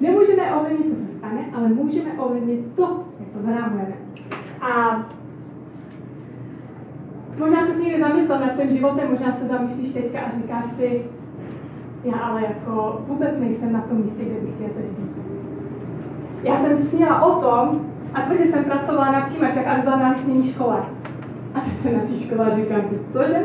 Nemůžeme 0.00 0.54
ovlivnit, 0.54 0.88
co 0.88 0.94
se 0.94 1.12
stane, 1.18 1.44
ale 1.54 1.68
můžeme 1.68 2.10
ovlivnit 2.18 2.74
to, 2.76 3.04
jak 3.20 3.28
to 3.28 3.42
zarámujeme. 3.42 3.94
A 4.60 5.04
možná 7.38 7.66
se 7.66 7.74
s 7.74 7.78
někdy 7.78 8.00
zamyslel 8.00 8.40
nad 8.40 8.56
svým 8.56 8.70
životem, 8.70 9.10
možná 9.10 9.32
se 9.32 9.46
zamýšlíš 9.46 9.90
teďka 9.90 10.20
a 10.20 10.30
říkáš 10.30 10.64
si, 10.64 11.02
já 12.04 12.16
ale 12.16 12.42
jako 12.42 13.02
vůbec 13.06 13.30
nejsem 13.38 13.72
na 13.72 13.80
tom 13.80 13.98
místě, 13.98 14.24
kde 14.24 14.40
bych 14.40 14.54
chtěla 14.54 14.70
teď 14.76 14.84
být. 14.84 15.22
Já 16.42 16.56
jsem 16.56 16.76
sněla 16.76 17.22
o 17.22 17.40
tom, 17.40 17.80
a 18.14 18.20
tvrdě 18.20 18.46
jsem 18.46 18.64
pracovala 18.64 19.12
na 19.12 19.20
přijímačkách 19.20 19.66
a 19.66 19.82
byla 19.82 19.96
na 19.96 20.08
lesní 20.08 20.42
škole. 20.42 20.82
A 21.54 21.60
teď 21.60 21.72
jsem 21.72 21.96
na 21.96 22.00
té 22.00 22.16
škole 22.16 22.52
říkám 22.52 22.84
si, 22.84 22.98
cože? 23.12 23.44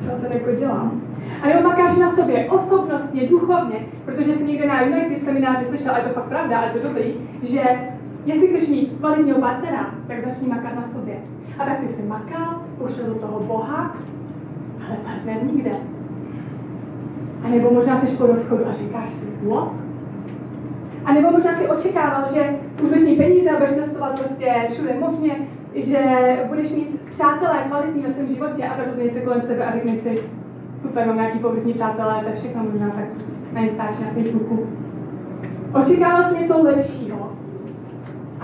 Co 0.00 0.10
to 0.10 0.36
jako 0.36 0.50
dělám? 0.58 1.02
A 1.42 1.46
nebo 1.48 1.68
makáš 1.68 1.96
na 1.96 2.12
sobě 2.12 2.50
osobnostně, 2.50 3.28
duchovně, 3.28 3.86
protože 4.04 4.32
jsem 4.32 4.46
někde 4.46 4.66
na 4.66 4.82
United 4.82 5.20
semináři 5.20 5.64
slyšela, 5.64 5.94
a 5.94 5.98
je 5.98 6.04
to 6.04 6.10
fakt 6.10 6.24
pravda, 6.24 6.58
a 6.58 6.64
je 6.64 6.72
to 6.72 6.88
dobrý, 6.88 7.14
že 7.42 7.62
jestli 8.24 8.48
chceš 8.48 8.68
mít 8.68 8.96
kvalitního 8.98 9.40
partnera, 9.40 9.94
tak 10.06 10.24
začni 10.24 10.48
makat 10.48 10.76
na 10.76 10.82
sobě. 10.82 11.14
A 11.58 11.64
tak 11.64 11.78
ty 11.78 11.88
jsi 11.88 12.02
makal, 12.02 12.62
pošel 12.78 13.06
do 13.06 13.14
toho 13.14 13.40
Boha, 13.40 13.96
ale 14.88 14.96
partner 15.04 15.44
nikde. 15.44 15.70
A 17.44 17.48
nebo 17.48 17.70
možná 17.70 18.00
jsi 18.00 18.16
po 18.16 18.26
rozchodu 18.26 18.66
a 18.68 18.72
říkáš 18.72 19.10
si, 19.10 19.26
what? 19.48 19.82
A 21.04 21.12
nebo 21.12 21.30
možná 21.30 21.54
si 21.54 21.68
očekával, 21.68 22.24
že 22.34 22.56
už 22.82 22.88
budeš 22.88 23.02
mít 23.02 23.16
peníze 23.16 23.50
a 23.50 23.58
budeš 23.58 23.72
cestovat 23.72 24.18
prostě 24.18 24.52
všude 24.68 24.94
možně, 25.00 25.36
že 25.74 25.98
budeš 26.48 26.72
mít 26.72 27.00
přátelé 27.10 27.58
kvalitní 27.66 28.02
ve 28.02 28.10
svém 28.10 28.28
životě 28.28 28.64
a 28.64 28.76
tak 28.76 28.86
rozumíš 28.86 29.12
se 29.12 29.20
kolem 29.20 29.40
sebe 29.40 29.64
a 29.64 29.72
řekneš 29.72 29.98
si, 29.98 30.18
super, 30.76 31.06
mám 31.06 31.16
nějaký 31.16 31.38
povrchní 31.38 31.72
přátelé, 31.72 32.20
to 32.22 32.28
je 32.28 32.34
všechno 32.34 32.64
možná 32.64 32.90
tak 32.90 33.04
na 33.52 33.60
Instači, 33.60 34.02
na 34.02 34.10
Facebooku. 34.10 34.66
Očekával 35.74 36.22
jsi 36.22 36.40
něco 36.40 36.62
lepšího 36.62 37.13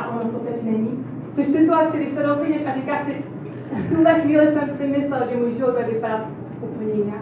a 0.02 0.20
ono 0.20 0.30
to 0.30 0.38
teď 0.38 0.64
není. 0.64 1.04
Což 1.32 1.46
situaci, 1.46 1.96
kdy 1.96 2.06
se 2.06 2.22
rozlídeš 2.22 2.66
a 2.66 2.72
říkáš 2.72 3.00
si, 3.00 3.24
v 3.72 3.94
tuhle 3.94 4.14
chvíli 4.14 4.46
jsem 4.46 4.70
si 4.70 4.86
myslel, 4.86 5.26
že 5.26 5.36
můj 5.36 5.50
život 5.50 5.70
bude 5.70 5.84
vypadat 5.84 6.26
úplně 6.62 6.92
jinak. 6.92 7.20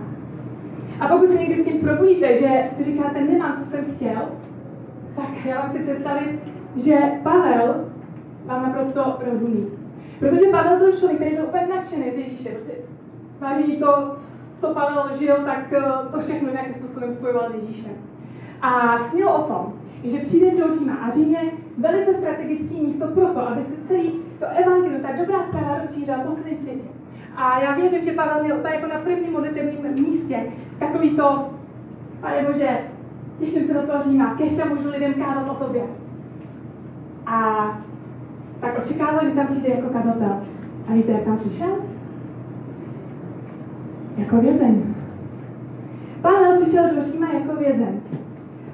A 1.00 1.08
pokud 1.08 1.30
se 1.30 1.38
někdy 1.38 1.56
s 1.56 1.64
tím 1.64 1.80
probudíte, 1.80 2.36
že 2.36 2.48
si 2.76 2.84
říkáte, 2.84 3.20
nemám, 3.20 3.56
co 3.56 3.64
jsem 3.64 3.84
chtěl, 3.96 4.28
tak 5.16 5.44
já 5.44 5.60
vám 5.60 5.70
chci 5.70 5.78
představit, 5.78 6.40
že 6.76 6.98
Pavel 7.22 7.84
vám 8.44 8.62
naprosto 8.62 9.18
rozumí. 9.30 9.66
Protože 10.18 10.50
Pavel 10.50 10.78
byl 10.78 10.92
člověk, 10.92 11.20
který 11.20 11.36
byl 11.36 11.44
úplně 11.44 11.66
nadšený 11.66 12.12
z 12.12 12.18
Ježíše. 12.18 12.48
Prostě 12.48 12.72
vážení 13.38 13.76
to, 13.76 14.16
co 14.56 14.74
Pavel 14.74 15.16
žil, 15.18 15.36
tak 15.36 15.72
eh, 15.72 15.82
to 16.10 16.20
všechno 16.20 16.52
nějakým 16.52 16.74
způsobem 16.74 17.12
spojoval 17.12 17.50
s 17.50 17.54
Ježíšem. 17.54 17.92
A 18.62 18.98
snil 18.98 19.28
o 19.28 19.42
tom, 19.42 19.72
že 20.04 20.18
přijde 20.18 20.50
do 20.50 20.72
Říma 20.72 20.94
a 20.94 21.10
Řím 21.10 21.30
je 21.30 21.40
velice 21.78 22.14
strategické 22.14 22.74
místo 22.74 23.06
pro 23.06 23.26
to, 23.26 23.48
aby 23.48 23.64
se 23.64 23.74
celý 23.88 24.12
to 24.38 24.46
evangelium, 24.46 25.02
ta 25.02 25.08
dobrá 25.18 25.42
zpráva 25.42 25.78
rozšířila 25.78 26.18
po 26.18 26.32
celém 26.32 26.56
světě. 26.56 26.88
A 27.36 27.60
já 27.60 27.74
věřím, 27.74 28.04
že 28.04 28.12
Pavel 28.12 28.42
měl 28.42 28.56
úplně 28.56 28.74
jako 28.74 28.86
na 28.86 29.00
prvním 29.00 29.32
modlitevním 29.32 30.06
místě 30.06 30.46
takový 30.78 31.10
to, 31.10 31.50
pane 32.20 32.46
Bože, 32.46 32.78
těším 33.38 33.64
se 33.64 33.74
do 33.74 33.82
toho 33.82 34.02
Říma, 34.02 34.34
kež 34.34 34.54
tam 34.54 34.68
můžu 34.68 34.88
lidem 34.88 35.14
kázat 35.14 35.48
o 35.50 35.64
tobě. 35.64 35.82
A 37.26 37.68
tak 38.60 38.78
očekával, 38.78 39.24
že 39.24 39.30
tam 39.30 39.46
přijde 39.46 39.68
jako 39.68 39.88
kazatel. 39.88 40.42
A 40.88 40.92
víte, 40.92 41.12
jak 41.12 41.22
tam 41.22 41.36
přišel? 41.36 41.68
Jako 44.16 44.36
vězeň. 44.36 44.94
Pavel 46.20 46.60
přišel 46.62 46.84
do 46.94 47.02
Říma 47.02 47.32
jako 47.32 47.56
vězeň. 47.56 48.00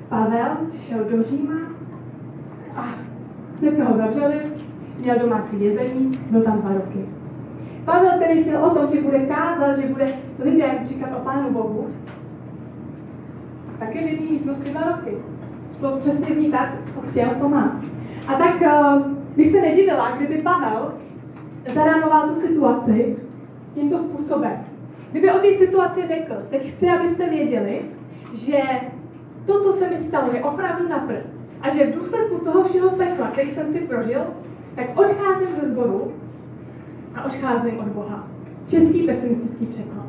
Pavel 0.08 0.56
přišel 0.70 1.04
do 1.04 1.22
Říma 1.22 1.73
a 2.76 2.84
hned 3.60 3.80
ho 3.80 3.96
zavřeli, 3.96 4.34
měl 4.98 5.18
domácí 5.18 5.56
vězení, 5.56 6.10
byl 6.30 6.42
tam 6.42 6.60
dva 6.60 6.72
roky. 6.72 7.08
Pavel, 7.84 8.10
který 8.10 8.44
si 8.44 8.56
o 8.56 8.70
tom, 8.70 8.86
že 8.86 9.02
bude 9.02 9.18
kázat, 9.18 9.78
že 9.78 9.86
bude 9.86 10.06
lidem 10.38 10.70
říkat 10.84 11.10
o 11.16 11.20
Pánu 11.20 11.50
Bohu, 11.50 11.88
taky 13.78 13.98
v 13.98 14.06
jedné 14.06 14.30
místnosti 14.30 14.70
dva 14.70 14.80
roky. 14.80 15.16
To 15.80 15.96
přesně 15.96 16.34
ví 16.34 16.50
tak, 16.50 16.68
co 16.90 17.00
chtěl, 17.00 17.30
to 17.40 17.48
má. 17.48 17.80
A 18.28 18.34
tak 18.34 18.60
uh, 18.60 19.12
bych 19.36 19.52
se 19.52 19.60
nedivila, 19.60 20.10
kdyby 20.10 20.42
Pavel 20.42 20.94
zarámoval 21.74 22.28
tu 22.28 22.40
situaci 22.40 23.16
tímto 23.74 23.98
způsobem. 23.98 24.64
Kdyby 25.10 25.30
o 25.30 25.38
té 25.38 25.52
situaci 25.52 26.06
řekl, 26.06 26.34
teď 26.50 26.72
chci, 26.72 26.88
abyste 26.88 27.28
věděli, 27.28 27.80
že 28.34 28.58
to, 29.46 29.60
co 29.60 29.72
se 29.72 29.90
mi 29.90 30.00
stalo, 30.00 30.32
je 30.32 30.44
opravdu 30.44 30.88
na 30.88 30.98
prd. 30.98 31.33
A 31.64 31.70
že 31.74 31.86
v 31.86 31.94
důsledku 31.94 32.38
toho 32.38 32.68
všeho 32.68 32.90
pekla, 32.90 33.26
který 33.26 33.50
jsem 33.50 33.68
si 33.68 33.80
prožil, 33.80 34.20
tak 34.76 34.86
odcházím 34.94 35.48
ze 35.60 35.68
sboru 35.68 36.12
a 37.14 37.24
odcházím 37.24 37.78
od 37.78 37.86
Boha. 37.86 38.28
Český 38.68 39.02
pesimistický 39.02 39.66
překlad. 39.66 40.06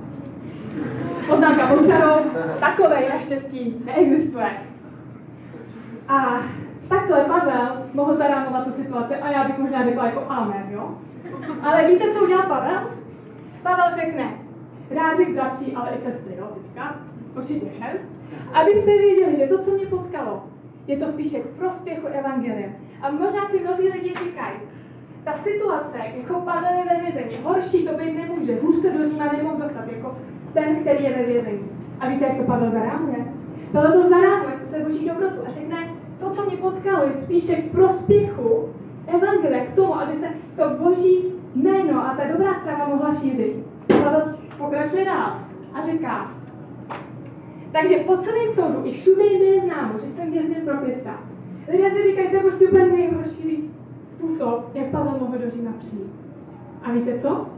Poznámka 1.27 1.65
Boučarou, 1.65 2.15
takové 2.59 3.09
naštěstí 3.09 3.83
neexistuje. 3.85 4.49
A 6.07 6.43
takhle 6.89 7.23
Pavel 7.23 7.83
mohl 7.93 8.15
zarámovat 8.15 8.65
tu 8.65 8.71
situaci 8.71 9.15
a 9.15 9.31
já 9.31 9.43
bych 9.43 9.57
možná 9.57 9.83
řekla 9.83 10.05
jako 10.05 10.23
amen, 10.27 10.63
jo? 10.71 10.97
Ale 11.61 11.87
víte, 11.87 12.13
co 12.13 12.23
udělal 12.23 12.47
Pavel? 12.47 12.81
Pavel 13.63 13.95
řekne, 13.95 14.33
rád 14.91 15.17
bych 15.17 15.33
bratří, 15.33 15.73
ale 15.73 15.89
i 15.89 15.97
sestry, 15.97 16.35
jo, 16.37 16.47
teďka, 16.55 16.95
určitě 17.37 17.65
všem, 17.69 17.97
abyste 18.53 18.97
věděli, 18.97 19.37
že 19.37 19.47
to, 19.47 19.63
co 19.63 19.71
mě 19.71 19.85
potkalo, 19.85 20.43
je 20.87 20.97
to 20.97 21.07
spíše 21.07 21.39
k 21.39 21.47
prospěchu 21.47 22.07
Evangelia. 22.07 22.69
A 23.01 23.11
možná 23.11 23.47
si 23.49 23.59
mnozí 23.59 23.89
lidi 23.89 24.13
říkají, 24.25 24.55
ta 25.23 25.33
situace, 25.33 25.97
jako 26.17 26.33
Pavel 26.33 26.83
ve 26.89 27.01
vězení, 27.01 27.43
horší 27.43 27.87
to 27.87 27.97
být 27.97 28.17
nemůže, 28.17 28.59
hůř 28.61 28.75
se 28.75 28.91
do 28.91 29.09
Říma 29.09 29.31
nemohl 29.37 29.61
dostat, 29.61 29.85
jako 29.91 30.17
ten, 30.53 30.75
který 30.75 31.03
je 31.03 31.13
ve 31.13 31.23
vězení. 31.23 31.69
A 31.99 32.09
víte, 32.09 32.25
jak 32.25 32.37
to 32.37 32.43
Pavel 32.43 32.71
zarámuje? 32.71 33.25
Pavel 33.71 33.91
to 33.91 34.09
zarámuje 34.09 34.55
se 34.75 34.83
boží 34.83 35.09
dobrotu 35.09 35.47
a 35.47 35.51
řekne, 35.51 35.77
to, 36.19 36.29
co 36.29 36.45
mě 36.45 36.57
potkalo, 36.57 37.07
je 37.07 37.13
spíše 37.13 37.55
k 37.55 37.71
prospěchu 37.71 38.69
Evangelia, 39.07 39.65
k 39.65 39.75
tomu, 39.75 39.95
aby 39.95 40.17
se 40.17 40.27
to 40.55 40.69
boží 40.83 41.33
jméno 41.55 42.05
a 42.05 42.15
ta 42.15 42.23
dobrá 42.33 42.53
zpráva 42.53 42.87
mohla 42.87 43.15
šířit. 43.15 43.65
Pavel 43.87 44.35
pokračuje 44.57 45.05
dál 45.05 45.39
a 45.73 45.85
říká, 45.85 46.31
takže 47.75 47.95
po 47.95 48.17
celém 48.17 48.49
soudu 48.51 48.85
i 48.85 48.91
všude 48.91 49.23
je 49.23 49.61
známo, 49.61 49.99
že 49.99 50.07
jsem 50.07 50.31
vězněn 50.31 50.61
pro 50.65 50.77
Krista. 50.77 51.19
Lidé 51.71 51.91
si 51.91 52.03
říkají, 52.03 52.29
to 52.29 52.35
je 52.35 52.41
prostě 52.41 52.67
úplně 52.67 52.85
nejhorší 52.85 53.69
způsob, 54.07 54.71
jak 54.73 54.87
Pavel 54.87 55.17
mohl 55.19 55.37
do 55.37 55.49
Říma 55.49 55.71
přijít. 55.79 56.11
A 56.83 56.91
víte 56.91 57.19
co? 57.19 57.49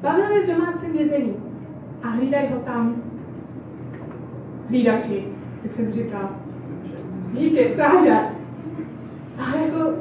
Pavel 0.00 0.32
je 0.32 0.42
v 0.42 0.46
domácím 0.46 0.92
vězení 0.92 1.36
a 2.02 2.08
hlídají 2.08 2.48
ho 2.52 2.58
tam 2.58 3.02
hlídači, 4.68 5.24
jak 5.62 5.72
jsem 5.72 5.92
říkal. 5.92 6.30
Díky, 7.32 7.70
stráže. 7.72 8.16
A 9.38 9.56
jako, 9.56 9.92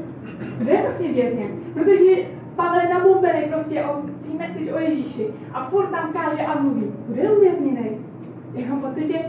kde 0.57 0.71
je 0.71 0.81
vlastně 0.81 1.13
vězněn? 1.13 1.51
Protože 1.73 2.15
Pavel 2.55 2.81
je 2.81 2.89
nabombený 2.89 3.41
prostě 3.49 3.83
o 3.83 4.01
tý 4.01 4.37
message 4.37 4.73
o 4.73 4.79
Ježíši 4.79 5.27
a 5.53 5.69
furt 5.69 5.87
tam 5.87 6.13
káže 6.13 6.41
a 6.41 6.61
mluví. 6.61 6.91
Kde 7.07 7.21
je 7.21 7.31
uvězněný? 7.31 8.10
Já 8.53 8.69
mám 8.69 8.81
pocit, 8.81 9.07
že 9.07 9.19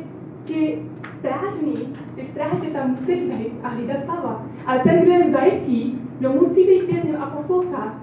ti 0.45 0.83
strážní, 1.19 1.97
ty 2.15 2.25
stráže 2.25 2.71
tam 2.71 2.91
musí 2.91 3.15
být 3.15 3.53
a 3.63 3.69
hlídat 3.69 4.05
Pavla. 4.07 4.47
Ale 4.67 4.79
ten, 4.79 5.01
kdo 5.03 5.13
je 5.13 5.29
v 5.29 5.33
zajetí, 5.33 6.01
kdo 6.19 6.33
musí 6.33 6.67
být 6.67 6.93
vězněn 6.93 7.17
a 7.17 7.27
poslouchat, 7.27 7.95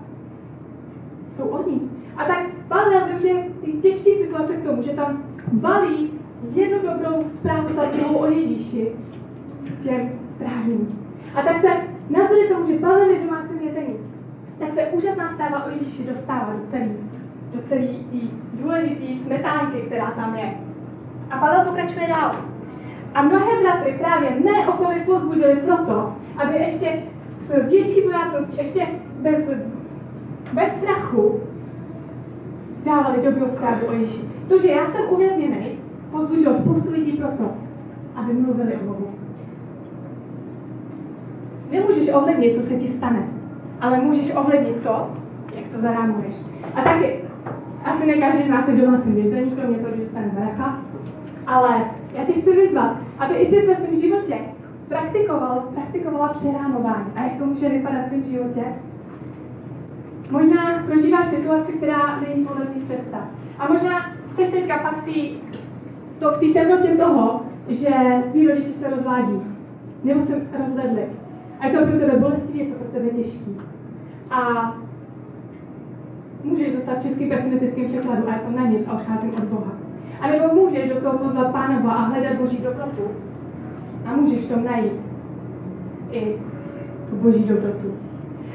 jsou 1.31 1.43
oni. 1.47 1.79
A 2.17 2.25
tak 2.25 2.45
Pavel 2.67 3.07
využije 3.07 3.49
ty 3.65 3.71
těžké 3.71 4.15
situace 4.15 4.53
k 4.53 4.63
tomu, 4.63 4.81
že 4.81 4.91
tam 4.91 5.23
balí 5.51 6.11
jednu 6.53 6.77
dobrou 6.81 7.25
zprávu 7.29 7.73
za 7.73 7.85
druhou 7.85 8.17
o 8.17 8.25
Ježíši 8.25 8.91
těm 9.83 10.09
strážním. 10.31 10.99
A 11.35 11.41
tak 11.41 11.61
se 11.61 11.67
navzdory 12.09 12.47
tomu, 12.47 12.67
že 12.67 12.79
Pavel 12.79 13.09
je 13.09 13.19
v 13.19 13.23
domácím 13.23 13.59
vězení, 13.59 13.95
tak 14.59 14.73
se 14.73 14.81
úžasná 14.81 15.33
zpráva 15.33 15.65
o 15.65 15.69
Ježíši 15.69 16.03
dostává 16.03 16.53
do 16.53 16.71
celé 16.71 16.89
do 17.53 17.61
celé 17.61 17.87
té 17.87 18.17
důležité 18.53 19.19
smetánky, 19.19 19.81
která 19.81 20.11
tam 20.11 20.35
je. 20.35 20.68
A 21.31 21.37
Pavel 21.37 21.65
pokračuje 21.65 22.07
dál. 22.07 22.35
A 23.13 23.21
mnohé 23.21 23.61
bratry 23.61 23.95
právě 23.99 24.29
ne 24.45 24.67
o 24.67 24.71
to 24.71 24.89
pozbudili 25.05 25.55
proto, 25.55 26.13
aby 26.37 26.53
ještě 26.57 27.03
s 27.39 27.67
větší 27.67 28.01
bojácností, 28.01 28.57
ještě 28.57 28.87
bez, 29.21 29.49
bez 30.53 30.73
strachu 30.77 31.39
dávali 32.85 33.23
dobrou 33.23 33.47
zprávu 33.47 33.87
o 33.87 33.91
Ježíši. 33.91 34.29
To, 34.47 34.59
že 34.59 34.71
já 34.71 34.85
jsem 34.85 35.01
uvězněný, 35.09 35.79
pozbudilo 36.11 36.55
spoustu 36.55 36.91
lidí 36.91 37.11
proto, 37.11 37.51
aby 38.15 38.33
mluvili 38.33 38.75
o 38.75 38.85
Bohu. 38.85 39.07
Nemůžeš 41.71 42.13
ovlivnit, 42.13 42.55
co 42.55 42.61
se 42.61 42.75
ti 42.75 42.87
stane, 42.87 43.27
ale 43.81 44.01
můžeš 44.01 44.35
ovlivnit 44.35 44.83
to, 44.83 45.09
jak 45.55 45.67
to 45.67 45.81
zarámuješ. 45.81 46.35
A 46.75 46.81
taky, 46.81 47.19
asi 47.85 48.05
ne 48.05 48.13
každý 48.13 48.43
z 48.43 48.49
nás 48.49 48.67
je 48.67 48.75
domácím 48.75 49.15
vězení, 49.15 49.51
kromě 49.51 49.77
toho, 49.77 49.95
že 49.95 50.01
dostane 50.01 50.31
zaracha, 50.35 50.79
ale 51.49 51.85
já 52.13 52.25
tě 52.25 52.33
chci 52.33 52.55
vyzvat, 52.55 52.97
aby 53.19 53.35
i 53.35 53.49
ty 53.49 53.67
ve 53.67 53.75
svém 53.75 53.95
životě 53.95 54.35
praktikoval, 54.87 55.63
praktikovala 55.73 56.27
přerámování. 56.27 57.11
A 57.15 57.23
jak 57.23 57.35
to 57.37 57.45
může 57.45 57.69
vypadat 57.69 58.05
v 58.05 58.07
tvém 58.07 58.23
životě? 58.23 58.63
Možná 60.31 60.83
prožíváš 60.85 61.25
situaci, 61.25 61.73
která 61.73 62.19
není 62.19 62.45
podle 62.45 62.65
tvých 62.65 62.83
představ. 62.83 63.21
A 63.59 63.67
možná 63.67 64.15
jsi 64.31 64.51
teďka 64.51 64.77
fakt 64.77 64.97
v 64.97 65.03
té 65.03 65.49
to, 66.19 66.31
v 66.31 66.53
temnotě 66.53 66.87
toho, 66.87 67.41
že 67.67 67.89
tví 68.31 68.47
rodiče 68.47 68.69
se 68.69 68.89
rozvádí. 68.89 69.41
Nebo 70.03 70.21
se 70.21 70.41
rozvedli. 70.59 71.05
A 71.59 71.67
je 71.67 71.77
to 71.77 71.85
pro 71.85 71.99
tebe 71.99 72.19
bolestivé, 72.19 72.63
je 72.63 72.73
to 72.73 72.79
pro 72.79 72.87
tebe 72.87 73.09
těžký. 73.09 73.57
A 74.31 74.73
můžeš 76.43 76.75
dostat 76.75 77.01
český 77.01 77.29
pesimistickým 77.29 77.85
překladu 77.85 78.29
a 78.29 78.33
je 78.33 78.39
to 78.39 78.57
na 78.57 78.65
nic 78.65 78.87
a 78.87 78.93
odcházím 78.93 79.33
od 79.33 79.43
Boha. 79.43 79.78
A 80.21 80.27
nebo 80.27 80.55
můžeš 80.55 80.89
do 80.89 81.01
toho 81.01 81.17
pozvat 81.17 81.51
Pána 81.51 81.79
Boha 81.79 81.95
a 81.95 82.05
hledat 82.05 82.33
Boží 82.33 82.57
dobrotu. 82.57 83.01
A 84.05 84.15
můžeš 84.15 84.47
to 84.47 84.59
najít 84.59 85.01
i 86.11 86.35
tu 87.09 87.15
Boží 87.15 87.43
dobrotu. 87.43 87.93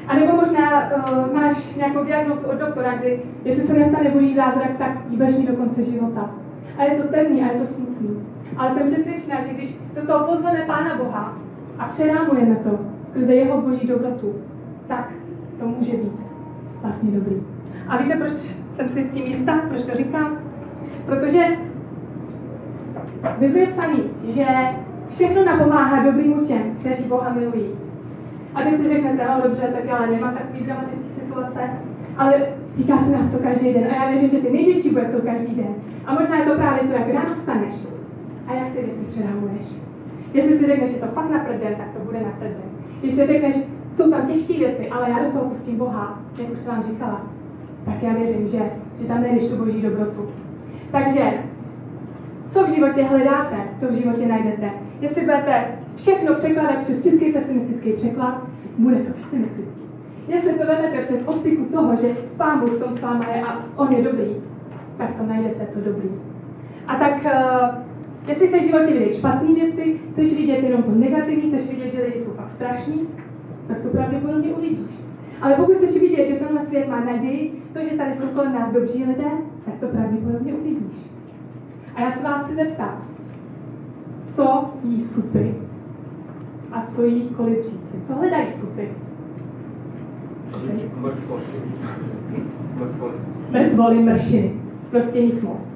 A 0.09 0.15
nebo 0.15 0.37
možná 0.37 0.91
uh, 0.97 1.35
máš 1.35 1.75
nějakou 1.75 2.05
diagnozu 2.05 2.47
od 2.47 2.59
doktora, 2.59 2.97
kdy 2.97 3.23
jestli 3.45 3.67
se 3.67 3.73
nestane 3.73 4.11
boží 4.11 4.35
zázrak, 4.35 4.71
tak 4.79 4.91
ji 5.11 5.17
budeš 5.17 5.37
mít 5.37 5.49
do 5.49 5.57
konce 5.57 5.85
života. 5.85 6.31
A 6.79 6.85
je 6.85 7.03
to 7.03 7.09
temný 7.09 7.43
a 7.43 7.53
je 7.53 7.61
to 7.61 7.67
smutný. 7.67 8.23
Ale 8.57 8.75
jsem 8.75 8.87
přesvědčená, 8.87 9.43
že 9.43 9.55
když 9.55 9.79
do 9.95 10.07
toho 10.07 10.27
pozveme 10.27 10.65
Pána 10.67 10.97
Boha 10.97 11.39
a 11.79 11.89
přerámujeme 11.89 12.57
to 12.57 12.79
skrze 13.09 13.35
jeho 13.35 13.61
boží 13.61 13.87
dobrotu, 13.87 14.35
tak 14.89 15.13
to 15.61 15.67
může 15.67 15.97
být 15.97 16.21
vlastně 16.83 17.11
dobrý. 17.11 17.43
A 17.89 17.97
víte, 17.97 18.17
proč 18.17 18.33
jsem 18.73 18.89
si 18.89 19.05
tím 19.05 19.27
jistá? 19.27 19.59
Proč 19.69 19.85
to 19.85 19.97
říkám? 19.97 20.39
Protože 21.07 21.45
v 23.39 23.57
je 23.57 23.67
psaný, 23.67 24.03
že 24.23 24.47
všechno 25.09 25.45
napomáhá 25.45 26.03
dobrýmu 26.03 26.45
těm, 26.45 26.75
kteří 26.81 27.05
Boha 27.05 27.33
milují. 27.33 27.67
A 28.55 28.63
teď 28.63 28.77
si 28.77 28.89
řeknete, 28.89 29.27
no 29.29 29.43
dobře, 29.43 29.63
tak 29.63 29.85
já 29.85 30.07
nemám 30.07 30.35
takový 30.35 30.65
dramatický 30.65 31.11
situace, 31.11 31.61
ale 32.17 32.35
týká 32.77 32.99
se 32.99 33.11
nás 33.11 33.31
to 33.31 33.39
každý 33.39 33.75
den. 33.75 33.85
A 33.91 34.05
já 34.05 34.11
věřím, 34.11 34.31
že 34.31 34.39
ty 34.39 34.53
největší 34.53 34.91
boje 34.91 35.07
jsou 35.07 35.21
každý 35.21 35.55
den. 35.55 35.75
A 36.07 36.15
možná 36.15 36.39
je 36.39 36.45
to 36.45 36.55
právě 36.55 36.89
to, 36.89 36.93
jak 36.93 37.15
ráno 37.15 37.35
vstaneš 37.35 37.75
a 38.47 38.55
jak 38.55 38.69
ty 38.69 38.83
věci 38.83 39.05
přerámuješ. 39.09 39.75
Jestli 40.35 40.59
si 40.59 40.67
řekneš, 40.67 40.91
že 40.91 41.01
to 41.01 41.07
fakt 41.07 41.31
na 41.31 41.39
den, 41.39 41.75
tak 41.79 41.91
to 41.97 41.99
bude 42.05 42.21
na 42.21 42.33
den. 42.41 42.55
Když 43.01 43.13
si 43.13 43.27
řekneš, 43.27 43.55
jsou 43.93 44.11
tam 44.11 44.27
těžké 44.27 44.53
věci, 44.53 44.89
ale 44.89 45.11
já 45.11 45.25
do 45.25 45.31
toho 45.31 45.45
pustím 45.45 45.77
Boha, 45.77 46.23
jak 46.39 46.53
už 46.53 46.59
jsem 46.59 46.75
vám 46.75 46.83
říkala, 46.83 47.27
tak 47.85 48.03
já 48.03 48.13
věřím, 48.13 48.49
že, 48.49 48.61
že 49.01 49.07
tam 49.07 49.23
najdeš 49.23 49.47
tu 49.47 49.57
boží 49.57 49.83
dobrotu. 49.83 50.29
Takže, 50.95 51.33
co 52.47 52.67
v 52.67 52.75
životě 52.75 53.03
hledáte, 53.03 53.57
to 53.81 53.87
v 53.87 53.95
životě 53.95 54.27
najdete. 54.27 54.71
Jestli 55.01 55.21
budete 55.21 55.65
všechno 55.97 56.35
překládat 56.35 56.79
přes 56.79 57.03
český 57.03 57.33
pesimistický 57.33 57.93
překlad, 57.93 58.43
bude 58.79 58.97
to 58.97 59.13
pesimistický. 59.13 59.83
Jestli 60.29 60.53
to 60.53 60.67
vedete 60.67 61.03
přes 61.03 61.27
optiku 61.27 61.65
toho, 61.65 61.97
že 61.97 62.09
Pán 62.37 62.61
Bůh 62.61 62.71
v 62.71 62.85
tom 62.85 62.93
s 62.93 63.03
váma 63.03 63.25
je 63.35 63.43
a 63.43 63.65
On 63.77 63.93
je 63.93 64.03
dobrý, 64.03 64.37
tak 64.99 65.15
to 65.15 65.27
najdete 65.27 65.67
to 65.67 65.81
dobrý. 65.81 66.09
A 66.87 66.97
tak, 66.97 67.25
uh, 67.25 68.29
jestli 68.29 68.47
chceš 68.47 68.63
v 68.63 68.67
životě 68.67 68.93
vidět 68.93 69.15
špatné 69.15 69.55
věci, 69.55 70.01
chceš 70.13 70.37
vidět 70.37 70.63
jenom 70.63 70.83
to 70.83 70.91
negativní, 70.91 71.51
chceš 71.51 71.71
vidět, 71.71 71.91
že 71.91 72.05
lidi 72.05 72.19
jsou 72.19 72.31
fakt 72.31 72.53
strašní, 72.53 73.09
tak 73.69 73.81
to 73.81 73.89
pravděpodobně 73.89 74.49
uvidíš. 74.49 75.01
Ale 75.45 75.55
pokud 75.55 75.77
chceš 75.77 76.01
vidět, 76.01 76.27
že 76.27 76.35
tenhle 76.35 76.67
svět 76.67 76.89
má 76.89 77.01
naději, 77.01 77.63
to, 77.73 77.83
že 77.83 77.97
tady 77.97 78.15
jsou 78.15 78.27
kolem 78.27 78.53
nás 78.53 78.73
dobří 78.73 79.05
lidé, 79.05 79.31
tak 79.65 79.75
to 79.81 79.87
pravděpodobně 79.87 80.55
uvidíš. 80.55 81.11
A 81.95 82.01
já 82.01 82.11
se 82.11 82.23
vás 82.23 82.43
chci 82.43 82.55
zeptat, 82.55 83.09
co 84.27 84.71
jí 84.85 85.01
supy 85.01 85.55
a 86.73 86.83
co 86.83 87.05
jí 87.05 87.29
kolibříci? 87.29 88.01
Co 88.03 88.15
hledají 88.15 88.49
supy? 88.49 88.89
Mrtvoly, 93.51 94.03
mršiny. 94.03 94.53
Prostě 94.91 95.23
nic 95.23 95.43
moc. 95.43 95.75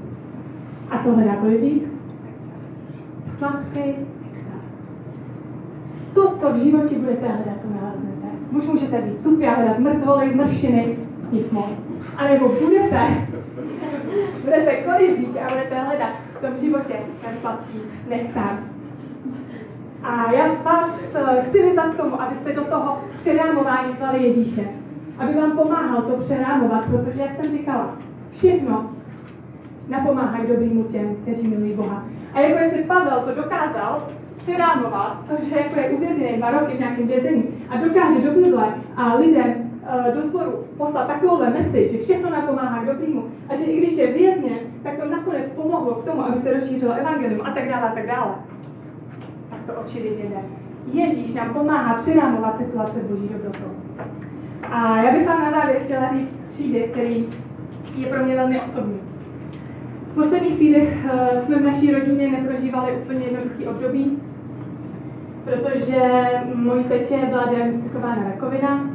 A 0.91 0.99
co 0.99 1.13
hledá 1.13 1.37
kolibřík? 1.37 1.83
Sladký. 3.39 3.81
To, 6.15 6.31
co 6.31 6.53
v 6.53 6.57
životě 6.57 6.99
budete 6.99 7.29
hledat, 7.29 7.63
to 7.63 7.69
naleznete. 7.83 8.28
Už 8.51 8.65
můžete 8.65 8.99
být 8.99 9.21
supy 9.21 9.47
a 9.47 9.55
hledat 9.55 9.79
mrtvoly, 9.79 10.35
mršiny, 10.35 10.97
nic 11.33 11.53
moc. 11.53 11.87
A 12.17 12.25
nebo 12.25 12.49
budete, 12.49 13.07
budete 14.45 14.77
kolibřík 14.77 15.37
a 15.37 15.49
budete 15.49 15.75
hledat 15.75 16.11
v 16.39 16.41
tom 16.41 16.57
životě 16.57 16.95
ten 17.25 17.39
sladký 17.41 17.79
nektar. 18.09 18.59
A 20.03 20.33
já 20.33 20.55
vás 20.63 21.15
eh, 21.15 21.43
chci 21.49 21.63
vyzvat 21.63 21.95
k 21.95 21.97
tomu, 21.97 22.23
abyste 22.23 22.53
do 22.53 22.65
toho 22.65 23.01
přerámování 23.17 23.95
zvali 23.95 24.23
Ježíše. 24.23 24.65
Aby 25.19 25.35
vám 25.35 25.53
pomáhal 25.53 26.03
to 26.03 26.13
přerámovat, 26.13 26.85
protože, 26.85 27.21
jak 27.21 27.37
jsem 27.37 27.53
říkala, 27.53 27.97
všechno 28.31 28.91
napomáhá 29.89 30.39
k 30.39 30.49
dobrýmu 30.49 30.85
těm, 30.85 31.17
kteří 31.23 31.49
milují 31.49 31.73
Boha. 31.73 32.05
A 32.35 32.41
jako 32.41 32.59
jestli 32.59 32.85
Pavel 32.85 33.21
to 33.21 33.43
dokázal 33.43 34.09
přerámovat, 34.39 35.25
to, 35.29 35.45
že 35.45 35.57
jako 35.57 35.81
je 35.81 35.91
uvězněný 35.91 36.37
dva 36.37 36.51
roky 36.51 36.77
v 36.77 36.81
nějakém 36.81 37.07
vězení 37.07 37.45
a 37.71 37.77
dokáže 37.77 38.21
do 38.21 38.59
a 38.97 39.15
lidem 39.15 39.55
uh, 39.83 40.15
do 40.15 40.29
sboru 40.29 40.65
poslat 40.77 41.07
takovouhle 41.07 41.51
message, 41.51 41.89
že 41.89 41.99
všechno 41.99 42.31
napomáhá 42.31 42.83
k 42.83 42.87
dobrýmu 42.87 43.25
a 43.49 43.57
že 43.57 43.65
i 43.65 43.79
když 43.79 43.93
je 43.93 44.07
vězně, 44.07 44.59
tak 44.83 44.97
to 44.97 45.11
nakonec 45.11 45.51
pomohlo 45.51 45.95
k 45.95 46.05
tomu, 46.05 46.25
aby 46.25 46.41
se 46.41 46.53
rozšířilo 46.53 46.93
evangelium 46.93 47.41
a 47.47 47.51
tak 47.51 47.69
dále 47.69 47.89
a 47.89 47.95
tak 47.95 48.07
dále 48.07 48.35
to 49.73 49.81
očividně 49.81 50.25
jde. 50.25 50.41
Ježíš 50.93 51.35
nám 51.35 51.55
pomáhá 51.55 51.95
přirámovat 51.95 52.59
situace 52.59 53.01
boží 53.01 53.29
dobrotou. 53.29 53.71
A 54.63 55.03
já 55.03 55.13
bych 55.13 55.27
vám 55.27 55.41
na 55.41 55.51
závěr 55.51 55.83
chtěla 55.83 56.09
říct 56.09 56.41
příběh, 56.51 56.91
který 56.91 57.29
je 57.95 58.07
pro 58.07 58.25
mě 58.25 58.37
velmi 58.37 58.61
osobní. 58.61 59.08
V 60.19 60.21
posledních 60.21 60.59
týdnech 60.59 61.07
eh, 61.13 61.41
jsme 61.41 61.59
v 61.59 61.63
naší 61.63 61.93
rodině 61.93 62.29
neprožívali 62.29 62.93
úplně 63.03 63.25
jednoduchý 63.25 63.67
období, 63.67 64.19
protože 65.45 66.03
mojí 66.55 66.85
tetě 66.85 67.19
byla 67.29 67.45
diagnostikována 67.45 68.25
rakovina 68.25 68.91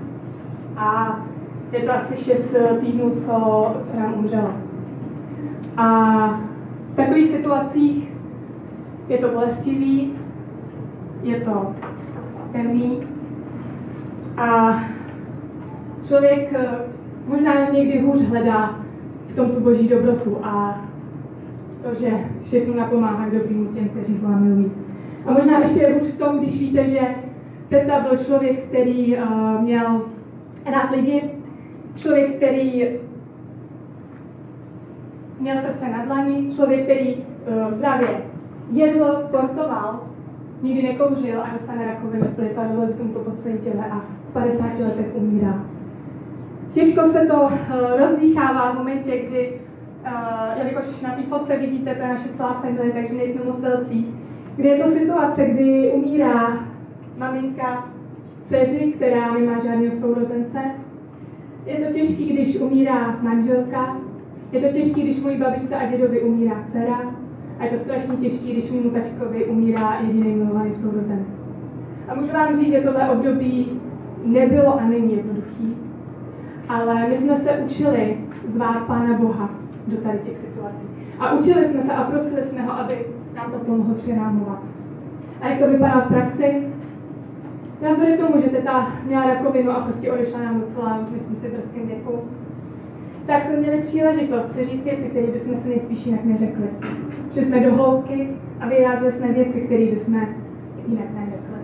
a 0.78 1.19
je 1.71 1.80
to 1.80 1.93
asi 1.93 2.24
6 2.24 2.55
týdnů, 2.80 3.09
co, 3.09 3.76
co 3.84 3.99
nám 3.99 4.13
umřela. 4.17 4.55
A 5.78 6.28
v 6.93 6.95
takových 6.95 7.28
situacích 7.28 8.11
je 9.07 9.17
to 9.17 9.28
bolestivý, 9.28 10.13
je 11.24 11.39
to 11.39 11.76
temný 12.51 13.07
a 14.38 14.80
člověk 16.07 16.53
eh, 16.53 16.67
možná 17.28 17.69
někdy 17.69 17.99
hůř 17.99 18.21
hledá 18.21 18.80
v 19.28 19.36
tom 19.36 19.51
tu 19.51 19.59
boží 19.59 19.88
dobrotu 19.88 20.38
a 20.43 20.84
to, 21.84 21.95
že 21.95 22.11
všechno 22.43 22.75
napomáhá 22.75 23.25
k 23.25 23.31
dobrým 23.31 23.67
těm, 23.67 23.89
kteří 23.89 24.13
Boha 24.13 24.39
milují. 24.39 24.71
A 25.25 25.34
možná 25.34 25.59
ještě 25.59 25.88
hůř 25.88 26.03
v 26.03 26.17
tom, 26.17 26.39
když 26.39 26.59
víte, 26.59 26.88
že 26.88 26.99
teta 27.69 27.99
byl 27.99 28.17
člověk, 28.17 28.65
který 28.65 29.17
uh, 29.17 29.61
měl 29.61 30.01
rád 30.71 30.91
lidi, 30.91 31.21
člověk, 31.95 32.36
který 32.36 32.86
měl 35.39 35.57
srdce 35.57 35.89
na 35.89 36.05
dlani, 36.05 36.51
člověk, 36.55 36.84
který 36.84 37.15
uh, 37.15 37.69
zdravě 37.69 38.21
jedl, 38.71 39.15
sportoval, 39.19 39.99
nikdy 40.61 40.84
nekouřil 40.84 41.41
a 41.41 41.49
dostane 41.53 41.86
rakovinu 41.86 42.27
plic 42.36 42.57
a 42.57 42.91
se 42.91 43.03
mu 43.03 43.13
to 43.13 43.19
po 43.19 43.31
celém 43.31 43.57
těle 43.57 43.86
a 43.91 44.01
v 44.29 44.34
50 44.34 44.79
letech 44.79 45.07
umírá. 45.13 45.65
Těžko 46.73 47.01
se 47.01 47.25
to 47.25 47.41
uh, 47.41 47.49
rozdýchává 47.99 48.71
v 48.71 48.77
momentě, 48.77 49.17
kdy, 49.17 49.59
uh, 50.06 50.58
jelikož 50.58 51.01
na 51.01 51.10
té 51.10 51.22
fotce 51.24 51.58
vidíte, 51.58 51.95
to 51.95 52.01
je 52.01 52.08
naše 52.08 52.30
celá 52.30 52.54
family, 52.54 52.91
takže 52.91 53.14
nejsme 53.14 53.45
moc 53.45 53.62
velcí, 53.62 54.16
kdy 54.56 54.68
je 54.68 54.84
to 54.84 54.91
situace, 54.91 55.45
kdy 55.45 55.91
umírá 55.91 56.66
maminka 57.18 57.89
dceři, 58.43 58.93
která 58.95 59.34
nemá 59.34 59.60
žádného 59.60 59.95
sourozence. 59.95 60.60
Je 61.66 61.86
to 61.86 61.93
těžké, 61.93 62.24
když 62.24 62.60
umírá 62.60 63.20
manželka 63.22 63.97
Je 64.51 64.62
to 64.62 64.68
těžké, 64.68 65.01
když 65.01 65.22
mojí 65.22 65.38
babičce 65.38 65.76
a 65.76 65.91
dědovi 65.91 66.22
umírá 66.22 66.64
dcera, 66.72 66.99
a 67.60 67.66
je 67.66 67.72
to 67.72 67.78
strašně 67.78 68.16
těžké, 68.16 68.51
když 68.51 68.72
mému 68.72 68.89
tačkovi 68.89 69.45
umírá 69.45 69.99
jediný 70.01 70.36
milovaný 70.36 70.74
sourozenec. 70.74 71.47
A 72.08 72.16
můžu 72.16 72.34
vám 72.34 72.56
říct, 72.56 72.72
že 72.72 72.82
tohle 72.82 73.10
období 73.10 73.82
nebylo 74.26 74.80
a 74.80 74.86
není 74.86 75.16
jednoduchý, 75.16 75.78
ale 76.70 77.08
my 77.10 77.18
jsme 77.18 77.36
se 77.36 77.51
učili 77.51 78.18
zvát 78.47 78.88
Pána 78.88 79.18
Boha 79.18 79.62
do 79.88 79.97
tady 79.97 80.19
těch 80.19 80.38
situací. 80.38 80.88
A 81.19 81.34
učili 81.34 81.67
jsme 81.67 81.84
se 81.84 81.93
a 81.93 82.03
prosili 82.03 82.43
jsme 82.43 82.61
ho, 82.61 82.71
aby 82.71 83.05
nám 83.36 83.51
to 83.51 83.57
pomohlo 83.57 83.95
přerámovat. 83.95 84.59
A 85.41 85.47
jak 85.47 85.59
to 85.59 85.67
vypadá 85.67 86.01
v 86.01 86.07
praxi? 86.07 86.67
Navzdory 87.81 88.17
tomu, 88.17 88.41
že 88.41 88.49
teta 88.49 88.91
měla 89.05 89.25
rakovinu 89.25 89.71
a 89.71 89.81
prostě 89.81 90.11
odešla 90.11 90.39
nám 90.39 90.61
docela, 90.61 90.99
myslím 91.11 91.36
si, 91.36 91.47
v 91.47 91.53
brzkém 91.53 91.88
věku, 91.88 92.19
tak 93.25 93.45
jsme 93.45 93.57
měli 93.57 93.81
příležitost 93.81 94.51
si 94.51 94.65
říct 94.65 94.84
věci, 94.84 95.09
které 95.09 95.27
bychom 95.27 95.57
si 95.57 95.69
nejspíš 95.69 96.05
jinak 96.05 96.23
neřekli. 96.25 96.67
Šli 97.31 97.45
jsme 97.45 97.59
do 97.59 97.75
hloubky 97.75 98.29
a 98.59 98.67
vyjádřili 98.67 99.11
jsme 99.11 99.27
věci, 99.27 99.61
které 99.61 99.86
bychom 99.86 100.13
jinak 100.88 101.07
neřekli. 101.15 101.57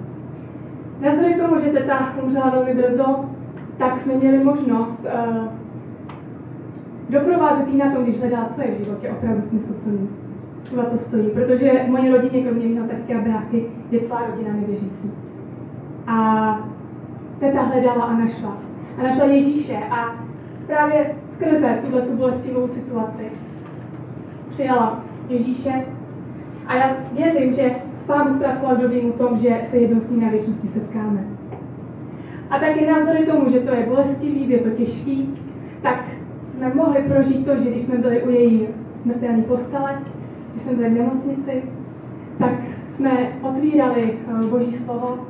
Navzdory 1.02 1.34
tomu, 1.34 1.60
že 1.60 1.70
teta 1.70 2.14
umřela 2.24 2.50
velmi 2.50 2.74
brzo, 2.74 3.26
tak 3.78 4.00
jsme 4.00 4.14
měli 4.14 4.44
možnost 4.44 5.06
uh, 5.06 5.59
doprovázet 7.10 7.68
jí 7.68 7.78
na 7.78 7.92
tom, 7.92 8.04
když 8.04 8.20
hledá, 8.20 8.46
co 8.46 8.62
je 8.62 8.72
v 8.72 8.84
životě 8.84 9.10
opravdu 9.10 9.42
smysluplný, 9.42 10.10
co 10.64 10.76
za 10.76 10.84
to 10.84 10.98
stojí. 10.98 11.30
Protože 11.30 11.72
v 11.86 11.90
mojí 11.90 12.10
rodině, 12.10 12.44
kromě 12.44 12.68
mého 12.68 12.88
taťky 12.88 13.16
a 13.16 13.22
bráchy, 13.22 13.66
je 13.92 14.00
celá 14.00 14.22
rodina 14.32 14.54
nevěřící. 14.54 15.12
A 16.08 16.70
teta 17.40 17.62
hledala 17.62 18.04
a 18.04 18.14
našla. 18.14 18.58
A 18.98 19.04
našla 19.04 19.26
Ježíše 19.26 19.78
a 19.92 20.16
právě 20.68 21.16
skrze 21.28 21.80
tuhle 21.86 22.02
tu 22.02 22.18
bolestivou 22.18 22.68
situaci 22.68 23.32
přijala 24.50 25.04
Ježíše. 25.30 25.74
A 26.68 26.76
já 26.76 26.96
věřím, 27.14 27.54
že 27.54 27.72
Pán 28.10 28.40
pracoval 28.40 28.76
dobrým 28.76 29.12
tom, 29.12 29.38
že 29.38 29.62
se 29.70 29.78
jednou 29.78 30.02
s 30.02 30.10
ním 30.10 30.22
na 30.22 30.30
věčnosti 30.30 30.68
setkáme. 30.68 31.24
A 32.50 32.60
taky 32.60 32.86
navzdory 32.86 33.26
tomu, 33.26 33.50
že 33.50 33.60
to 33.60 33.74
je 33.74 33.86
bolestivý, 33.86 34.50
je 34.50 34.60
to 34.60 34.70
těžký, 34.70 35.34
tak 35.82 36.06
jsme 36.50 36.74
mohli 36.74 37.02
prožít 37.02 37.46
to, 37.46 37.60
že 37.60 37.70
když 37.70 37.82
jsme 37.82 37.98
byli 37.98 38.24
u 38.24 38.30
její 38.30 38.68
smrtelné 38.96 39.44
postele, 39.44 40.00
když 40.52 40.64
jsme 40.64 40.74
byli 40.74 40.90
v 40.90 40.94
nemocnici, 40.94 41.64
tak 42.40 42.52
jsme 42.90 43.12
otvírali 43.42 44.14
eh, 44.14 44.48
Boží 44.48 44.74
slovo 44.74 45.28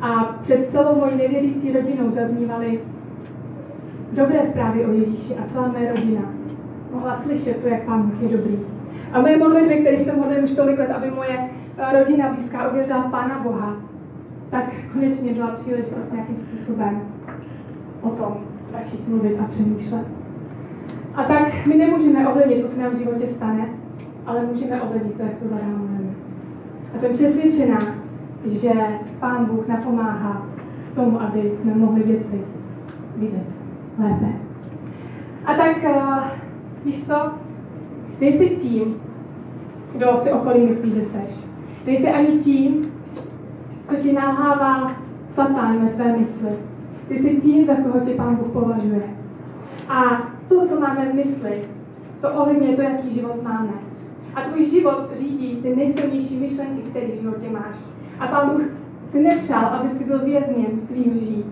a 0.00 0.38
před 0.42 0.70
celou 0.70 0.96
mojí 0.96 1.16
nevěřící 1.16 1.72
rodinou 1.72 2.10
zaznívaly 2.10 2.80
dobré 4.12 4.46
zprávy 4.46 4.86
o 4.86 4.92
Ježíši 4.92 5.34
a 5.34 5.52
celá 5.52 5.68
mé 5.68 5.92
rodina 5.92 6.22
mohla 6.92 7.16
slyšet 7.16 7.62
to, 7.62 7.68
jak 7.68 7.82
Pán 7.82 8.02
Bůh 8.02 8.22
je 8.22 8.38
dobrý. 8.38 8.58
A 9.12 9.20
moje 9.20 9.38
modlitby, 9.38 9.76
které 9.76 10.00
jsem 10.00 10.18
modlil 10.18 10.44
už 10.44 10.52
tolik 10.52 10.78
let, 10.78 10.90
aby 10.90 11.10
moje 11.10 11.38
eh, 11.78 11.98
rodina 11.98 12.32
blízká 12.32 12.68
uvěřila 12.68 13.02
v 13.02 13.10
Pána 13.10 13.38
Boha, 13.38 13.76
tak 14.50 14.64
konečně 14.92 15.32
byla 15.32 15.46
příležitost 15.46 16.12
nějakým 16.12 16.36
způsobem 16.36 17.02
o 18.00 18.10
tom 18.10 18.36
začít 18.72 19.08
mluvit 19.08 19.38
a 19.40 19.44
přemýšlet. 19.44 20.21
A 21.14 21.24
tak 21.24 21.66
my 21.66 21.76
nemůžeme 21.76 22.28
ovlivnit, 22.28 22.62
co 22.62 22.68
se 22.68 22.80
nám 22.80 22.90
v 22.90 22.98
životě 22.98 23.28
stane, 23.28 23.68
ale 24.26 24.46
můžeme 24.46 24.82
ovlivnit 24.82 25.16
to, 25.16 25.22
jak 25.22 25.40
to 25.42 25.48
zadáváme. 25.48 25.98
A 26.94 26.98
jsem 26.98 27.12
přesvědčená, 27.12 27.78
že 28.46 28.70
Pán 29.20 29.44
Bůh 29.44 29.68
napomáhá 29.68 30.46
k 30.92 30.94
tomu, 30.94 31.20
aby 31.20 31.50
jsme 31.52 31.74
mohli 31.74 32.02
věci 32.02 32.40
vidět 33.16 33.46
lépe. 33.98 34.32
A 35.44 35.54
tak, 35.54 35.76
uh, 35.76 36.18
víš 36.84 37.06
co? 37.06 37.32
Nejsi 38.20 38.50
tím, 38.50 38.96
kdo 39.96 40.16
si 40.16 40.32
okolí 40.32 40.66
myslí, 40.66 40.92
že 40.92 41.02
seš. 41.02 41.44
Nejsi 41.86 42.08
ani 42.08 42.38
tím, 42.38 42.92
co 43.86 43.96
ti 43.96 44.12
nalhává 44.12 44.92
satán 45.28 45.78
ve 45.84 45.88
tvé 45.88 46.16
mysli. 46.16 46.50
Ty 47.08 47.18
jsi 47.18 47.36
tím, 47.36 47.64
za 47.64 47.74
koho 47.74 48.00
tě 48.00 48.10
Pán 48.10 48.36
Bůh 48.36 48.48
považuje. 48.48 49.02
A 49.88 50.22
to, 50.60 50.66
co 50.66 50.80
máme 50.80 51.12
v 51.12 51.14
mysli, 51.14 51.52
to 52.20 52.30
ovlivňuje 52.30 52.76
to, 52.76 52.82
jaký 52.82 53.10
život 53.10 53.42
máme. 53.42 53.72
A 54.34 54.40
tvůj 54.40 54.70
život 54.70 55.08
řídí 55.12 55.58
ty 55.62 55.76
nejsilnější 55.76 56.36
myšlenky, 56.36 56.82
které 56.82 57.06
v 57.06 57.20
životě 57.20 57.48
máš. 57.50 57.76
A 58.18 58.26
Pán 58.26 58.50
Bůh 58.50 58.62
si 59.06 59.20
nepřál, 59.20 59.64
aby 59.64 59.88
si 59.88 60.04
byl 60.04 60.18
vězněm 60.18 60.78
svých 60.78 61.06
lží, 61.06 61.44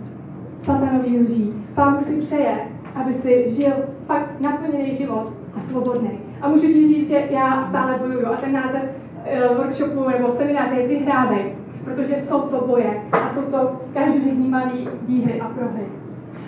satanových 0.63 1.21
lží. 1.21 1.55
Pán 1.75 1.95
Bůh 1.95 2.03
si 2.03 2.17
přeje, 2.17 2.59
aby 2.95 3.13
si 3.13 3.45
žil 3.47 3.73
fakt 4.07 4.41
naplněný 4.41 4.93
život 4.93 5.33
a 5.55 5.61
svobodný. 5.61 6.11
A 6.41 6.49
můžu 6.49 6.67
ti 6.67 6.89
říct, 6.89 7.09
že 7.09 7.29
já 7.31 7.65
stále 7.69 7.99
bojuju 7.99 8.27
a 8.27 8.37
ten 8.37 8.53
název 8.53 8.83
uh, 8.83 9.57
workshopu 9.57 10.09
nebo 10.09 10.31
semináře 10.31 10.75
je 10.75 10.89
vyhrávej, 10.89 11.53
protože 11.85 12.19
jsou 12.19 12.41
to 12.41 12.65
boje 12.67 13.03
a 13.13 13.29
jsou 13.29 13.43
to 13.43 13.81
každodenní 13.95 14.49
malé 14.49 14.73
výhry 15.07 15.41
a 15.41 15.49
prohry. 15.49 15.87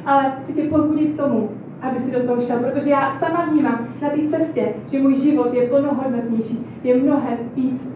Ale 0.06 0.32
chci 0.42 0.52
tě 0.52 0.62
pozbudit 0.62 1.14
k 1.14 1.16
tomu, 1.16 1.50
aby 1.82 1.98
si 1.98 2.10
do 2.10 2.26
toho 2.26 2.40
šel, 2.40 2.58
protože 2.58 2.90
já 2.90 3.10
sama 3.10 3.44
vnímám 3.44 3.86
na 4.02 4.10
té 4.10 4.28
cestě, 4.28 4.74
že 4.86 4.98
můj 4.98 5.14
život 5.14 5.54
je 5.54 5.68
plnohodnotnější, 5.68 6.66
je 6.84 6.96
mnohem 6.96 7.38
víc 7.54 7.94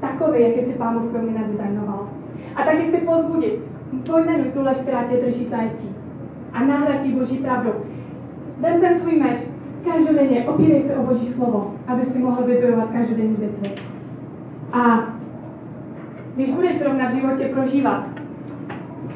takový, 0.00 0.42
jaký 0.42 0.62
si 0.62 0.72
Pán 0.72 0.98
Bůh 0.98 1.10
pro 1.10 1.22
mě 1.22 1.38
nadizajnoval. 1.38 2.08
A 2.56 2.62
tak 2.64 2.76
tě 2.76 2.82
chci 2.82 2.96
pozbudit, 2.96 3.62
pojmenuj 4.10 4.50
tu 4.52 4.62
lež, 4.62 4.76
která 4.76 5.02
tě 5.02 5.16
drží 5.16 5.44
zajetí 5.44 5.88
a 6.52 6.64
nahradí 6.64 7.12
Boží 7.12 7.36
pravdou. 7.36 7.72
Vem 8.58 8.80
ten 8.80 8.94
svůj 8.94 9.18
meč, 9.18 9.38
každodenně 9.92 10.48
opírej 10.48 10.80
se 10.80 10.96
o 10.96 11.02
Boží 11.02 11.26
slovo, 11.26 11.74
aby 11.86 12.04
si 12.04 12.18
mohl 12.18 12.42
vybojovat 12.42 12.90
každodenní 12.90 13.36
bitvy. 13.36 13.74
A 14.72 15.08
když 16.34 16.50
budeš 16.50 16.78
zrovna 16.78 17.08
v 17.08 17.14
životě 17.14 17.44
prožívat 17.44 18.08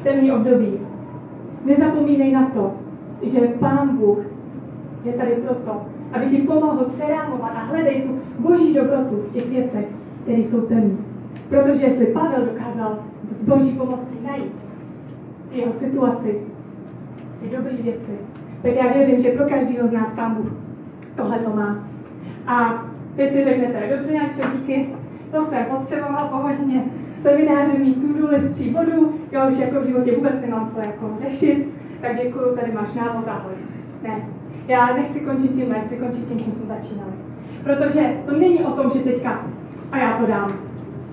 temný 0.03 0.31
období, 0.31 0.79
nezapomínej 1.65 2.31
na 2.31 2.49
to, 2.49 2.73
že 3.23 3.39
Pán 3.39 3.97
Bůh 3.97 4.17
je 5.03 5.13
tady 5.13 5.31
proto, 5.31 5.81
aby 6.13 6.25
ti 6.25 6.37
pomohl 6.37 6.85
přerámovat 6.85 7.51
a 7.55 7.59
hledej 7.59 8.01
tu 8.01 8.19
boží 8.39 8.73
dobrotu 8.73 9.15
v 9.15 9.33
těch 9.33 9.49
věcech, 9.49 9.85
které 10.23 10.37
jsou 10.37 10.61
temné. 10.61 10.95
Protože 11.49 11.85
jestli 11.85 12.05
Pavel 12.05 12.45
dokázal 12.45 12.99
s 13.29 13.43
boží 13.43 13.71
pomocí 13.71 14.15
najít 14.23 14.53
jeho 15.51 15.73
situaci 15.73 16.37
ty 17.41 17.55
dobré 17.55 17.73
věci, 17.73 18.11
tak 18.61 18.71
já 18.75 18.93
věřím, 18.93 19.19
že 19.19 19.29
pro 19.29 19.49
každého 19.49 19.87
z 19.87 19.91
nás 19.91 20.15
Pán 20.15 20.35
Bůh 20.35 20.51
tohle 21.15 21.39
to 21.39 21.49
má. 21.49 21.87
A 22.47 22.85
teď 23.15 23.33
si 23.33 23.43
řeknete, 23.43 23.95
dobře, 23.95 24.13
nějaké 24.13 24.57
díky, 24.57 24.89
to 25.31 25.41
jsem 25.41 25.65
potřeboval 25.65 26.27
po 26.27 26.37
hodině 26.37 26.83
semináře 27.21 27.77
mít 27.77 28.01
tu 28.01 28.27
list 28.27 28.49
tří 28.49 28.69
bodů, 28.69 29.13
já 29.31 29.47
už 29.47 29.57
jako 29.57 29.79
v 29.79 29.85
životě 29.85 30.15
vůbec 30.15 30.33
nemám 30.41 30.67
co 30.67 30.79
jako 30.79 31.11
řešit, 31.17 31.67
tak 32.03 32.17
děkuju, 32.23 32.55
tady 32.55 32.71
máš 32.71 32.93
návod, 32.93 33.27
ahoj. 33.27 33.53
Ne, 34.03 34.29
já 34.67 34.93
nechci 34.93 35.19
končit 35.19 35.53
tím, 35.53 35.75
chci 35.85 35.97
končit 35.97 36.27
tím, 36.27 36.39
čím 36.39 36.51
jsme 36.51 36.65
začínali. 36.65 37.11
Protože 37.63 38.13
to 38.25 38.37
není 38.37 38.59
o 38.59 38.71
tom, 38.71 38.89
že 38.89 38.99
teďka, 38.99 39.45
a 39.91 39.97
já 39.97 40.17
to 40.17 40.25
dám. 40.25 40.53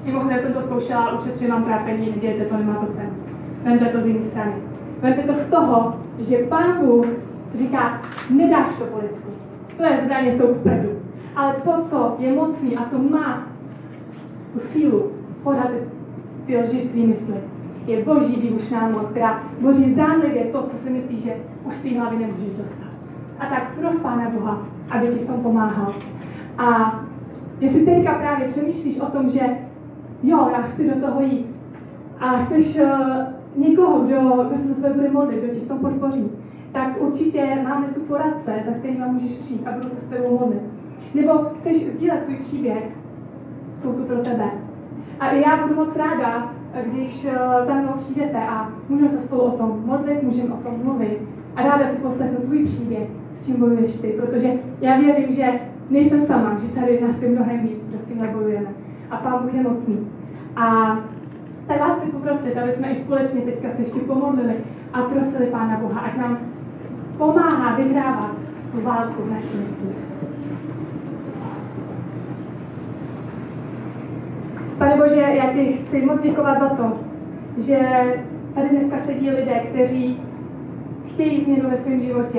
Mimochodem 0.04 0.38
jsem 0.38 0.52
to 0.52 0.60
zkoušela, 0.60 1.18
ušetřila 1.18 1.54
mám 1.54 1.64
trápení, 1.64 2.10
vidějte, 2.10 2.44
to 2.44 2.56
nemá 2.56 2.74
to 2.74 2.92
cenu. 2.92 3.10
Vemte 3.62 3.84
to 3.84 4.00
z 4.00 4.06
jiné 4.06 4.22
strany. 4.22 4.52
Vemte 5.00 5.22
to 5.22 5.34
z 5.34 5.50
toho, 5.50 6.00
že 6.18 6.38
Pán 6.38 6.84
Bůh 6.84 7.06
říká, 7.54 8.02
nedáš 8.30 8.76
to 8.76 8.84
po 8.84 8.98
lidsku. 9.02 9.30
To 9.76 9.84
je 9.84 10.00
zbraně, 10.04 10.32
jsou 10.32 10.54
prdu. 10.54 10.90
Ale 11.36 11.54
to, 11.64 11.80
co 11.80 12.16
je 12.18 12.32
mocný 12.32 12.76
a 12.76 12.84
co 12.84 12.98
má 12.98 13.48
tu 14.52 14.60
sílu 14.60 15.12
porazit 15.42 15.84
ty 16.46 16.56
lži 16.56 16.80
v 16.80 16.90
tvý 16.90 17.06
mysli, 17.06 17.34
je 17.90 18.04
boží 18.04 18.40
výbušná 18.40 18.88
moc, 18.88 19.08
která 19.08 19.42
boží 19.60 19.92
zdánlivě 19.92 20.44
to, 20.44 20.62
co 20.62 20.76
si 20.76 20.90
myslíš, 20.90 21.22
že 21.22 21.36
už 21.64 21.74
z 21.74 21.82
té 21.82 21.98
hlavy 22.00 22.18
nemůžeš 22.18 22.58
dostat. 22.58 22.88
A 23.38 23.46
tak 23.46 23.74
pros 23.78 24.00
Pána 24.00 24.30
Boha, 24.30 24.66
aby 24.90 25.08
ti 25.08 25.18
v 25.18 25.26
tom 25.26 25.40
pomáhal. 25.40 25.94
A 26.58 27.00
jestli 27.60 27.84
teďka 27.84 28.14
právě 28.14 28.48
přemýšlíš 28.48 29.00
o 29.00 29.06
tom, 29.06 29.28
že 29.28 29.40
jo, 30.22 30.48
já 30.52 30.62
chci 30.62 30.90
do 30.90 31.06
toho 31.06 31.22
jít 31.22 31.46
a 32.20 32.38
chceš 32.38 32.78
uh, 32.80 32.90
někoho, 33.56 34.00
kdo, 34.00 34.44
kdo 34.48 34.58
se 34.58 34.68
za 34.68 34.74
tebe 34.74 34.94
bude 34.94 35.10
modlit, 35.10 35.44
kdo 35.44 35.54
tě 35.54 35.60
v 35.60 35.68
tom 35.68 35.78
podpoří, 35.78 36.30
tak 36.72 37.02
určitě 37.02 37.58
máme 37.64 37.86
tu 37.88 38.00
poradce, 38.00 38.62
za 38.66 38.72
kterým 38.72 39.04
můžeš 39.06 39.32
přijít 39.32 39.66
a 39.66 39.72
budu 39.72 39.90
se 39.90 40.00
s 40.00 40.06
tebou 40.06 40.38
modlit. 40.38 40.62
Nebo 41.14 41.32
chceš 41.58 41.76
sdílet 41.76 42.22
svůj 42.22 42.36
příběh, 42.36 42.84
jsou 43.74 43.92
tu 43.92 44.02
pro 44.02 44.16
tebe. 44.16 44.50
A 45.20 45.32
já 45.32 45.56
budu 45.56 45.74
moc 45.74 45.96
ráda, 45.96 46.52
když 46.84 47.24
eh, 47.24 47.64
za 47.66 47.74
mnou 47.74 47.92
přijdete 47.96 48.38
a 48.38 48.72
můžeme 48.88 49.10
se 49.10 49.20
spolu 49.20 49.40
o 49.40 49.50
tom 49.50 49.82
modlit, 49.84 50.22
můžeme 50.22 50.54
o 50.54 50.56
tom 50.56 50.74
mluvit. 50.84 51.18
A 51.56 51.62
ráda 51.62 51.88
si 51.88 51.96
poslechnu 51.96 52.36
tvůj 52.36 52.64
příběh, 52.64 53.08
s 53.32 53.46
čím 53.46 53.56
bojuješ 53.56 53.98
ty, 53.98 54.08
protože 54.08 54.52
já 54.80 54.98
věřím, 54.98 55.32
že 55.32 55.60
nejsem 55.90 56.20
sama, 56.20 56.56
že 56.56 56.68
tady 56.68 57.00
nás 57.00 57.22
je 57.22 57.28
mnohem 57.28 57.60
víc, 57.60 57.84
kdo 57.88 57.98
s. 57.98 58.68
A 59.10 59.16
Pán 59.16 59.42
Bůh 59.42 59.54
je 59.54 59.62
mocný. 59.62 60.08
A 60.56 60.96
tak 61.66 61.80
vás 61.80 61.98
chci 61.98 62.10
poprosit, 62.10 62.56
aby 62.56 62.72
jsme 62.72 62.90
i 62.90 62.96
společně 62.96 63.40
teďka 63.40 63.70
se 63.70 63.82
ještě 63.82 64.00
pomodlili 64.00 64.54
a 64.92 65.02
prosili 65.02 65.46
Pána 65.46 65.76
Boha, 65.76 66.00
ať 66.00 66.16
nám 66.16 66.38
pomáhá 67.18 67.76
vyhrávat 67.76 68.36
tu 68.72 68.80
válku 68.80 69.22
v 69.22 69.30
naší 69.30 69.56
mysli. 69.56 69.94
Pane 74.90 75.02
Bože, 75.02 75.20
já 75.20 75.52
ti 75.52 75.72
chci 75.72 76.06
moc 76.06 76.22
děkovat 76.22 76.60
za 76.60 76.68
to, 76.68 76.92
že 77.58 77.78
tady 78.54 78.68
dneska 78.68 78.98
sedí 78.98 79.30
lidé, 79.30 79.60
kteří 79.72 80.20
chtějí 81.06 81.40
změnu 81.40 81.70
ve 81.70 81.76
svém 81.76 82.00
životě, 82.00 82.38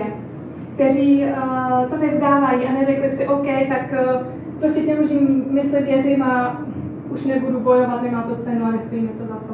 kteří 0.74 1.24
uh, 1.24 1.90
to 1.90 1.98
nevzdávají 1.98 2.66
a 2.66 2.74
neřekli 2.74 3.12
si, 3.12 3.28
OK, 3.28 3.46
tak 3.70 3.94
uh, 3.94 4.28
prostě 4.60 4.82
těm 4.82 4.98
můžím 4.98 5.46
myslet, 5.50 5.86
věřím 5.86 6.24
a 6.24 6.62
už 7.10 7.26
nebudu 7.26 7.60
bojovat, 7.60 8.02
nemá 8.02 8.22
to 8.22 8.36
cenu 8.36 8.66
a 8.66 8.72
nestojí 8.72 9.02
mi 9.02 9.08
to 9.08 9.26
za 9.26 9.36
to. 9.36 9.54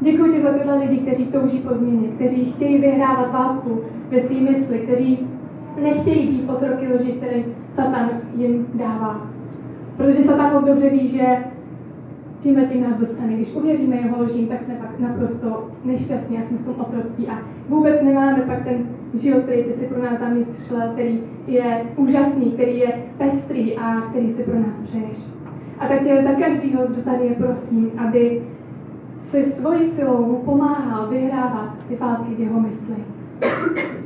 Děkuji 0.00 0.32
ti 0.32 0.42
za 0.42 0.52
tyhle 0.52 0.78
lidi, 0.78 0.96
kteří 0.96 1.26
touží 1.26 1.58
po 1.58 1.74
změně, 1.74 2.08
kteří 2.08 2.52
chtějí 2.52 2.78
vyhrávat 2.78 3.32
válku 3.32 3.80
ve 4.10 4.20
své 4.20 4.40
mysli, 4.40 4.78
kteří 4.78 5.28
nechtějí 5.82 6.28
být 6.28 6.50
otroky 6.50 6.88
lži, 6.94 7.12
které 7.12 7.42
Satan 7.70 8.10
jim 8.36 8.66
dává. 8.74 9.26
Protože 9.96 10.22
Satan 10.22 10.52
moc 10.52 10.64
dobře 10.64 10.90
ví, 10.90 11.06
že 11.06 11.24
tímhle 12.40 12.64
tím 12.64 12.82
nás 12.82 13.00
dostane. 13.00 13.32
Když 13.32 13.54
uvěříme 13.54 13.96
jeho 13.96 14.22
lžím, 14.22 14.46
tak 14.46 14.62
jsme 14.62 14.74
pak 14.74 14.98
naprosto 14.98 15.70
nešťastní 15.84 16.38
a 16.38 16.42
jsme 16.42 16.58
v 16.58 16.64
tom 16.64 16.74
otroství 16.78 17.28
a 17.28 17.38
vůbec 17.68 18.02
nemáme 18.02 18.42
pak 18.42 18.64
ten 18.64 18.88
život, 19.14 19.42
který 19.42 19.64
ty 19.64 19.72
si 19.72 19.86
pro 19.86 20.02
nás 20.02 20.18
zamýšlel, 20.20 20.90
který 20.92 21.20
je 21.46 21.84
úžasný, 21.96 22.52
který 22.52 22.78
je 22.78 22.92
pestrý 23.18 23.76
a 23.76 24.00
který 24.00 24.28
si 24.28 24.42
pro 24.42 24.58
nás 24.58 24.82
přeješ. 24.82 25.18
A 25.78 25.88
tak 25.88 26.02
tě 26.02 26.22
za 26.22 26.32
každého, 26.32 26.86
kdo 26.86 27.02
tady 27.02 27.26
je, 27.26 27.34
prosím, 27.34 27.90
aby 27.96 28.42
si 29.18 29.44
svojí 29.44 29.84
silou 29.84 30.26
mu 30.26 30.36
pomáhal 30.36 31.08
vyhrávat 31.08 31.78
ty 31.88 31.96
války 31.96 32.34
v 32.34 32.40
jeho 32.40 32.60
mysli. 32.60 32.96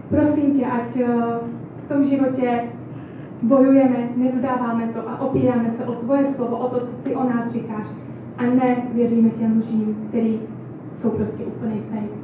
Prosím 0.09 0.51
tě, 0.51 0.67
ať 0.67 0.97
eh, 0.97 1.07
v 1.85 1.89
tom 1.89 2.05
životě 2.05 2.65
bojujeme, 3.43 4.09
nevzdáváme 4.17 4.87
to 4.87 5.09
a 5.09 5.21
opíráme 5.21 5.71
se 5.71 5.85
o 5.85 5.93
tvoje 5.93 6.27
slovo, 6.27 6.57
o 6.57 6.69
to, 6.69 6.81
co 6.81 6.97
ty 6.97 7.15
o 7.15 7.25
nás 7.25 7.51
říkáš. 7.51 7.87
A 8.43 8.55
ne 8.55 8.77
věříme 8.95 9.31
těm 9.31 9.59
lžím, 9.59 10.07
který 10.09 10.41
jsou 10.95 11.11
prostě 11.11 11.45
úplný 11.45 11.83
fake. 11.91 12.23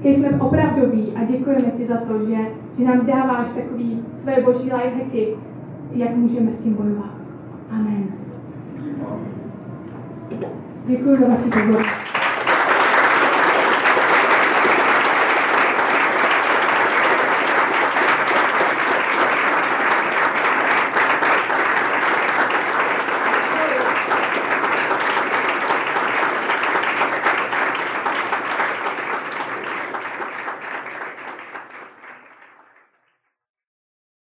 Když 0.00 0.16
jsme 0.16 0.30
opravdoví 0.30 1.12
a 1.16 1.24
děkujeme 1.24 1.70
ti 1.70 1.86
za 1.86 1.96
to, 1.96 2.24
že, 2.26 2.36
že 2.78 2.84
nám 2.84 3.06
dáváš 3.06 3.48
takový 3.48 4.02
své 4.14 4.42
boží 4.42 4.62
lifehacky, 4.62 5.28
jak 5.92 6.16
můžeme 6.16 6.52
s 6.52 6.58
tím 6.58 6.74
bojovat. 6.74 7.14
Amen. 7.70 8.04
Děkuji 10.86 11.16
za 11.16 11.28
vaši 11.28 11.48
pozornost. 11.50 12.11